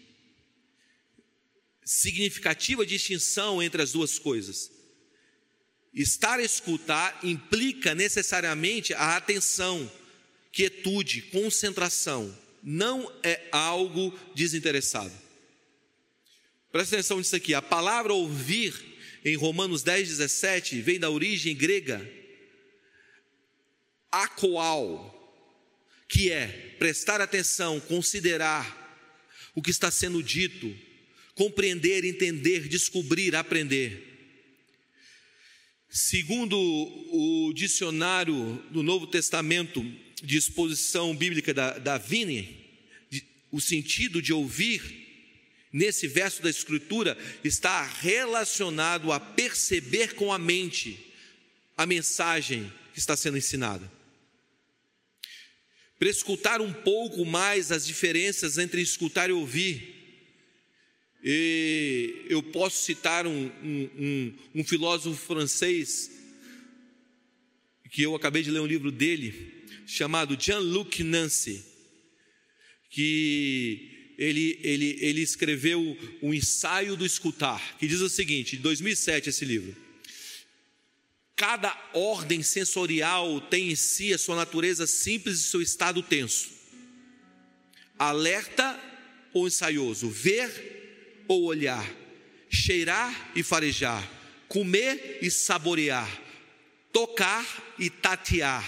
significativa 1.84 2.86
distinção 2.86 3.62
entre 3.62 3.82
as 3.82 3.92
duas 3.92 4.18
coisas. 4.18 4.70
Estar 5.92 6.38
a 6.38 6.42
escutar 6.42 7.20
implica 7.22 7.94
necessariamente 7.94 8.94
a 8.94 9.16
atenção, 9.16 9.90
quietude, 10.50 11.22
concentração, 11.22 12.36
não 12.62 13.12
é 13.22 13.46
algo 13.52 14.18
desinteressado. 14.34 15.12
Presta 16.72 16.96
atenção 16.96 17.18
nisso 17.18 17.36
aqui, 17.36 17.52
a 17.52 17.60
palavra 17.60 18.14
ouvir 18.14 18.74
em 19.22 19.36
Romanos 19.36 19.82
10, 19.82 20.08
17 20.08 20.80
vem 20.80 20.98
da 20.98 21.10
origem 21.10 21.54
grega 21.54 22.10
acoal, 24.10 25.12
que 26.08 26.32
é 26.32 26.46
prestar 26.78 27.20
atenção, 27.20 27.78
considerar 27.78 28.80
o 29.54 29.60
que 29.60 29.70
está 29.70 29.90
sendo 29.90 30.22
dito, 30.22 30.74
compreender, 31.34 32.06
entender, 32.06 32.66
descobrir, 32.68 33.36
aprender. 33.36 34.08
Segundo 35.90 36.58
o 36.58 37.52
dicionário 37.52 38.64
do 38.70 38.82
Novo 38.82 39.06
Testamento 39.06 39.84
de 40.22 40.38
exposição 40.38 41.14
bíblica 41.14 41.52
da, 41.52 41.78
da 41.78 41.98
Vini, 41.98 42.62
o 43.50 43.60
sentido 43.60 44.22
de 44.22 44.32
ouvir 44.32 45.01
nesse 45.72 46.06
verso 46.06 46.42
da 46.42 46.50
Escritura 46.50 47.16
está 47.42 47.82
relacionado 47.82 49.10
a 49.10 49.18
perceber 49.18 50.14
com 50.14 50.32
a 50.32 50.38
mente 50.38 51.12
a 51.76 51.86
mensagem 51.86 52.70
que 52.92 52.98
está 52.98 53.16
sendo 53.16 53.38
ensinada. 53.38 53.90
Para 55.98 56.08
escutar 56.08 56.60
um 56.60 56.72
pouco 56.72 57.24
mais 57.24 57.72
as 57.72 57.86
diferenças 57.86 58.58
entre 58.58 58.82
escutar 58.82 59.30
e 59.30 59.32
ouvir, 59.32 60.02
e 61.24 62.26
eu 62.28 62.42
posso 62.42 62.82
citar 62.82 63.26
um, 63.26 63.46
um, 63.62 63.90
um, 63.96 64.38
um 64.56 64.64
filósofo 64.64 65.16
francês, 65.24 66.10
que 67.90 68.02
eu 68.02 68.14
acabei 68.16 68.42
de 68.42 68.50
ler 68.50 68.60
um 68.60 68.66
livro 68.66 68.90
dele, 68.90 69.64
chamado 69.86 70.36
Jean-Luc 70.40 71.04
Nancy, 71.04 71.64
que 72.90 73.91
ele, 74.22 74.60
ele, 74.62 74.98
ele 75.00 75.20
escreveu 75.20 75.98
o 76.20 76.32
ensaio 76.32 76.96
do 76.96 77.04
escutar, 77.04 77.76
que 77.78 77.88
diz 77.88 78.00
o 78.00 78.08
seguinte, 78.08 78.56
de 78.56 78.62
2007 78.62 79.28
esse 79.28 79.44
livro. 79.44 79.74
Cada 81.34 81.76
ordem 81.92 82.40
sensorial 82.40 83.40
tem 83.40 83.72
em 83.72 83.74
si 83.74 84.14
a 84.14 84.18
sua 84.18 84.36
natureza 84.36 84.86
simples 84.86 85.40
e 85.40 85.42
seu 85.42 85.60
estado 85.60 86.02
tenso. 86.02 86.50
Alerta 87.98 88.78
ou 89.34 89.48
ensaioso, 89.48 90.08
ver 90.08 91.24
ou 91.26 91.42
olhar, 91.44 91.88
cheirar 92.48 93.32
e 93.34 93.42
farejar, 93.42 94.08
comer 94.46 95.18
e 95.20 95.30
saborear, 95.30 96.08
tocar 96.92 97.74
e 97.76 97.90
tatear, 97.90 98.64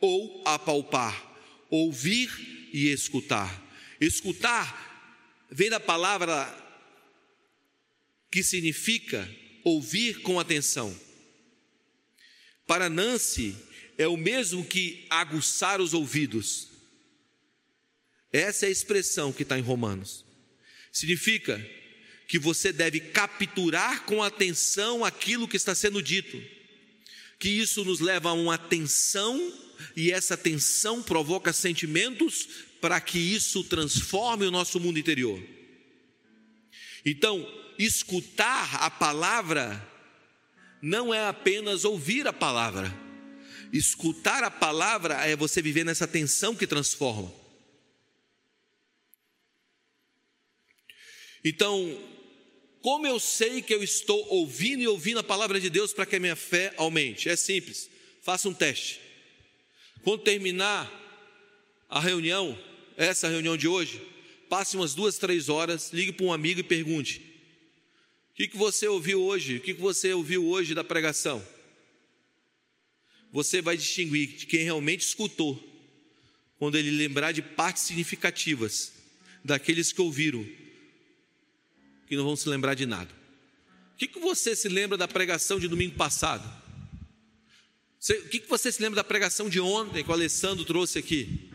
ou 0.00 0.42
apalpar, 0.44 1.36
ouvir 1.70 2.30
e 2.72 2.88
escutar. 2.92 3.65
Escutar 4.00 5.46
vem 5.50 5.70
da 5.70 5.80
palavra 5.80 6.64
que 8.30 8.42
significa 8.42 9.28
ouvir 9.64 10.20
com 10.22 10.38
atenção. 10.38 10.94
Para 12.66 12.88
Nancy, 12.88 13.56
é 13.96 14.06
o 14.06 14.16
mesmo 14.16 14.64
que 14.64 15.06
aguçar 15.08 15.80
os 15.80 15.94
ouvidos. 15.94 16.68
Essa 18.32 18.66
é 18.66 18.68
a 18.68 18.72
expressão 18.72 19.32
que 19.32 19.42
está 19.42 19.58
em 19.58 19.62
Romanos. 19.62 20.24
Significa 20.92 21.58
que 22.28 22.38
você 22.38 22.72
deve 22.72 23.00
capturar 23.00 24.04
com 24.04 24.22
atenção 24.22 25.04
aquilo 25.04 25.48
que 25.48 25.56
está 25.56 25.74
sendo 25.74 26.02
dito, 26.02 26.42
que 27.38 27.48
isso 27.48 27.84
nos 27.84 28.00
leva 28.00 28.30
a 28.30 28.34
uma 28.34 28.54
atenção 28.54 29.38
e 29.96 30.10
essa 30.12 30.36
tensão 30.36 31.02
provoca 31.02 31.52
sentimentos 31.52 32.48
para 32.80 33.00
que 33.00 33.18
isso 33.18 33.64
transforme 33.64 34.46
o 34.46 34.50
nosso 34.50 34.78
mundo 34.78 34.98
interior. 34.98 35.42
Então, 37.04 37.46
escutar 37.78 38.82
a 38.82 38.90
palavra 38.90 39.86
não 40.82 41.12
é 41.12 41.26
apenas 41.26 41.84
ouvir 41.84 42.26
a 42.26 42.32
palavra. 42.32 42.92
Escutar 43.72 44.44
a 44.44 44.50
palavra 44.50 45.14
é 45.26 45.34
você 45.34 45.60
viver 45.60 45.84
nessa 45.84 46.06
tensão 46.06 46.54
que 46.54 46.66
transforma. 46.66 47.32
Então, 51.44 51.96
como 52.82 53.06
eu 53.06 53.18
sei 53.18 53.62
que 53.62 53.74
eu 53.74 53.82
estou 53.82 54.26
ouvindo 54.28 54.82
e 54.82 54.88
ouvindo 54.88 55.18
a 55.18 55.24
palavra 55.24 55.60
de 55.60 55.70
Deus 55.70 55.92
para 55.92 56.06
que 56.06 56.16
a 56.16 56.20
minha 56.20 56.36
fé 56.36 56.74
aumente? 56.76 57.28
É 57.28 57.36
simples, 57.36 57.90
faça 58.22 58.48
um 58.48 58.54
teste. 58.54 59.05
Quando 60.06 60.22
terminar 60.22 60.88
a 61.88 61.98
reunião, 61.98 62.56
essa 62.96 63.26
reunião 63.26 63.56
de 63.56 63.66
hoje, 63.66 64.00
passe 64.48 64.76
umas 64.76 64.94
duas, 64.94 65.18
três 65.18 65.48
horas, 65.48 65.92
ligue 65.92 66.12
para 66.12 66.24
um 66.24 66.32
amigo 66.32 66.60
e 66.60 66.62
pergunte: 66.62 67.18
O 68.30 68.34
que, 68.34 68.46
que 68.46 68.56
você 68.56 68.86
ouviu 68.86 69.20
hoje? 69.20 69.56
O 69.56 69.60
que, 69.60 69.74
que 69.74 69.80
você 69.80 70.12
ouviu 70.12 70.46
hoje 70.46 70.76
da 70.76 70.84
pregação? 70.84 71.44
Você 73.32 73.60
vai 73.60 73.76
distinguir 73.76 74.28
de 74.28 74.46
quem 74.46 74.62
realmente 74.62 75.00
escutou, 75.00 75.60
quando 76.56 76.78
ele 76.78 76.92
lembrar 76.92 77.32
de 77.32 77.42
partes 77.42 77.82
significativas 77.82 78.92
daqueles 79.44 79.90
que 79.92 80.00
ouviram, 80.00 80.46
que 82.06 82.14
não 82.14 82.22
vão 82.22 82.36
se 82.36 82.48
lembrar 82.48 82.74
de 82.74 82.86
nada. 82.86 83.12
O 83.94 83.96
que, 83.96 84.06
que 84.06 84.20
você 84.20 84.54
se 84.54 84.68
lembra 84.68 84.96
da 84.96 85.08
pregação 85.08 85.58
de 85.58 85.66
domingo 85.66 85.96
passado? 85.96 86.48
O 88.14 88.28
que 88.28 88.42
você 88.48 88.70
se 88.70 88.80
lembra 88.80 88.96
da 88.96 89.04
pregação 89.04 89.48
de 89.48 89.60
ontem 89.60 90.04
que 90.04 90.10
o 90.10 90.12
Alessandro 90.12 90.64
trouxe 90.64 90.98
aqui? 90.98 91.50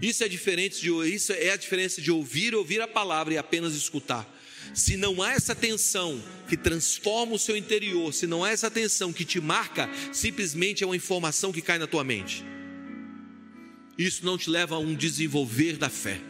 Isso 0.00 0.24
é 0.24 0.28
diferente 0.28 0.80
de 0.80 0.90
isso 1.08 1.32
é 1.32 1.50
a 1.52 1.56
diferença 1.56 2.02
de 2.02 2.10
ouvir, 2.10 2.54
ouvir 2.54 2.80
a 2.82 2.88
palavra 2.88 3.34
e 3.34 3.38
apenas 3.38 3.74
escutar. 3.74 4.28
Se 4.74 4.96
não 4.96 5.22
há 5.22 5.32
essa 5.32 5.54
tensão 5.54 6.22
que 6.48 6.56
transforma 6.56 7.34
o 7.34 7.38
seu 7.38 7.56
interior, 7.56 8.12
se 8.12 8.26
não 8.26 8.44
há 8.44 8.50
essa 8.50 8.70
tensão 8.70 9.12
que 9.12 9.24
te 9.24 9.40
marca, 9.40 9.88
simplesmente 10.12 10.82
é 10.82 10.86
uma 10.86 10.96
informação 10.96 11.52
que 11.52 11.62
cai 11.62 11.78
na 11.78 11.86
tua 11.86 12.02
mente. 12.02 12.44
Isso 13.96 14.24
não 14.24 14.36
te 14.36 14.50
leva 14.50 14.74
a 14.74 14.78
um 14.78 14.94
desenvolver 14.94 15.76
da 15.76 15.88
fé. 15.88 16.20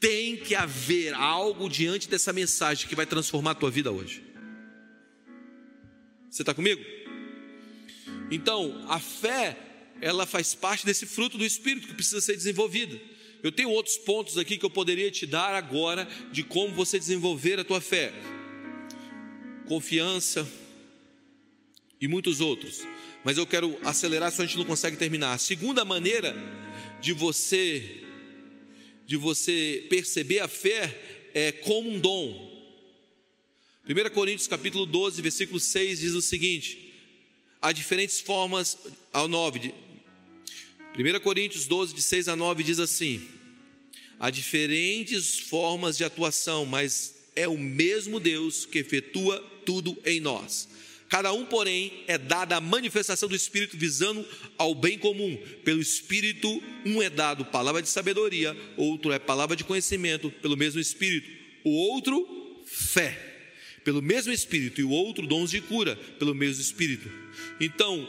Tem 0.00 0.36
que 0.36 0.54
haver 0.54 1.14
algo 1.14 1.68
diante 1.68 2.08
dessa 2.08 2.32
mensagem 2.32 2.88
que 2.88 2.96
vai 2.96 3.06
transformar 3.06 3.52
a 3.52 3.54
tua 3.54 3.70
vida 3.70 3.92
hoje. 3.92 4.31
Você 6.32 6.40
está 6.40 6.54
comigo? 6.54 6.82
Então, 8.30 8.86
a 8.88 8.98
fé, 8.98 9.54
ela 10.00 10.24
faz 10.24 10.54
parte 10.54 10.86
desse 10.86 11.04
fruto 11.04 11.36
do 11.36 11.44
Espírito 11.44 11.86
que 11.86 11.92
precisa 11.92 12.22
ser 12.22 12.34
desenvolvida. 12.34 12.98
Eu 13.42 13.52
tenho 13.52 13.68
outros 13.68 13.98
pontos 13.98 14.38
aqui 14.38 14.56
que 14.56 14.64
eu 14.64 14.70
poderia 14.70 15.10
te 15.10 15.26
dar 15.26 15.52
agora 15.52 16.08
de 16.32 16.42
como 16.42 16.74
você 16.74 16.98
desenvolver 16.98 17.60
a 17.60 17.64
tua 17.64 17.82
fé. 17.82 18.14
Confiança 19.66 20.48
e 22.00 22.08
muitos 22.08 22.40
outros. 22.40 22.80
Mas 23.22 23.36
eu 23.36 23.46
quero 23.46 23.78
acelerar, 23.84 24.32
senão 24.32 24.44
a 24.44 24.46
gente 24.46 24.58
não 24.58 24.64
consegue 24.64 24.96
terminar. 24.96 25.34
A 25.34 25.38
segunda 25.38 25.84
maneira 25.84 26.34
de 26.98 27.12
você 27.12 27.98
de 29.04 29.18
você 29.18 29.86
perceber 29.90 30.38
a 30.38 30.48
fé 30.48 31.28
é 31.34 31.52
como 31.52 31.90
um 31.90 32.00
dom. 32.00 32.51
1 33.84 34.10
Coríntios 34.10 34.46
capítulo 34.46 34.86
12, 34.86 35.20
versículo 35.20 35.58
6 35.58 35.98
diz 35.98 36.12
o 36.12 36.22
seguinte: 36.22 36.94
há 37.60 37.72
diferentes 37.72 38.20
formas 38.20 38.78
ao 39.12 39.26
9. 39.26 39.74
1 40.96 41.20
Coríntios 41.20 41.66
12, 41.66 41.92
de 41.92 42.00
6 42.00 42.28
a 42.28 42.36
9 42.36 42.62
diz 42.62 42.78
assim: 42.78 43.26
há 44.20 44.30
diferentes 44.30 45.40
formas 45.40 45.96
de 45.96 46.04
atuação, 46.04 46.64
mas 46.64 47.16
é 47.34 47.48
o 47.48 47.58
mesmo 47.58 48.20
Deus 48.20 48.64
que 48.64 48.78
efetua 48.78 49.40
tudo 49.66 49.98
em 50.04 50.20
nós. 50.20 50.68
Cada 51.08 51.32
um, 51.32 51.44
porém, 51.44 52.04
é 52.06 52.16
dada 52.16 52.56
a 52.56 52.60
manifestação 52.60 53.28
do 53.28 53.34
Espírito 53.34 53.76
visando 53.76 54.24
ao 54.56 54.76
bem 54.76 54.96
comum. 54.96 55.36
Pelo 55.64 55.80
Espírito, 55.80 56.62
um 56.86 57.02
é 57.02 57.10
dado 57.10 57.44
palavra 57.44 57.82
de 57.82 57.88
sabedoria, 57.88 58.56
outro 58.76 59.10
é 59.10 59.18
palavra 59.18 59.56
de 59.56 59.64
conhecimento, 59.64 60.30
pelo 60.30 60.56
mesmo 60.56 60.80
Espírito. 60.80 61.28
O 61.64 61.70
outro, 61.70 62.62
fé 62.64 63.31
pelo 63.84 64.02
mesmo 64.02 64.32
Espírito, 64.32 64.80
e 64.80 64.84
o 64.84 64.90
outro 64.90 65.26
dons 65.26 65.50
de 65.50 65.60
cura, 65.60 65.96
pelo 66.18 66.34
mesmo 66.34 66.60
Espírito. 66.60 67.10
Então, 67.60 68.08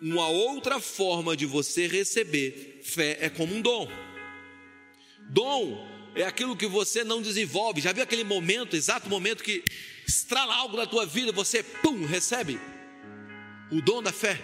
uma 0.00 0.28
outra 0.28 0.80
forma 0.80 1.36
de 1.36 1.46
você 1.46 1.86
receber 1.86 2.80
fé 2.82 3.18
é 3.20 3.28
como 3.28 3.54
um 3.54 3.60
dom. 3.60 3.88
Dom 5.30 5.86
é 6.14 6.24
aquilo 6.24 6.56
que 6.56 6.66
você 6.66 7.04
não 7.04 7.20
desenvolve. 7.20 7.80
Já 7.80 7.92
viu 7.92 8.02
aquele 8.02 8.24
momento, 8.24 8.76
exato 8.76 9.08
momento 9.08 9.42
que 9.42 9.62
estrala 10.06 10.54
algo 10.54 10.76
na 10.76 10.86
tua 10.86 11.04
vida, 11.04 11.32
você 11.32 11.62
pum, 11.62 12.04
recebe 12.04 12.58
o 13.70 13.80
dom 13.82 14.02
da 14.02 14.12
fé. 14.12 14.40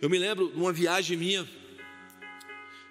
Eu 0.00 0.08
me 0.08 0.18
lembro 0.18 0.48
de 0.48 0.56
uma 0.56 0.72
viagem 0.72 1.16
minha. 1.16 1.48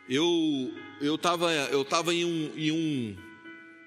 Eu 0.07 0.73
eu 1.01 1.15
estava 1.15 1.51
eu 1.53 1.85
tava 1.85 2.13
em 2.13 2.25
um, 2.25 2.51
em 2.55 2.71
um 2.71 3.28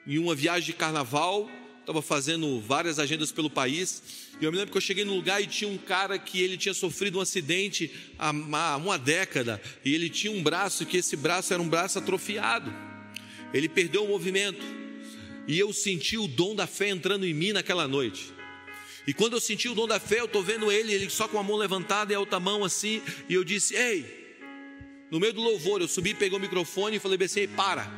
em 0.06 0.18
uma 0.18 0.34
viagem 0.34 0.66
de 0.66 0.72
carnaval, 0.72 1.50
estava 1.80 2.00
fazendo 2.00 2.60
várias 2.60 2.98
agendas 2.98 3.32
pelo 3.32 3.50
país, 3.50 4.02
e 4.40 4.44
eu 4.44 4.50
me 4.50 4.58
lembro 4.58 4.72
que 4.72 4.78
eu 4.78 4.82
cheguei 4.82 5.04
no 5.04 5.14
lugar 5.14 5.42
e 5.42 5.46
tinha 5.46 5.70
um 5.70 5.78
cara 5.78 6.18
que 6.18 6.40
ele 6.40 6.56
tinha 6.56 6.74
sofrido 6.74 7.18
um 7.18 7.20
acidente 7.20 7.92
há 8.18 8.30
uma 8.76 8.96
década, 8.98 9.60
e 9.84 9.94
ele 9.94 10.08
tinha 10.08 10.32
um 10.32 10.42
braço, 10.42 10.86
que 10.86 10.96
esse 10.96 11.16
braço 11.16 11.52
era 11.52 11.62
um 11.62 11.68
braço 11.68 11.98
atrofiado, 11.98 12.72
ele 13.52 13.68
perdeu 13.68 14.04
o 14.04 14.08
movimento, 14.08 14.64
e 15.46 15.58
eu 15.58 15.72
senti 15.72 16.16
o 16.16 16.28
dom 16.28 16.54
da 16.54 16.66
fé 16.66 16.88
entrando 16.88 17.26
em 17.26 17.34
mim 17.34 17.52
naquela 17.52 17.88
noite. 17.88 18.32
E 19.04 19.12
quando 19.12 19.32
eu 19.32 19.40
senti 19.40 19.68
o 19.68 19.74
dom 19.74 19.88
da 19.88 19.98
fé, 19.98 20.20
eu 20.20 20.26
estou 20.26 20.42
vendo 20.42 20.70
ele, 20.70 20.92
ele 20.92 21.10
só 21.10 21.26
com 21.26 21.36
a 21.38 21.42
mão 21.42 21.56
levantada 21.56 22.12
e 22.12 22.16
a 22.16 22.20
outra 22.20 22.38
mão 22.38 22.64
assim, 22.64 23.02
e 23.28 23.34
eu 23.34 23.42
disse: 23.42 23.74
Ei, 23.74 24.36
no 25.10 25.18
meio 25.18 25.32
do 25.32 25.42
louvor, 25.42 25.80
eu 25.80 25.88
subi, 25.88 26.14
peguei 26.14 26.38
o 26.38 26.40
microfone 26.40 26.96
e 26.96 27.00
falei 27.00 27.18
assim: 27.24 27.48
Para, 27.48 27.90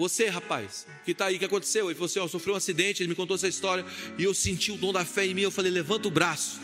você, 0.00 0.28
rapaz, 0.28 0.86
que 1.04 1.10
está 1.10 1.26
aí, 1.26 1.36
o 1.36 1.38
que 1.38 1.44
aconteceu? 1.44 1.86
Ele 1.86 1.94
falou 1.94 2.06
assim: 2.06 2.18
ó, 2.18 2.26
sofreu 2.26 2.54
um 2.54 2.56
acidente, 2.56 3.02
ele 3.02 3.10
me 3.10 3.14
contou 3.14 3.36
essa 3.36 3.46
história, 3.46 3.84
e 4.18 4.24
eu 4.24 4.32
senti 4.32 4.72
o 4.72 4.76
dom 4.76 4.92
da 4.92 5.04
fé 5.04 5.26
em 5.26 5.34
mim. 5.34 5.42
Eu 5.42 5.50
falei: 5.50 5.70
levanta 5.70 6.08
o 6.08 6.10
braço. 6.10 6.58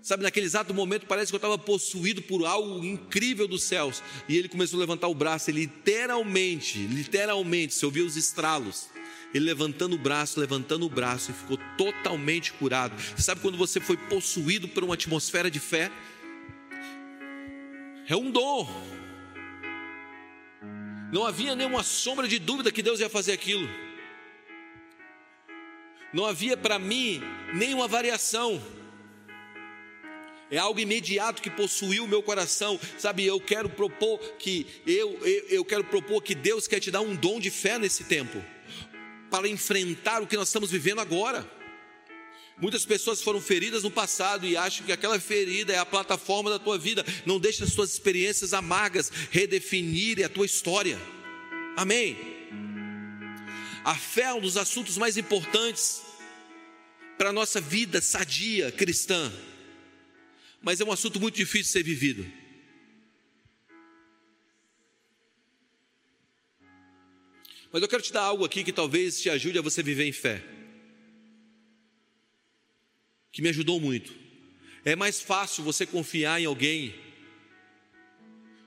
Sabe, 0.00 0.22
naquele 0.22 0.46
exato 0.46 0.72
momento 0.72 1.04
parece 1.04 1.30
que 1.30 1.34
eu 1.34 1.38
estava 1.38 1.58
possuído 1.58 2.22
por 2.22 2.46
algo 2.46 2.82
incrível 2.82 3.46
dos 3.46 3.62
céus. 3.62 4.02
E 4.26 4.38
ele 4.38 4.48
começou 4.48 4.78
a 4.78 4.80
levantar 4.80 5.06
o 5.08 5.14
braço, 5.14 5.50
ele 5.50 5.60
literalmente, 5.60 6.78
literalmente, 6.78 7.74
se 7.74 7.84
ouviu 7.84 8.06
os 8.06 8.16
estralos. 8.16 8.88
Ele 9.34 9.44
levantando 9.44 9.94
o 9.94 9.98
braço, 9.98 10.40
levantando 10.40 10.86
o 10.86 10.88
braço 10.88 11.30
e 11.30 11.34
ficou 11.34 11.58
totalmente 11.76 12.54
curado. 12.54 12.98
Você 12.98 13.22
sabe 13.22 13.42
quando 13.42 13.58
você 13.58 13.80
foi 13.80 13.98
possuído 13.98 14.66
por 14.66 14.82
uma 14.82 14.94
atmosfera 14.94 15.50
de 15.50 15.60
fé? 15.60 15.90
É 18.08 18.16
um 18.16 18.30
dom. 18.30 18.97
Não 21.12 21.26
havia 21.26 21.54
nenhuma 21.54 21.82
sombra 21.82 22.28
de 22.28 22.38
dúvida 22.38 22.72
que 22.72 22.82
Deus 22.82 23.00
ia 23.00 23.08
fazer 23.08 23.32
aquilo. 23.32 23.68
Não 26.12 26.24
havia 26.24 26.56
para 26.56 26.78
mim 26.78 27.20
nenhuma 27.54 27.86
variação 27.86 28.60
é 30.50 30.56
algo 30.56 30.80
imediato 30.80 31.42
que 31.42 31.50
possuiu 31.50 32.04
o 32.04 32.08
meu 32.08 32.22
coração, 32.22 32.80
sabe? 32.96 33.24
Eu 33.24 33.40
quero 33.40 33.68
propor 33.68 34.18
que 34.38 34.66
eu, 34.86 35.18
eu, 35.22 35.44
eu 35.48 35.64
quero 35.64 35.84
propor 35.84 36.22
que 36.22 36.34
Deus 36.34 36.66
quer 36.66 36.80
te 36.80 36.90
dar 36.90 37.00
um 37.00 37.14
dom 37.14 37.38
de 37.38 37.50
fé 37.50 37.78
nesse 37.78 38.04
tempo, 38.04 38.42
para 39.30 39.48
enfrentar 39.48 40.22
o 40.22 40.26
que 40.26 40.36
nós 40.36 40.48
estamos 40.48 40.70
vivendo 40.70 41.00
agora. 41.00 41.57
Muitas 42.60 42.84
pessoas 42.84 43.22
foram 43.22 43.40
feridas 43.40 43.84
no 43.84 43.90
passado 43.90 44.46
e 44.46 44.56
acham 44.56 44.84
que 44.84 44.92
aquela 44.92 45.20
ferida 45.20 45.72
é 45.72 45.78
a 45.78 45.86
plataforma 45.86 46.50
da 46.50 46.58
tua 46.58 46.76
vida. 46.76 47.04
Não 47.24 47.38
deixe 47.38 47.62
as 47.62 47.72
suas 47.72 47.92
experiências 47.92 48.52
amargas 48.52 49.12
redefinirem 49.30 50.24
a 50.24 50.28
tua 50.28 50.46
história. 50.46 50.98
Amém. 51.76 52.16
A 53.84 53.94
fé 53.94 54.22
é 54.22 54.34
um 54.34 54.40
dos 54.40 54.56
assuntos 54.56 54.98
mais 54.98 55.16
importantes 55.16 56.02
para 57.16 57.30
a 57.30 57.32
nossa 57.32 57.60
vida 57.60 58.00
sadia 58.00 58.72
cristã 58.72 59.32
mas 60.60 60.80
é 60.80 60.84
um 60.84 60.92
assunto 60.92 61.20
muito 61.20 61.36
difícil 61.36 61.64
de 61.64 61.68
ser 61.68 61.82
vivido. 61.82 62.26
Mas 67.72 67.82
eu 67.82 67.88
quero 67.88 68.02
te 68.02 68.12
dar 68.12 68.22
algo 68.22 68.44
aqui 68.44 68.64
que 68.64 68.72
talvez 68.72 69.20
te 69.20 69.28
ajude 69.28 69.58
a 69.58 69.62
você 69.62 69.82
viver 69.82 70.04
em 70.04 70.12
fé. 70.12 70.42
Que 73.38 73.42
me 73.42 73.50
ajudou 73.50 73.78
muito. 73.78 74.12
É 74.84 74.96
mais 74.96 75.20
fácil 75.20 75.62
você 75.62 75.86
confiar 75.86 76.40
em 76.40 76.44
alguém 76.44 76.92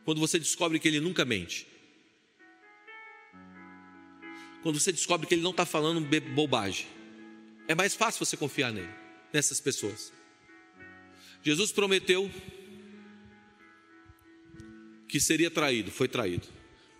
quando 0.05 0.21
você 0.21 0.39
descobre 0.39 0.79
que 0.79 0.87
ele 0.87 1.01
nunca 1.01 1.25
mente. 1.25 1.67
Quando 4.63 4.79
você 4.79 4.93
descobre 4.93 5.27
que 5.27 5.33
ele 5.33 5.41
não 5.41 5.51
está 5.51 5.65
falando 5.65 6.07
bobagem. 6.33 6.87
É 7.67 7.75
mais 7.75 7.95
fácil 7.95 8.25
você 8.25 8.37
confiar 8.37 8.71
nele, 8.71 8.87
nessas 9.33 9.59
pessoas. 9.59 10.13
Jesus 11.43 11.73
prometeu 11.73 12.31
que 15.05 15.19
seria 15.19 15.51
traído, 15.51 15.91
foi 15.91 16.07
traído. 16.07 16.47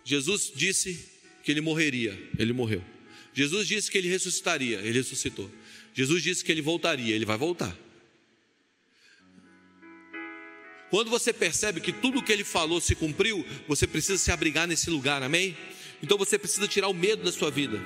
Jesus 0.04 0.52
disse 0.54 1.08
que 1.42 1.50
ele 1.50 1.62
morreria, 1.62 2.12
ele 2.38 2.52
morreu. 2.52 2.84
Jesus 3.32 3.66
disse 3.66 3.90
que 3.90 3.96
ele 3.96 4.08
ressuscitaria, 4.08 4.78
ele 4.80 4.98
ressuscitou. 4.98 5.50
Jesus 5.92 6.22
disse 6.22 6.44
que 6.44 6.50
ele 6.50 6.62
voltaria, 6.62 7.14
ele 7.14 7.24
vai 7.24 7.36
voltar. 7.36 7.76
Quando 10.90 11.10
você 11.10 11.32
percebe 11.32 11.80
que 11.80 11.92
tudo 11.92 12.18
o 12.18 12.22
que 12.22 12.32
ele 12.32 12.44
falou 12.44 12.80
se 12.80 12.94
cumpriu, 12.94 13.44
você 13.66 13.86
precisa 13.86 14.18
se 14.18 14.30
abrigar 14.30 14.68
nesse 14.68 14.90
lugar, 14.90 15.22
amém? 15.22 15.56
Então 16.02 16.18
você 16.18 16.38
precisa 16.38 16.68
tirar 16.68 16.88
o 16.88 16.94
medo 16.94 17.22
da 17.24 17.32
sua 17.32 17.50
vida. 17.50 17.80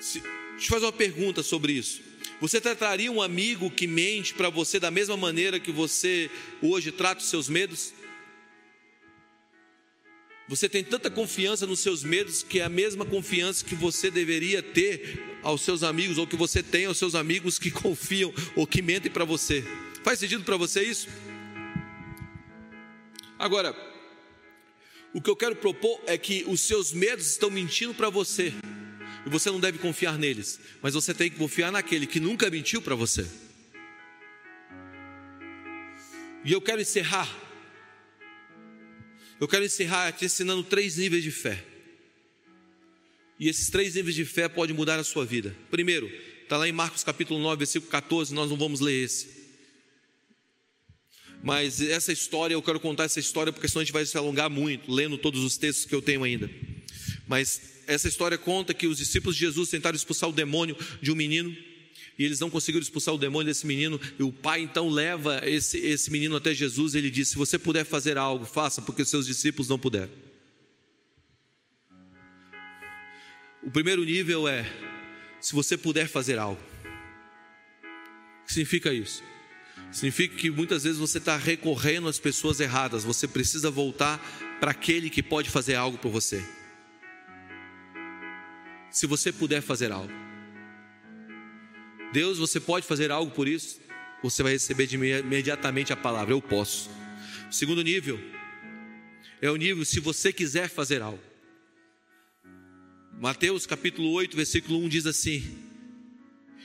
Se, 0.00 0.20
deixa 0.20 0.66
eu 0.66 0.68
fazer 0.68 0.86
uma 0.86 0.92
pergunta 0.92 1.42
sobre 1.42 1.72
isso. 1.72 2.00
Você 2.40 2.60
trataria 2.60 3.10
um 3.10 3.20
amigo 3.20 3.70
que 3.70 3.86
mente 3.86 4.34
para 4.34 4.48
você 4.48 4.78
da 4.78 4.90
mesma 4.90 5.16
maneira 5.16 5.58
que 5.58 5.72
você 5.72 6.30
hoje 6.62 6.92
trata 6.92 7.20
os 7.20 7.28
seus 7.28 7.48
medos? 7.48 7.92
Você 10.48 10.66
tem 10.66 10.82
tanta 10.82 11.10
confiança 11.10 11.66
nos 11.66 11.80
seus 11.80 12.02
medos 12.02 12.42
que 12.42 12.60
é 12.60 12.64
a 12.64 12.70
mesma 12.70 13.04
confiança 13.04 13.62
que 13.62 13.74
você 13.74 14.10
deveria 14.10 14.62
ter 14.62 15.38
aos 15.42 15.60
seus 15.60 15.82
amigos, 15.82 16.16
ou 16.16 16.26
que 16.26 16.36
você 16.36 16.62
tem 16.62 16.86
aos 16.86 16.96
seus 16.96 17.14
amigos 17.14 17.58
que 17.58 17.70
confiam 17.70 18.32
ou 18.56 18.66
que 18.66 18.80
mentem 18.80 19.12
para 19.12 19.26
você. 19.26 19.62
Faz 20.02 20.18
sentido 20.18 20.44
para 20.44 20.56
você 20.56 20.82
isso? 20.82 21.08
Agora, 23.38 23.76
o 25.12 25.20
que 25.20 25.28
eu 25.28 25.36
quero 25.36 25.54
propor 25.54 26.00
é 26.06 26.16
que 26.16 26.44
os 26.48 26.62
seus 26.62 26.92
medos 26.92 27.26
estão 27.26 27.50
mentindo 27.50 27.92
para 27.92 28.08
você 28.08 28.54
e 29.26 29.28
você 29.28 29.50
não 29.50 29.60
deve 29.60 29.78
confiar 29.78 30.18
neles, 30.18 30.58
mas 30.80 30.94
você 30.94 31.12
tem 31.12 31.30
que 31.30 31.36
confiar 31.36 31.70
naquele 31.70 32.06
que 32.06 32.18
nunca 32.18 32.48
mentiu 32.48 32.80
para 32.80 32.94
você. 32.94 33.26
E 36.42 36.52
eu 36.52 36.60
quero 36.60 36.80
encerrar. 36.80 37.47
Eu 39.40 39.46
quero 39.46 39.64
encerrar 39.64 40.12
te 40.12 40.24
ensinando 40.24 40.64
três 40.64 40.96
níveis 40.96 41.22
de 41.22 41.30
fé. 41.30 41.64
E 43.38 43.48
esses 43.48 43.70
três 43.70 43.94
níveis 43.94 44.16
de 44.16 44.24
fé 44.24 44.48
podem 44.48 44.74
mudar 44.74 44.98
a 44.98 45.04
sua 45.04 45.24
vida. 45.24 45.56
Primeiro, 45.70 46.10
está 46.42 46.56
lá 46.56 46.68
em 46.68 46.72
Marcos 46.72 47.04
capítulo 47.04 47.40
9, 47.40 47.58
versículo 47.58 47.90
14, 47.90 48.34
nós 48.34 48.50
não 48.50 48.56
vamos 48.56 48.80
ler 48.80 49.04
esse. 49.04 49.38
Mas 51.40 51.80
essa 51.80 52.12
história, 52.12 52.54
eu 52.54 52.62
quero 52.62 52.80
contar 52.80 53.04
essa 53.04 53.20
história 53.20 53.52
porque 53.52 53.68
senão 53.68 53.82
a 53.82 53.84
gente 53.84 53.92
vai 53.92 54.04
se 54.04 54.18
alongar 54.18 54.50
muito, 54.50 54.90
lendo 54.90 55.16
todos 55.16 55.44
os 55.44 55.56
textos 55.56 55.84
que 55.84 55.94
eu 55.94 56.02
tenho 56.02 56.24
ainda. 56.24 56.50
Mas 57.28 57.60
essa 57.86 58.08
história 58.08 58.36
conta 58.36 58.74
que 58.74 58.88
os 58.88 58.98
discípulos 58.98 59.36
de 59.36 59.42
Jesus 59.42 59.70
tentaram 59.70 59.94
expulsar 59.94 60.28
o 60.28 60.32
demônio 60.32 60.76
de 61.00 61.12
um 61.12 61.14
menino 61.14 61.56
e 62.18 62.24
eles 62.24 62.40
não 62.40 62.50
conseguiram 62.50 62.82
expulsar 62.82 63.14
o 63.14 63.18
demônio 63.18 63.46
desse 63.46 63.66
menino. 63.66 64.00
E 64.18 64.22
o 64.22 64.32
pai 64.32 64.62
então 64.62 64.88
leva 64.88 65.40
esse, 65.44 65.78
esse 65.78 66.10
menino 66.10 66.36
até 66.36 66.52
Jesus 66.52 66.94
e 66.94 66.98
ele 66.98 67.10
diz: 67.10 67.28
Se 67.28 67.36
você 67.36 67.58
puder 67.58 67.84
fazer 67.84 68.18
algo, 68.18 68.44
faça, 68.44 68.82
porque 68.82 69.04
seus 69.04 69.26
discípulos 69.26 69.68
não 69.68 69.78
puderam. 69.78 70.10
O 73.62 73.70
primeiro 73.70 74.04
nível 74.04 74.48
é: 74.48 74.66
se 75.40 75.54
você 75.54 75.76
puder 75.76 76.08
fazer 76.08 76.38
algo. 76.38 76.60
O 78.42 78.46
que 78.46 78.52
significa 78.54 78.92
isso? 78.92 79.22
Significa 79.92 80.36
que 80.36 80.50
muitas 80.50 80.84
vezes 80.84 80.98
você 80.98 81.18
está 81.18 81.36
recorrendo 81.36 82.08
às 82.08 82.18
pessoas 82.18 82.60
erradas, 82.60 83.04
você 83.04 83.28
precisa 83.28 83.70
voltar 83.70 84.18
para 84.58 84.72
aquele 84.72 85.08
que 85.08 85.22
pode 85.22 85.48
fazer 85.50 85.76
algo 85.76 85.96
por 85.98 86.10
você 86.10 86.44
se 88.90 89.06
você 89.06 89.32
puder 89.32 89.62
fazer 89.62 89.92
algo. 89.92 90.27
Deus, 92.12 92.38
você 92.38 92.58
pode 92.58 92.86
fazer 92.86 93.10
algo 93.10 93.30
por 93.30 93.46
isso? 93.46 93.80
Você 94.22 94.42
vai 94.42 94.52
receber 94.52 94.86
de 94.86 94.96
imediatamente 94.96 95.92
a 95.92 95.96
palavra: 95.96 96.32
Eu 96.32 96.42
posso. 96.42 96.90
O 97.48 97.52
segundo 97.52 97.82
nível 97.82 98.18
é 99.40 99.50
o 99.50 99.56
nível 99.56 99.84
se 99.84 100.00
você 100.00 100.32
quiser 100.32 100.68
fazer 100.68 101.02
algo. 101.02 101.22
Mateus 103.20 103.66
capítulo 103.66 104.10
8, 104.12 104.36
versículo 104.36 104.78
1 104.84 104.88
diz 104.88 105.06
assim: 105.06 105.42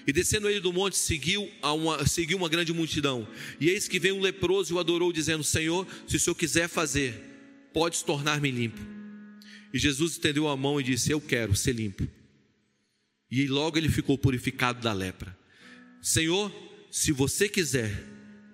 E 0.07 0.13
descendo 0.13 0.49
ele 0.49 0.59
do 0.59 0.71
monte, 0.71 0.97
seguiu, 0.97 1.49
uma, 1.61 2.05
seguiu 2.07 2.37
uma 2.37 2.49
grande 2.49 2.73
multidão. 2.73 3.27
E 3.59 3.69
eis 3.69 3.87
que 3.87 3.99
veio 3.99 4.15
um 4.15 4.21
leproso 4.21 4.73
e 4.73 4.75
o 4.75 4.79
adorou, 4.79 5.11
dizendo: 5.11 5.43
Senhor, 5.43 5.87
se 6.07 6.15
o 6.15 6.19
senhor 6.19 6.35
quiser 6.35 6.67
fazer, 6.67 7.13
podes 7.73 8.01
tornar-me 8.01 8.49
limpo. 8.49 8.79
E 9.73 9.79
Jesus 9.79 10.13
estendeu 10.13 10.47
a 10.47 10.55
mão 10.55 10.79
e 10.79 10.83
disse: 10.83 11.11
Eu 11.11 11.19
quero 11.19 11.55
ser 11.55 11.73
limpo. 11.73 12.07
E 13.35 13.47
logo 13.47 13.79
ele 13.79 13.89
ficou 13.89 14.15
purificado 14.15 14.79
da 14.79 14.93
lepra. 14.93 15.35
Senhor, 15.99 16.53
se 16.91 17.11
você 17.11 17.49
quiser, 17.49 17.91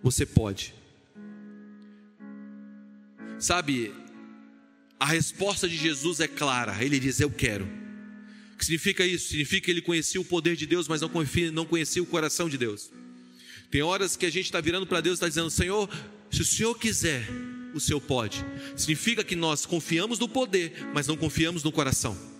você 0.02 0.26
pode. 0.26 0.74
Sabe, 3.38 3.94
a 4.98 5.06
resposta 5.06 5.68
de 5.68 5.76
Jesus 5.76 6.22
é 6.22 6.30
clara. 6.30 6.82
Ele 6.82 6.98
diz: 6.98 7.20
Eu 7.20 7.30
quero. 7.30 7.66
O 8.54 8.58
que 8.58 8.64
significa 8.64 9.06
isso? 9.06 9.28
Significa 9.28 9.66
que 9.66 9.72
ele 9.72 9.82
conhecia 9.82 10.22
o 10.22 10.24
poder 10.24 10.56
de 10.56 10.66
Deus, 10.66 10.88
mas 10.88 11.02
não 11.02 11.10
conhecia, 11.10 11.52
não 11.52 11.66
conhecia 11.66 12.02
o 12.02 12.06
coração 12.06 12.48
de 12.48 12.58
Deus. 12.58 12.90
Tem 13.70 13.82
horas 13.82 14.16
que 14.16 14.26
a 14.26 14.32
gente 14.32 14.46
está 14.46 14.62
virando 14.62 14.88
para 14.88 15.02
Deus 15.02 15.16
e 15.16 15.18
está 15.18 15.28
dizendo: 15.28 15.50
Senhor, 15.50 15.90
se 16.32 16.42
o 16.42 16.46
Senhor 16.46 16.74
quiser, 16.76 17.28
o 17.74 17.82
Senhor 17.82 18.00
pode. 18.00 18.46
Significa 18.78 19.26
que 19.26 19.36
nós 19.36 19.66
confiamos 19.66 20.20
no 20.20 20.30
poder, 20.30 20.88
mas 20.94 21.06
não 21.06 21.18
confiamos 21.18 21.66
no 21.66 21.72
coração. 21.74 22.39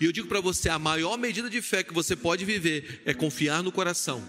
E 0.00 0.06
eu 0.06 0.12
digo 0.12 0.26
para 0.26 0.40
você: 0.40 0.70
a 0.70 0.78
maior 0.78 1.18
medida 1.18 1.50
de 1.50 1.60
fé 1.60 1.82
que 1.82 1.92
você 1.92 2.16
pode 2.16 2.44
viver 2.44 3.02
é 3.04 3.12
confiar 3.12 3.62
no 3.62 3.70
coração. 3.70 4.26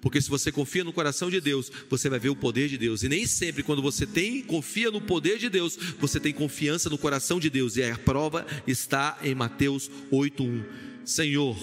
Porque 0.00 0.20
se 0.20 0.28
você 0.28 0.52
confia 0.52 0.84
no 0.84 0.92
coração 0.92 1.30
de 1.30 1.40
Deus, 1.40 1.70
você 1.88 2.10
vai 2.10 2.18
ver 2.18 2.28
o 2.28 2.36
poder 2.36 2.68
de 2.68 2.76
Deus. 2.76 3.02
E 3.02 3.08
nem 3.08 3.26
sempre 3.26 3.62
quando 3.62 3.80
você 3.80 4.06
tem 4.06 4.42
confia 4.42 4.90
no 4.90 5.00
poder 5.00 5.38
de 5.38 5.48
Deus, 5.48 5.76
você 5.98 6.20
tem 6.20 6.32
confiança 6.32 6.90
no 6.90 6.98
coração 6.98 7.40
de 7.40 7.48
Deus. 7.48 7.76
E 7.76 7.82
a 7.82 7.96
prova 7.96 8.46
está 8.66 9.18
em 9.22 9.34
Mateus 9.34 9.90
8:1. 10.10 10.64
Senhor, 11.04 11.56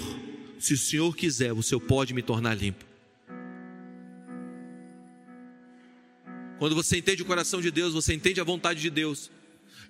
se 0.59 0.73
o 0.73 0.77
Senhor 0.77 1.15
quiser, 1.15 1.53
o 1.53 1.63
Senhor 1.63 1.81
pode 1.81 2.13
me 2.13 2.21
tornar 2.21 2.55
limpo. 2.55 2.85
Quando 6.59 6.75
você 6.75 6.97
entende 6.97 7.23
o 7.23 7.25
coração 7.25 7.59
de 7.59 7.71
Deus, 7.71 7.93
você 7.93 8.13
entende 8.13 8.39
a 8.39 8.43
vontade 8.43 8.79
de 8.79 8.89
Deus. 8.91 9.31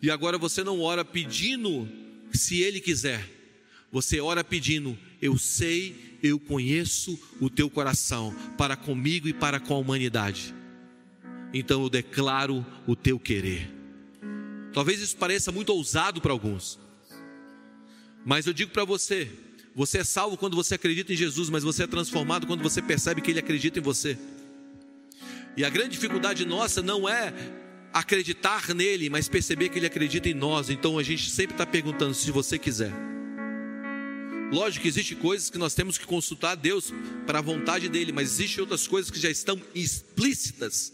E 0.02 0.10
agora 0.10 0.38
você 0.38 0.64
não 0.64 0.80
ora 0.80 1.04
pedindo 1.04 1.88
se 2.32 2.62
Ele 2.62 2.80
quiser. 2.80 3.40
Você 3.91 4.21
ora 4.21 4.43
pedindo, 4.43 4.97
eu 5.21 5.37
sei, 5.37 6.17
eu 6.23 6.39
conheço 6.39 7.19
o 7.39 7.49
teu 7.49 7.69
coração 7.69 8.33
para 8.57 8.75
comigo 8.75 9.27
e 9.27 9.33
para 9.33 9.59
com 9.59 9.73
a 9.73 9.77
humanidade. 9.77 10.53
Então 11.53 11.81
eu 11.83 11.89
declaro 11.89 12.65
o 12.87 12.95
teu 12.95 13.19
querer. 13.19 13.69
Talvez 14.73 15.01
isso 15.01 15.17
pareça 15.17 15.51
muito 15.51 15.69
ousado 15.73 16.21
para 16.21 16.31
alguns. 16.31 16.79
Mas 18.25 18.47
eu 18.47 18.53
digo 18.53 18.71
para 18.71 18.85
você, 18.85 19.29
você 19.75 19.97
é 19.99 20.03
salvo 20.03 20.37
quando 20.37 20.55
você 20.55 20.75
acredita 20.75 21.11
em 21.11 21.17
Jesus, 21.17 21.49
mas 21.49 21.63
você 21.63 21.83
é 21.83 21.87
transformado 21.87 22.47
quando 22.47 22.63
você 22.63 22.81
percebe 22.81 23.21
que 23.21 23.31
ele 23.31 23.39
acredita 23.39 23.79
em 23.79 23.81
você. 23.81 24.17
E 25.57 25.65
a 25.65 25.69
grande 25.69 25.89
dificuldade 25.89 26.45
nossa 26.45 26.81
não 26.81 27.09
é 27.09 27.33
acreditar 27.91 28.73
nele, 28.73 29.09
mas 29.09 29.27
perceber 29.27 29.67
que 29.67 29.77
ele 29.79 29.85
acredita 29.85 30.29
em 30.29 30.33
nós. 30.33 30.69
Então 30.69 30.97
a 30.97 31.03
gente 31.03 31.29
sempre 31.29 31.53
está 31.53 31.65
perguntando 31.65 32.13
se 32.13 32.31
você 32.31 32.57
quiser. 32.57 32.93
Lógico 34.52 34.84
que 34.84 34.89
existem 34.89 35.18
coisas 35.18 35.49
que 35.49 35.58
nós 35.58 35.74
temos 35.74 35.97
que 35.97 36.06
consultar 36.06 36.52
a 36.52 36.56
Deus 36.56 36.93
para 37.26 37.39
a 37.39 37.41
vontade 37.41 37.88
dele, 37.88 38.12
mas 38.12 38.34
existem 38.34 38.60
outras 38.60 38.86
coisas 38.86 39.10
que 39.10 39.20
já 39.20 39.30
estão 39.30 39.60
explícitas 39.74 40.91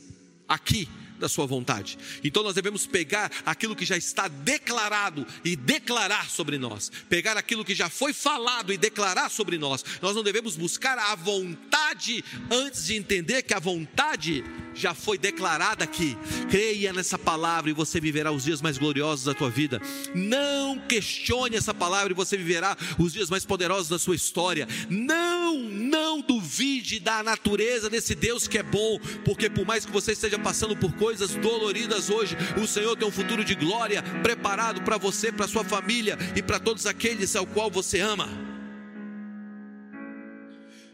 aqui 0.47 0.87
da 1.19 1.27
sua 1.27 1.45
vontade. 1.45 1.97
Então 2.23 2.43
nós 2.43 2.55
devemos 2.55 2.85
pegar 2.85 3.31
aquilo 3.45 3.75
que 3.75 3.85
já 3.85 3.97
está 3.97 4.27
declarado 4.27 5.25
e 5.43 5.55
declarar 5.55 6.29
sobre 6.29 6.57
nós. 6.57 6.91
Pegar 7.09 7.35
aquilo 7.35 7.65
que 7.65 7.73
já 7.73 7.89
foi 7.89 8.13
falado 8.13 8.71
e 8.71 8.77
declarar 8.77 9.29
sobre 9.29 9.57
nós. 9.57 9.83
Nós 10.01 10.15
não 10.15 10.23
devemos 10.23 10.55
buscar 10.55 10.97
a 10.97 11.15
vontade 11.15 12.23
antes 12.51 12.85
de 12.85 12.95
entender 12.95 13.41
que 13.41 13.53
a 13.53 13.59
vontade 13.59 14.43
já 14.77 14.93
foi 14.93 15.17
declarada 15.17 15.83
aqui. 15.83 16.17
Creia 16.49 16.93
nessa 16.93 17.17
palavra 17.17 17.69
e 17.69 17.73
você 17.73 17.99
viverá 17.99 18.31
os 18.31 18.43
dias 18.43 18.61
mais 18.61 18.77
gloriosos 18.77 19.25
da 19.25 19.33
tua 19.33 19.49
vida. 19.49 19.81
Não 20.13 20.79
questione 20.79 21.55
essa 21.55 21.73
palavra 21.73 22.13
e 22.13 22.15
você 22.15 22.37
viverá 22.37 22.77
os 22.97 23.13
dias 23.13 23.29
mais 23.29 23.45
poderosos 23.45 23.89
da 23.89 23.99
sua 23.99 24.15
história. 24.15 24.67
Não, 24.89 25.57
não 25.57 26.21
duvide 26.21 26.99
da 26.99 27.23
natureza 27.23 27.89
desse 27.89 28.15
Deus 28.15 28.47
que 28.47 28.57
é 28.57 28.63
bom, 28.63 28.99
porque 29.25 29.49
por 29.49 29.65
mais 29.65 29.85
que 29.85 29.91
você 29.91 30.11
esteja 30.11 30.37
passando 30.37 30.75
por 30.75 30.93
coisas 30.93 31.31
doloridas 31.35 32.09
hoje, 32.09 32.37
o 32.61 32.67
Senhor 32.67 32.95
tem 32.95 33.07
um 33.07 33.11
futuro 33.11 33.43
de 33.43 33.55
glória 33.55 34.03
preparado 34.21 34.81
para 34.81 34.97
você, 34.97 35.31
para 35.31 35.47
sua 35.47 35.63
família 35.63 36.17
e 36.35 36.41
para 36.41 36.59
todos 36.59 36.85
aqueles 36.85 37.35
ao 37.35 37.45
qual 37.45 37.71
você 37.71 37.99
ama. 37.99 38.29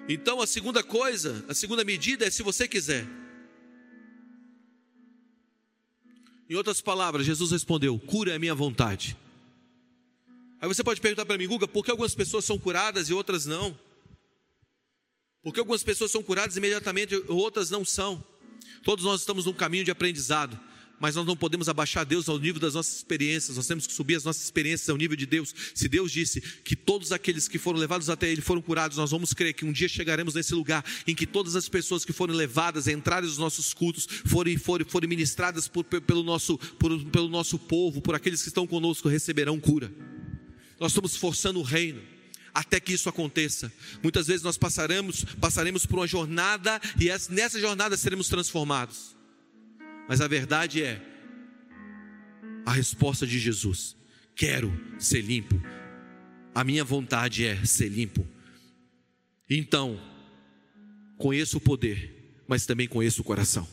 Então 0.08 0.42
a 0.42 0.48
segunda 0.48 0.84
coisa, 0.84 1.44
a 1.48 1.54
segunda 1.54 1.84
medida 1.84 2.26
é 2.26 2.30
se 2.30 2.44
você 2.44 2.68
quiser. 2.68 3.06
Em 6.54 6.56
outras 6.56 6.80
palavras, 6.80 7.26
Jesus 7.26 7.50
respondeu: 7.50 7.98
cura 7.98 8.32
é 8.32 8.36
a 8.36 8.40
minha 8.40 8.54
vontade. 8.54 9.18
Aí 10.62 10.68
você 10.68 10.84
pode 10.84 11.02
perguntar 11.02 11.26
para 11.26 11.36
mim, 11.36 11.48
Guga, 11.48 11.68
por 11.68 11.84
que 11.84 11.90
algumas 11.90 12.14
pessoas 12.14 12.46
são 12.46 12.60
curadas 12.60 13.10
e 13.10 13.14
outras 13.14 13.48
não? 13.48 13.76
Por 15.42 15.52
que 15.52 15.60
algumas 15.60 15.82
pessoas 15.82 16.12
são 16.12 16.22
curadas 16.22 16.56
imediatamente 16.56 17.16
e 17.16 17.24
outras 17.28 17.72
não 17.72 17.84
são? 17.84 18.24
Todos 18.84 19.04
nós 19.04 19.22
estamos 19.22 19.46
num 19.46 19.54
caminho 19.54 19.84
de 19.84 19.90
aprendizado 19.90 20.60
mas 21.00 21.16
nós 21.16 21.26
não 21.26 21.36
podemos 21.36 21.68
abaixar 21.68 22.06
Deus 22.06 22.30
ao 22.30 22.40
nível 22.40 22.62
das 22.62 22.76
nossas 22.76 22.98
experiências, 22.98 23.58
nós 23.58 23.68
temos 23.68 23.86
que 23.86 23.94
subir 23.94 24.16
as 24.16 24.24
nossas 24.24 24.44
experiências 24.44 24.90
ao 24.90 24.98
nível 24.98 25.18
de 25.18 25.26
Deus. 25.26 25.54
Se 25.74 25.90
Deus 25.90 26.12
disse 26.12 26.40
que 26.40 26.76
todos 26.76 27.12
aqueles 27.12 27.48
que 27.48 27.58
foram 27.58 27.80
levados 27.80 28.10
até 28.10 28.30
Ele 28.30 28.42
foram 28.42 28.62
curados, 28.62 28.98
nós 28.98 29.12
vamos 29.12 29.34
crer 29.34 29.54
que 29.54 29.66
um 29.66 29.72
dia 29.72 29.90
chegaremos 29.90 30.34
nesse 30.34 30.54
lugar 30.54 30.84
em 31.06 31.14
que 31.14 31.26
todas 31.26 31.56
as 31.56 31.68
pessoas 31.68 32.06
que 32.06 32.14
foram 32.14 32.34
levadas, 32.34 32.88
entrarem 32.88 33.28
nos 33.28 33.38
nossos 33.38 33.74
cultos, 33.74 34.08
forem, 34.26 34.58
forem, 34.58 34.88
forem 34.88 35.10
ministradas 35.10 35.68
por, 35.68 35.84
pelo, 35.84 36.24
nosso, 36.24 36.58
por, 36.58 36.98
pelo 37.06 37.28
nosso 37.28 37.60
povo, 37.60 38.02
por 38.02 38.16
aqueles 38.16 38.42
que 38.42 38.48
estão 38.48 38.66
conosco, 38.66 39.10
receberão 39.10 39.60
cura. 39.60 39.92
Nós 40.80 40.92
estamos 40.92 41.16
forçando 41.16 41.60
o 41.60 41.64
reino 41.64 42.02
até 42.54 42.80
que 42.80 42.94
isso 42.94 43.10
aconteça. 43.10 43.72
Muitas 44.02 44.28
vezes 44.28 44.44
nós 44.44 44.58
passaremos, 44.58 45.26
passaremos 45.42 45.86
por 45.86 46.00
uma 46.00 46.08
jornada 46.08 46.80
e 47.00 47.10
nessa 47.34 47.60
jornada 47.60 47.98
seremos 47.98 48.30
transformados. 48.30 49.16
Mas 50.08 50.22
a 50.22 50.28
verdade 50.28 50.84
é 50.84 51.02
a 52.66 52.72
resposta 52.72 53.26
de 53.26 53.40
Jesus: 53.40 53.96
quero 54.36 54.72
ser 55.00 55.22
limpo. 55.22 55.62
A 56.54 56.64
minha 56.64 56.84
vontade 56.84 57.46
é 57.46 57.66
ser 57.66 57.90
limpo. 57.90 58.28
Então, 59.50 60.00
conheço 61.18 61.58
o 61.58 61.62
poder, 61.62 62.44
mas 62.48 62.66
também 62.66 62.88
conheço 62.88 63.22
o 63.22 63.26
coração. 63.26 63.68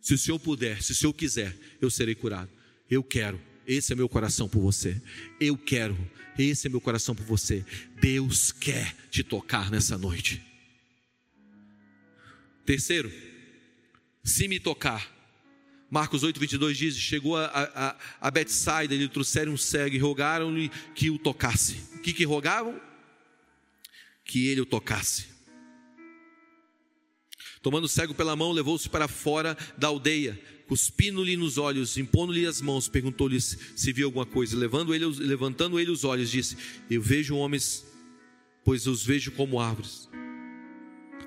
Se 0.00 0.14
o 0.14 0.18
Senhor 0.18 0.38
puder, 0.38 0.82
se 0.82 0.92
o 0.92 0.94
Senhor 0.94 1.12
quiser, 1.12 1.56
eu 1.80 1.90
serei 1.90 2.14
curado. 2.14 2.50
Eu 2.88 3.02
quero, 3.02 3.40
esse 3.66 3.92
é 3.92 3.96
meu 3.96 4.08
coração 4.08 4.48
por 4.48 4.60
você. 4.60 5.00
Eu 5.38 5.56
quero, 5.56 5.96
esse 6.38 6.66
é 6.66 6.70
meu 6.70 6.80
coração 6.80 7.14
por 7.14 7.24
você. 7.24 7.64
Deus 8.00 8.50
quer 8.50 8.94
te 9.10 9.22
tocar 9.22 9.70
nessa 9.70 9.96
noite. 9.96 10.42
Terceiro, 12.64 13.12
se 14.22 14.48
me 14.48 14.60
tocar. 14.60 15.20
Marcos 15.90 16.22
8, 16.22 16.38
22 16.38 16.78
diz: 16.78 16.96
Chegou 16.96 17.36
a, 17.36 17.46
a, 17.46 17.96
a 18.20 18.30
Betsaida, 18.30 18.94
lhe 18.94 19.08
trouxeram 19.08 19.52
um 19.52 19.56
cego 19.56 19.96
e 19.96 19.98
rogaram-lhe 19.98 20.70
que 20.94 21.10
o 21.10 21.18
tocasse. 21.18 21.76
O 21.96 21.98
que, 21.98 22.12
que 22.12 22.24
rogavam? 22.24 22.80
Que 24.24 24.46
ele 24.46 24.60
o 24.60 24.66
tocasse. 24.66 25.26
Tomando 27.60 27.84
o 27.84 27.88
cego 27.88 28.14
pela 28.14 28.36
mão, 28.36 28.52
levou-se 28.52 28.88
para 28.88 29.06
fora 29.08 29.56
da 29.76 29.88
aldeia, 29.88 30.40
cuspindo-lhe 30.66 31.36
nos 31.36 31.58
olhos, 31.58 31.98
impondo-lhe 31.98 32.46
as 32.46 32.60
mãos, 32.60 32.88
perguntou-lhe 32.88 33.38
se 33.40 33.92
viu 33.92 34.06
alguma 34.06 34.24
coisa. 34.24 34.56
Levando 34.56 34.94
ele, 34.94 35.04
levantando 35.04 35.78
ele 35.78 35.90
os 35.90 36.04
olhos, 36.04 36.30
disse: 36.30 36.56
Eu 36.88 37.02
vejo 37.02 37.36
homens, 37.36 37.84
pois 38.64 38.86
os 38.86 39.04
vejo 39.04 39.32
como 39.32 39.60
árvores, 39.60 40.08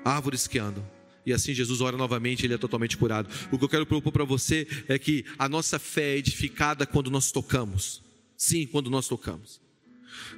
árvores 0.02 0.46
que 0.46 0.58
andam. 0.58 0.93
E 1.26 1.32
assim 1.32 1.54
Jesus 1.54 1.80
ora 1.80 1.96
novamente, 1.96 2.44
ele 2.44 2.54
é 2.54 2.58
totalmente 2.58 2.96
curado. 2.96 3.28
O 3.50 3.58
que 3.58 3.64
eu 3.64 3.68
quero 3.68 3.86
propor 3.86 4.12
para 4.12 4.24
você 4.24 4.66
é 4.88 4.98
que 4.98 5.24
a 5.38 5.48
nossa 5.48 5.78
fé 5.78 6.14
é 6.14 6.18
edificada 6.18 6.86
quando 6.86 7.10
nós 7.10 7.32
tocamos. 7.32 8.02
Sim, 8.36 8.66
quando 8.66 8.90
nós 8.90 9.08
tocamos. 9.08 9.60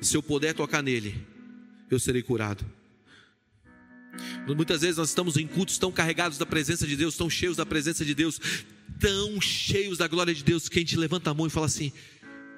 Se 0.01 0.17
eu 0.17 0.23
puder 0.23 0.55
tocar 0.55 0.83
nele, 0.83 1.15
eu 1.91 1.99
serei 1.99 2.23
curado. 2.23 2.65
Muitas 4.47 4.81
vezes 4.81 4.97
nós 4.97 5.09
estamos 5.09 5.37
em 5.37 5.47
cultos 5.47 5.77
tão 5.77 5.91
carregados 5.91 6.39
da 6.39 6.47
presença 6.47 6.87
de 6.87 6.97
Deus, 6.97 7.17
tão 7.17 7.29
cheios 7.29 7.57
da 7.57 7.67
presença 7.67 8.05
de 8.05 8.15
Deus, 8.15 8.41
tão 8.99 9.41
cheios 9.41 9.99
da 9.99 10.07
glória 10.07 10.35
de 10.35 10.45
Deus, 10.45 10.69
que 10.69 10.79
a 10.79 10.83
gente 10.83 10.97
levanta 10.97 11.31
a 11.31 11.35
mão 11.35 11.47
e 11.47 11.51
fala 11.51 11.67
assim: 11.67 11.93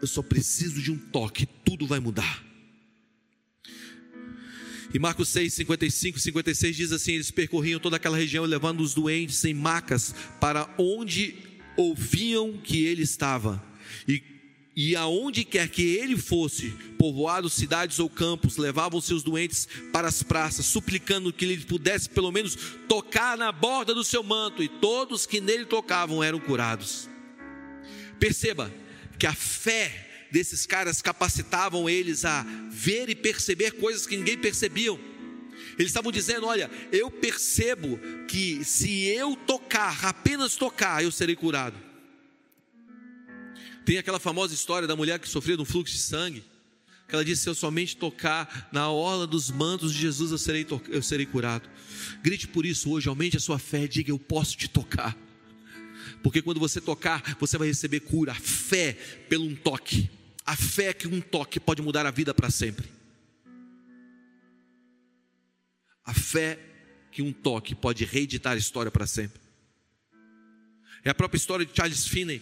Eu 0.01 0.07
só 0.07 0.23
preciso 0.23 0.81
de 0.83 0.93
um 0.93 0.99
toque, 0.99 1.47
tudo 1.65 1.87
vai 1.87 1.99
mudar. 1.99 2.48
E 4.93 4.99
Marcos 4.99 5.29
6, 5.29 5.53
55 5.53 6.19
56 6.19 6.77
diz 6.77 6.93
assim: 6.93 7.13
Eles 7.13 7.31
percorriam 7.31 7.79
toda 7.79 7.97
aquela 7.97 8.17
região, 8.17 8.45
levando 8.45 8.81
os 8.81 8.95
doentes 8.95 9.45
em 9.45 9.53
macas 9.53 10.15
para 10.41 10.69
onde 10.79 11.35
ouviam 11.77 12.57
que 12.57 12.85
ele 12.85 13.03
estava. 13.03 13.63
E, 14.07 14.23
e 14.75 14.97
aonde 14.97 15.45
quer 15.45 15.69
que 15.69 15.83
ele 15.83 16.17
fosse, 16.17 16.71
povoados, 16.99 17.53
cidades 17.53 17.99
ou 17.99 18.09
campos, 18.09 18.57
levavam 18.57 19.01
seus 19.01 19.23
doentes 19.23 19.69
para 19.93 20.09
as 20.09 20.23
praças, 20.23 20.65
suplicando 20.65 21.33
que 21.33 21.45
ele 21.45 21.65
pudesse 21.65 22.09
pelo 22.09 22.33
menos 22.33 22.57
tocar 22.89 23.37
na 23.37 23.53
borda 23.53 23.95
do 23.95 24.05
seu 24.05 24.23
manto, 24.23 24.63
e 24.63 24.69
todos 24.69 25.27
que 25.27 25.41
nele 25.41 25.67
tocavam 25.67 26.23
eram 26.23 26.41
curados. 26.41 27.09
Perceba 28.19 28.73
que 29.19 29.27
a 29.27 29.35
fé 29.35 30.08
desses 30.31 30.67
caras 30.67 31.03
capacitavam 31.03 31.89
eles 31.89 32.25
a 32.25 32.45
ver 32.71 33.09
e 33.09 33.15
perceber 33.15 33.73
coisas 33.73 34.07
que 34.07 34.17
ninguém 34.17 34.39
percebiam. 34.39 34.99
Eles 35.79 35.91
estavam 35.91 36.11
dizendo: 36.11 36.47
Olha, 36.47 36.71
eu 36.91 37.11
percebo 37.11 37.99
que 38.27 38.65
se 38.65 39.05
eu 39.05 39.37
tocar, 39.37 40.05
apenas 40.05 40.57
tocar, 40.57 41.03
eu 41.03 41.11
serei 41.11 41.37
curado. 41.37 41.77
Tem 43.85 43.97
aquela 43.97 44.19
famosa 44.19 44.53
história 44.53 44.87
da 44.87 44.97
mulher 44.97 45.19
que 45.19 45.29
sofreu 45.29 45.57
de 45.57 45.63
um 45.63 45.65
fluxo 45.65 45.95
de 45.95 46.01
sangue, 46.01 46.45
que 47.09 47.15
ela 47.15 47.25
disse: 47.25 47.43
Se 47.43 47.49
eu 47.49 47.55
somente 47.55 47.97
tocar 47.97 48.69
na 48.73 48.91
orla 48.91 49.27
dos 49.27 49.51
mantos 49.51 49.93
de 49.95 50.01
Jesus, 50.01 50.33
eu 50.33 50.39
serei, 50.39 50.67
eu 50.89 51.03
serei 51.03 51.27
curado. 51.27 51.69
Grite 52.23 52.49
por 52.49 52.67
isso 52.67 52.91
hoje, 52.91 53.09
aumente 53.09 53.37
a 53.37 53.41
sua 53.41 53.59
fé, 53.59 53.87
diga: 53.87 54.11
Eu 54.11 54.19
posso 54.19 54.57
te 54.57 54.69
tocar. 54.69 55.17
Porque 56.23 56.43
quando 56.43 56.59
você 56.59 56.81
tocar, 56.81 57.37
você 57.39 57.57
vai 57.57 57.69
receber 57.69 58.01
cura, 58.01 58.35
fé 58.35 58.95
pelo 59.29 59.45
um 59.45 59.55
toque. 59.55 60.11
A 60.49 60.57
fé 60.57 60.85
é 60.85 60.95
que 60.95 61.07
um 61.07 61.21
toque 61.21 61.61
pode 61.61 61.83
mudar 61.83 62.07
a 62.07 62.11
vida 62.11 62.33
para 62.33 62.49
sempre. 62.49 62.89
A 66.03 66.15
fé 66.15 66.59
que 67.13 67.21
um 67.21 67.35
toque 67.35 67.75
pode 67.75 68.03
reeditar 68.07 68.55
a 68.55 68.57
história 68.57 68.91
para 68.91 69.07
sempre. 69.07 69.43
É 71.05 71.11
a 71.11 71.15
própria 71.15 71.37
história 71.37 71.67
de 71.67 71.77
Charles 71.77 72.07
Finney, 72.07 72.41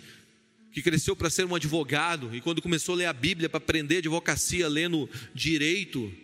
que 0.71 0.83
cresceu 0.83 1.17
para 1.17 1.29
ser 1.29 1.47
um 1.47 1.57
advogado 1.57 2.33
e 2.33 2.41
quando 2.41 2.63
começou 2.63 2.95
a 2.95 2.99
ler 2.99 3.07
a 3.07 3.13
Bíblia 3.13 3.49
para 3.49 3.59
aprender 3.59 3.97
advocacia, 3.97 4.69
lendo 4.69 5.11
direito, 5.35 6.15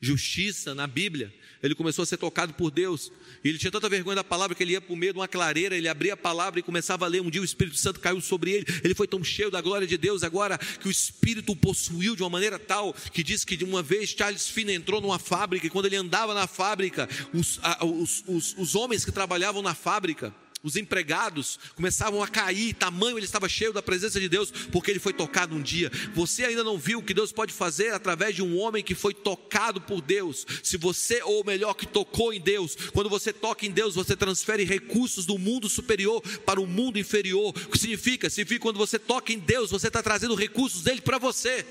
justiça 0.00 0.74
na 0.74 0.88
Bíblia, 0.88 1.32
ele 1.62 1.74
começou 1.74 2.02
a 2.02 2.06
ser 2.06 2.16
tocado 2.16 2.54
por 2.54 2.70
Deus. 2.70 3.12
E 3.44 3.48
ele 3.48 3.58
tinha 3.58 3.70
tanta 3.70 3.88
vergonha 3.88 4.16
da 4.16 4.24
palavra 4.24 4.54
que 4.54 4.62
ele 4.62 4.72
ia 4.72 4.82
meio 4.90 5.12
de 5.12 5.18
uma 5.18 5.28
clareira, 5.28 5.76
ele 5.76 5.88
abria 5.88 6.14
a 6.14 6.16
palavra 6.16 6.60
e 6.60 6.62
começava 6.62 7.04
a 7.04 7.08
ler. 7.08 7.22
Um 7.22 7.30
dia 7.30 7.40
o 7.40 7.44
Espírito 7.44 7.76
Santo 7.76 8.00
caiu 8.00 8.20
sobre 8.20 8.50
ele. 8.50 8.66
Ele 8.82 8.94
foi 8.94 9.06
tão 9.06 9.22
cheio 9.22 9.50
da 9.50 9.60
glória 9.60 9.86
de 9.86 9.96
Deus 9.96 10.22
agora 10.22 10.58
que 10.58 10.88
o 10.88 10.90
Espírito 10.90 11.52
o 11.52 11.56
possuiu 11.56 12.16
de 12.16 12.22
uma 12.22 12.30
maneira 12.30 12.58
tal 12.58 12.94
que 13.12 13.22
diz 13.22 13.44
que 13.44 13.56
de 13.56 13.64
uma 13.64 13.82
vez 13.82 14.10
Charles 14.10 14.48
Finney 14.48 14.76
entrou 14.76 15.00
numa 15.00 15.18
fábrica 15.18 15.66
e 15.66 15.70
quando 15.70 15.86
ele 15.86 15.96
andava 15.96 16.34
na 16.34 16.46
fábrica, 16.46 17.08
os, 17.32 17.60
os, 17.80 18.24
os, 18.26 18.54
os 18.58 18.74
homens 18.74 19.04
que 19.04 19.12
trabalhavam 19.12 19.62
na 19.62 19.74
fábrica 19.74 20.34
os 20.62 20.76
empregados 20.76 21.58
começavam 21.74 22.22
a 22.22 22.28
cair, 22.28 22.74
tamanho 22.74 23.18
ele 23.18 23.24
estava 23.24 23.48
cheio 23.48 23.72
da 23.72 23.82
presença 23.82 24.20
de 24.20 24.28
Deus, 24.28 24.50
porque 24.70 24.90
ele 24.90 25.00
foi 25.00 25.12
tocado 25.12 25.56
um 25.56 25.62
dia. 25.62 25.90
Você 26.14 26.44
ainda 26.44 26.62
não 26.62 26.78
viu 26.78 27.00
o 27.00 27.02
que 27.02 27.12
Deus 27.12 27.32
pode 27.32 27.52
fazer 27.52 27.92
através 27.92 28.36
de 28.36 28.42
um 28.42 28.56
homem 28.58 28.82
que 28.82 28.94
foi 28.94 29.12
tocado 29.12 29.80
por 29.80 30.00
Deus. 30.00 30.46
Se 30.62 30.76
você, 30.76 31.20
ou 31.22 31.44
melhor, 31.44 31.74
que 31.74 31.86
tocou 31.86 32.32
em 32.32 32.40
Deus, 32.40 32.76
quando 32.92 33.10
você 33.10 33.32
toca 33.32 33.66
em 33.66 33.72
Deus, 33.72 33.96
você 33.96 34.16
transfere 34.16 34.62
recursos 34.64 35.26
do 35.26 35.36
mundo 35.36 35.68
superior 35.68 36.22
para 36.46 36.60
o 36.60 36.66
mundo 36.66 36.98
inferior. 36.98 37.48
O 37.48 37.70
que 37.70 37.78
significa? 37.78 38.30
Significa 38.30 38.60
que 38.60 38.62
quando 38.62 38.78
você 38.78 39.00
toca 39.00 39.32
em 39.32 39.38
Deus, 39.40 39.70
você 39.70 39.88
está 39.88 40.02
trazendo 40.02 40.36
recursos 40.36 40.82
dele 40.82 41.00
para 41.00 41.18
você. 41.18 41.66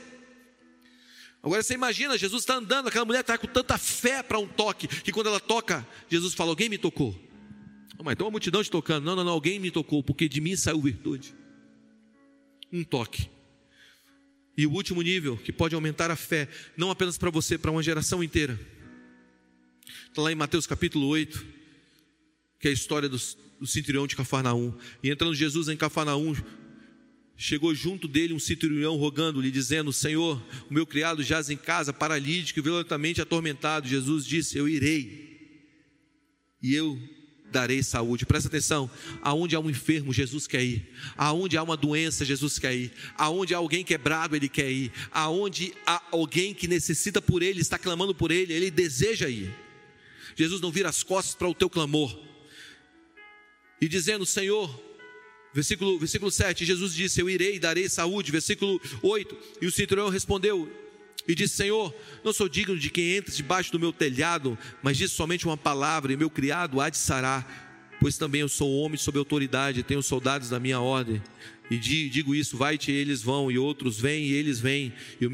Agora 1.42 1.64
você 1.64 1.74
imagina, 1.74 2.18
Jesus 2.18 2.44
está 2.44 2.56
andando, 2.56 2.90
aquela 2.90 3.06
mulher 3.06 3.22
está 3.22 3.38
com 3.38 3.48
tanta 3.48 3.78
fé 3.78 4.22
para 4.22 4.38
um 4.38 4.48
toque, 4.48 4.88
que 4.88 5.12
quando 5.12 5.28
ela 5.28 5.40
toca, 5.40 5.88
Jesus 6.10 6.34
fala: 6.34 6.52
Alguém 6.52 6.70
me 6.70 6.78
tocou. 6.78 7.31
Oh, 8.02 8.04
mas 8.04 8.14
então 8.14 8.28
a 8.28 8.32
multidão 8.32 8.64
te 8.64 8.72
tocando. 8.72 9.06
Não, 9.06 9.16
não, 9.16 9.24
não, 9.24 9.32
alguém 9.32 9.60
me 9.60 9.70
tocou, 9.70 10.02
porque 10.02 10.28
de 10.28 10.42
mim 10.42 10.56
saiu 10.56 10.82
virtude. 10.82 11.36
Um 12.74 12.84
toque. 12.84 13.30
E 14.58 14.66
o 14.66 14.72
último 14.72 15.04
nível, 15.04 15.38
que 15.38 15.54
pode 15.54 15.76
aumentar 15.76 16.10
a 16.10 16.16
fé, 16.16 16.50
não 16.76 16.90
apenas 16.90 17.16
para 17.16 17.30
você, 17.30 17.60
para 17.60 17.70
uma 17.70 17.84
geração 17.84 18.24
inteira. 18.24 18.60
Está 20.08 20.24
lá 20.24 20.32
em 20.32 20.36
Mateus 20.36 20.66
capítulo 20.66 21.06
8, 21.10 21.46
que 22.60 22.68
é 22.68 22.72
a 22.72 22.74
história 22.74 23.08
do, 23.08 23.18
do 23.60 24.08
de 24.08 24.16
Cafarnaum. 24.16 24.76
E 25.04 25.12
entrando 25.12 25.36
Jesus 25.36 25.68
em 25.68 25.78
Cafarnaum, 25.78 26.36
chegou 27.38 27.74
junto 27.76 28.08
dele 28.08 28.34
um 28.34 28.40
centurião 28.40 28.96
rogando-lhe, 28.98 29.52
dizendo: 29.52 29.94
Senhor, 29.94 30.42
o 30.68 30.74
meu 30.74 30.88
criado 30.88 31.22
jaz 31.22 31.52
em 31.52 31.58
casa, 31.58 31.94
paralítico 31.94 32.58
e 32.58 32.64
violentamente 32.64 33.22
atormentado. 33.22 33.88
Jesus 33.88 34.26
disse: 34.26 34.58
Eu 34.58 34.68
irei. 34.68 35.30
E 36.64 36.74
eu 36.74 37.00
darei 37.52 37.84
saúde. 37.84 38.26
Presta 38.26 38.48
atenção, 38.48 38.90
aonde 39.22 39.56
há 39.56 39.60
um 39.60 39.70
enfermo, 39.70 40.14
Jesus 40.14 40.48
quer 40.48 40.64
ir. 40.64 40.90
Aonde 41.18 41.58
há 41.58 41.64
uma 41.64 41.78
doença, 41.78 42.26
Jesus 42.26 42.58
quer 42.58 42.74
ir. 42.74 42.92
Aonde 43.16 43.54
há 43.54 43.58
alguém 43.58 43.84
quebrado, 43.84 44.36
ele 44.36 44.50
quer 44.50 44.72
ir. 44.72 44.92
Aonde 45.12 45.74
há 45.86 46.02
alguém 46.12 46.54
que 46.54 46.68
necessita 46.68 47.22
por 47.22 47.44
ele, 47.44 47.62
está 47.62 47.78
clamando 47.78 48.16
por 48.16 48.32
ele, 48.32 48.54
ele 48.54 48.72
deseja 48.72 49.30
ir. 49.30 49.54
Jesus 50.36 50.62
não 50.62 50.72
vira 50.72 50.90
as 50.90 51.04
costas 51.04 51.36
para 51.36 51.50
o 51.50 51.54
teu 51.54 51.70
clamor. 51.70 52.18
E 53.80 53.88
dizendo, 53.88 54.26
Senhor, 54.26 54.70
versículo, 55.54 56.00
versículo 56.00 56.32
7, 56.32 56.66
Jesus 56.66 56.94
disse: 56.94 57.20
Eu 57.20 57.30
irei 57.30 57.56
e 57.56 57.60
darei 57.60 57.90
saúde. 57.90 58.32
Versículo 58.32 58.80
8, 59.02 59.38
e 59.62 59.66
o 59.66 59.72
centurião 59.72 60.10
respondeu: 60.10 60.72
e 61.28 61.36
disse: 61.36 61.56
Senhor, 61.56 61.94
não 62.24 62.34
sou 62.34 62.50
digno 62.50 62.78
de 62.78 62.90
quem 62.90 63.16
entre 63.16 63.34
debaixo 63.34 63.72
do 63.72 63.80
meu 63.80 63.94
telhado, 63.94 64.58
mas 64.82 64.98
disse 64.98 65.16
somente 65.16 65.46
uma 65.46 65.58
palavra, 65.58 66.12
e 66.12 66.18
meu 66.18 66.30
criado 66.30 66.82
há 66.82 66.90
de 66.90 66.98
sarar, 66.98 67.96
pois 68.00 68.18
também 68.18 68.42
eu 68.42 68.50
sou 68.50 68.72
homem 68.80 68.98
sob 68.98 69.18
autoridade, 69.18 69.84
tenho 69.84 70.02
soldados 70.02 70.50
da 70.50 70.60
minha 70.60 70.80
ordem. 70.80 71.22
E 71.70 71.78
digo 71.78 72.36
isso: 72.36 72.58
vai-te, 72.58 72.92
eles 72.92 73.22
vão, 73.22 73.52
e 73.52 73.58
outros 73.58 74.00
vêm, 74.00 74.26
e 74.26 74.34
eles 74.34 74.60
vêm, 74.60 74.94
e, 75.22 75.26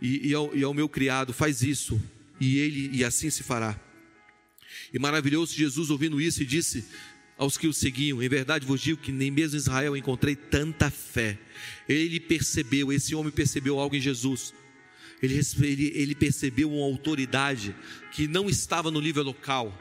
e, 0.00 0.28
e, 0.28 0.34
ao, 0.34 0.54
e 0.54 0.64
ao 0.64 0.74
meu 0.74 0.88
criado, 0.88 1.32
faz 1.32 1.62
isso, 1.62 2.00
e 2.40 2.58
ele, 2.58 2.90
e 2.92 3.04
assim 3.04 3.30
se 3.30 3.42
fará. 3.42 3.78
E 4.92 4.98
maravilhou-se 4.98 5.56
Jesus 5.56 5.90
ouvindo 5.90 6.20
isso 6.20 6.42
e 6.42 6.46
disse 6.46 6.84
aos 7.36 7.58
que 7.58 7.68
o 7.68 7.72
seguiam: 7.72 8.22
Em 8.22 8.28
verdade 8.28 8.66
vos 8.66 8.80
digo 8.80 9.00
que 9.00 9.12
nem 9.12 9.30
mesmo 9.30 9.56
em 9.56 9.58
Israel 9.58 9.96
encontrei 9.96 10.34
tanta 10.34 10.90
fé. 10.90 11.38
Ele 11.88 12.18
percebeu, 12.18 12.92
esse 12.92 13.14
homem 13.14 13.30
percebeu 13.30 13.78
algo 13.78 13.94
em 13.94 14.00
Jesus 14.00 14.52
ele, 15.24 15.40
ele, 15.62 15.92
ele 15.94 16.14
percebeu 16.14 16.72
uma 16.72 16.84
autoridade 16.84 17.74
que 18.12 18.28
não 18.28 18.48
estava 18.48 18.90
no 18.90 19.00
nível 19.00 19.22
local, 19.22 19.76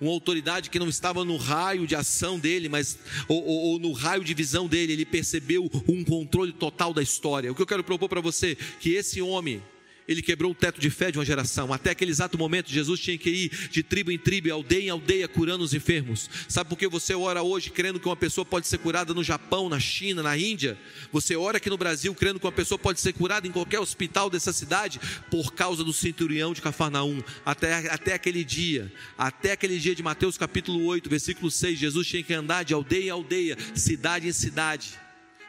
uma 0.00 0.10
autoridade 0.10 0.70
que 0.70 0.78
não 0.78 0.88
estava 0.88 1.24
no 1.24 1.36
raio 1.36 1.86
de 1.86 1.94
ação 1.94 2.38
dele, 2.38 2.68
mas 2.68 2.98
ou, 3.28 3.44
ou, 3.44 3.60
ou, 3.72 3.78
no 3.78 3.92
raio 3.92 4.24
de 4.24 4.32
visão 4.32 4.66
dele, 4.66 4.92
ele 4.92 5.04
percebeu 5.04 5.70
um 5.86 6.02
controle 6.02 6.52
total 6.52 6.94
da 6.94 7.02
história. 7.02 7.52
O 7.52 7.54
que 7.54 7.62
eu 7.62 7.66
quero 7.66 7.84
propor 7.84 8.08
para 8.08 8.20
você 8.20 8.56
que 8.80 8.90
esse 8.94 9.20
homem 9.20 9.62
ele 10.10 10.22
quebrou 10.22 10.50
o 10.50 10.54
teto 10.54 10.80
de 10.80 10.90
fé 10.90 11.12
de 11.12 11.18
uma 11.18 11.24
geração. 11.24 11.72
Até 11.72 11.90
aquele 11.90 12.10
exato 12.10 12.36
momento, 12.36 12.68
Jesus 12.68 12.98
tinha 12.98 13.16
que 13.16 13.30
ir 13.30 13.68
de 13.70 13.80
tribo 13.80 14.10
em 14.10 14.18
tribo, 14.18 14.52
aldeia 14.52 14.86
em 14.86 14.88
aldeia, 14.88 15.28
curando 15.28 15.62
os 15.62 15.72
enfermos. 15.72 16.28
Sabe 16.48 16.68
por 16.68 16.76
que 16.76 16.88
você 16.88 17.14
ora 17.14 17.44
hoje 17.44 17.70
crendo 17.70 18.00
que 18.00 18.08
uma 18.08 18.16
pessoa 18.16 18.44
pode 18.44 18.66
ser 18.66 18.78
curada 18.78 19.14
no 19.14 19.22
Japão, 19.22 19.68
na 19.68 19.78
China, 19.78 20.20
na 20.20 20.36
Índia? 20.36 20.76
Você 21.12 21.36
ora 21.36 21.58
aqui 21.58 21.70
no 21.70 21.78
Brasil 21.78 22.12
crendo 22.12 22.40
que 22.40 22.46
uma 22.46 22.50
pessoa 22.50 22.76
pode 22.76 22.98
ser 22.98 23.12
curada 23.12 23.46
em 23.46 23.52
qualquer 23.52 23.78
hospital 23.78 24.28
dessa 24.28 24.52
cidade 24.52 25.00
por 25.30 25.54
causa 25.54 25.84
do 25.84 25.92
centurião 25.92 26.52
de 26.52 26.60
Cafarnaum. 26.60 27.22
Até, 27.46 27.88
até 27.88 28.12
aquele 28.12 28.42
dia, 28.42 28.92
até 29.16 29.52
aquele 29.52 29.78
dia 29.78 29.94
de 29.94 30.02
Mateus 30.02 30.36
capítulo 30.36 30.84
8, 30.86 31.08
versículo 31.08 31.52
6, 31.52 31.78
Jesus 31.78 32.08
tinha 32.08 32.24
que 32.24 32.34
andar 32.34 32.64
de 32.64 32.74
aldeia 32.74 33.04
em 33.04 33.10
aldeia, 33.10 33.56
cidade 33.76 34.26
em 34.26 34.32
cidade, 34.32 34.98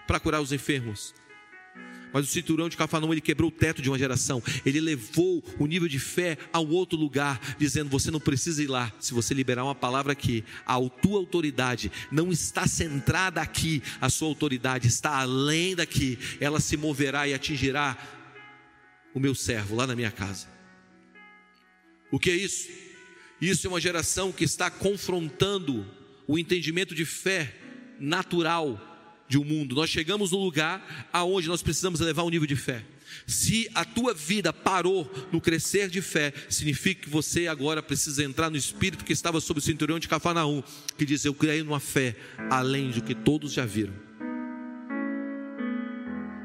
para 0.05 0.19
curar 0.19 0.39
os 0.39 0.51
enfermos. 0.51 1.19
Mas 2.13 2.25
o 2.25 2.27
cinturão 2.27 2.67
de 2.67 2.77
Cafarnaum, 2.77 3.11
ele 3.11 3.21
quebrou 3.21 3.49
o 3.49 3.53
teto 3.53 3.81
de 3.81 3.89
uma 3.89 3.97
geração. 3.97 4.43
Ele 4.65 4.79
levou 4.81 5.43
o 5.57 5.65
nível 5.65 5.87
de 5.87 5.99
fé 5.99 6.37
a 6.51 6.59
um 6.59 6.69
outro 6.71 6.97
lugar, 6.97 7.39
dizendo: 7.57 7.89
você 7.89 8.11
não 8.11 8.19
precisa 8.19 8.61
ir 8.61 8.67
lá. 8.67 8.91
Se 8.99 9.13
você 9.13 9.33
liberar 9.33 9.63
uma 9.63 9.75
palavra 9.75 10.11
aqui, 10.11 10.43
a 10.65 10.77
tua 10.89 11.17
autoridade 11.17 11.91
não 12.11 12.31
está 12.31 12.67
centrada 12.67 13.41
aqui, 13.41 13.81
a 13.99 14.09
sua 14.09 14.27
autoridade 14.27 14.87
está 14.87 15.19
além 15.19 15.75
daqui. 15.75 16.17
Ela 16.39 16.59
se 16.59 16.75
moverá 16.75 17.27
e 17.27 17.33
atingirá 17.33 17.97
o 19.13 19.19
meu 19.19 19.35
servo 19.35 19.75
lá 19.75 19.87
na 19.87 19.95
minha 19.95 20.11
casa. 20.11 20.47
O 22.11 22.19
que 22.19 22.29
é 22.29 22.35
isso? 22.35 22.69
Isso 23.39 23.65
é 23.65 23.69
uma 23.69 23.81
geração 23.81 24.31
que 24.31 24.43
está 24.43 24.69
confrontando 24.69 25.85
o 26.27 26.37
entendimento 26.37 26.93
de 26.93 27.05
fé 27.05 27.55
natural 27.99 28.90
de 29.31 29.37
um 29.37 29.45
mundo. 29.45 29.73
Nós 29.73 29.89
chegamos 29.89 30.31
no 30.31 30.37
lugar 30.37 31.07
aonde 31.13 31.47
nós 31.47 31.63
precisamos 31.63 32.01
elevar 32.01 32.25
o 32.25 32.29
nível 32.29 32.45
de 32.45 32.57
fé. 32.57 32.83
Se 33.25 33.69
a 33.73 33.85
tua 33.85 34.13
vida 34.13 34.51
parou 34.51 35.09
no 35.31 35.39
crescer 35.39 35.89
de 35.89 36.01
fé, 36.01 36.33
significa 36.49 37.03
que 37.03 37.09
você 37.09 37.47
agora 37.47 37.81
precisa 37.81 38.25
entrar 38.25 38.49
no 38.49 38.57
espírito 38.57 39.05
que 39.05 39.13
estava 39.13 39.39
sobre 39.39 39.61
o 39.61 39.63
cinturão 39.63 39.99
de 39.99 40.07
Cafarnaum, 40.09 40.61
que 40.97 41.05
diz: 41.05 41.23
Eu 41.23 41.33
creio 41.33 41.63
numa 41.63 41.79
fé 41.79 42.15
além 42.49 42.91
do 42.91 43.01
que 43.01 43.15
todos 43.15 43.53
já 43.53 43.65
viram. 43.65 43.93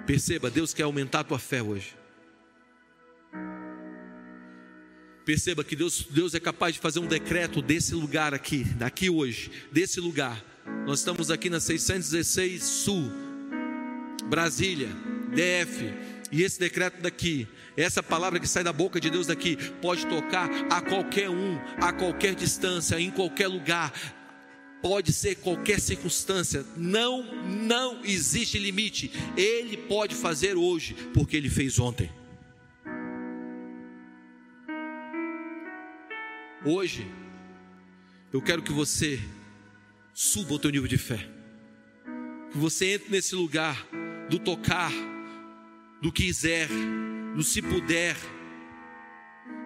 Perceba, 0.06 0.48
Deus 0.48 0.72
quer 0.72 0.84
aumentar 0.84 1.20
a 1.20 1.24
tua 1.24 1.40
fé 1.40 1.60
hoje. 1.60 1.96
Perceba 5.24 5.64
que 5.64 5.74
Deus, 5.74 6.06
Deus 6.08 6.36
é 6.36 6.40
capaz 6.40 6.74
de 6.74 6.80
fazer 6.80 7.00
um 7.00 7.06
decreto 7.08 7.60
desse 7.60 7.96
lugar 7.96 8.32
aqui, 8.32 8.62
daqui 8.62 9.10
hoje, 9.10 9.50
desse 9.72 9.98
lugar 9.98 10.55
nós 10.86 11.00
estamos 11.00 11.30
aqui 11.30 11.50
na 11.50 11.60
616 11.60 12.62
Sul, 12.62 13.10
Brasília, 14.28 14.88
DF. 15.34 15.92
E 16.30 16.42
esse 16.42 16.58
decreto 16.58 17.00
daqui, 17.00 17.46
essa 17.76 18.02
palavra 18.02 18.40
que 18.40 18.48
sai 18.48 18.64
da 18.64 18.72
boca 18.72 19.00
de 19.00 19.10
Deus 19.10 19.26
daqui, 19.26 19.56
pode 19.80 20.06
tocar 20.06 20.48
a 20.70 20.80
qualquer 20.80 21.30
um, 21.30 21.58
a 21.80 21.92
qualquer 21.92 22.34
distância, 22.34 23.00
em 23.00 23.10
qualquer 23.10 23.46
lugar, 23.46 23.92
pode 24.82 25.12
ser 25.12 25.36
qualquer 25.36 25.80
circunstância, 25.80 26.64
não, 26.76 27.22
não 27.44 28.04
existe 28.04 28.58
limite. 28.58 29.12
Ele 29.36 29.76
pode 29.76 30.14
fazer 30.14 30.56
hoje, 30.56 30.94
porque 31.14 31.36
ele 31.36 31.50
fez 31.50 31.78
ontem. 31.78 32.10
Hoje, 36.64 37.06
eu 38.32 38.42
quero 38.42 38.62
que 38.62 38.72
você 38.72 39.20
suba 40.16 40.54
o 40.54 40.58
teu 40.58 40.70
nível 40.70 40.88
de 40.88 40.96
fé. 40.96 41.18
Que 42.50 42.56
você 42.56 42.94
entre 42.94 43.10
nesse 43.10 43.34
lugar 43.34 43.86
do 44.30 44.38
tocar, 44.38 44.90
do 46.00 46.10
quiser, 46.10 46.68
do 47.34 47.42
se 47.42 47.60
puder. 47.60 48.16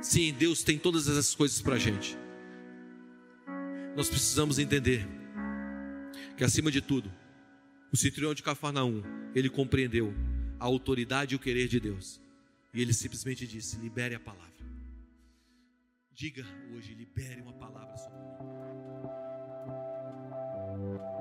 Sim, 0.02 0.34
Deus 0.36 0.64
tem 0.64 0.76
todas 0.76 1.06
essas 1.06 1.36
coisas 1.36 1.62
para 1.62 1.76
a 1.76 1.78
gente. 1.78 2.18
Nós 3.94 4.08
precisamos 4.08 4.58
entender 4.58 5.06
que, 6.36 6.42
acima 6.42 6.68
de 6.68 6.80
tudo, 6.80 7.12
o 7.92 7.96
centurião 7.96 8.34
de 8.34 8.42
Cafarnaum, 8.42 9.04
ele 9.36 9.48
compreendeu 9.48 10.12
a 10.58 10.64
autoridade 10.64 11.32
e 11.32 11.36
o 11.36 11.38
querer 11.38 11.68
de 11.68 11.78
Deus. 11.78 12.20
E 12.74 12.82
ele 12.82 12.92
simplesmente 12.92 13.46
disse: 13.46 13.76
libere 13.76 14.16
a 14.16 14.20
palavra. 14.20 14.50
Diga 16.12 16.44
hoje, 16.74 16.92
libere 16.92 17.40
uma 17.40 17.52
palavra 17.52 17.96
sobre 17.96 18.18
thank 20.80 21.02
you 21.02 21.19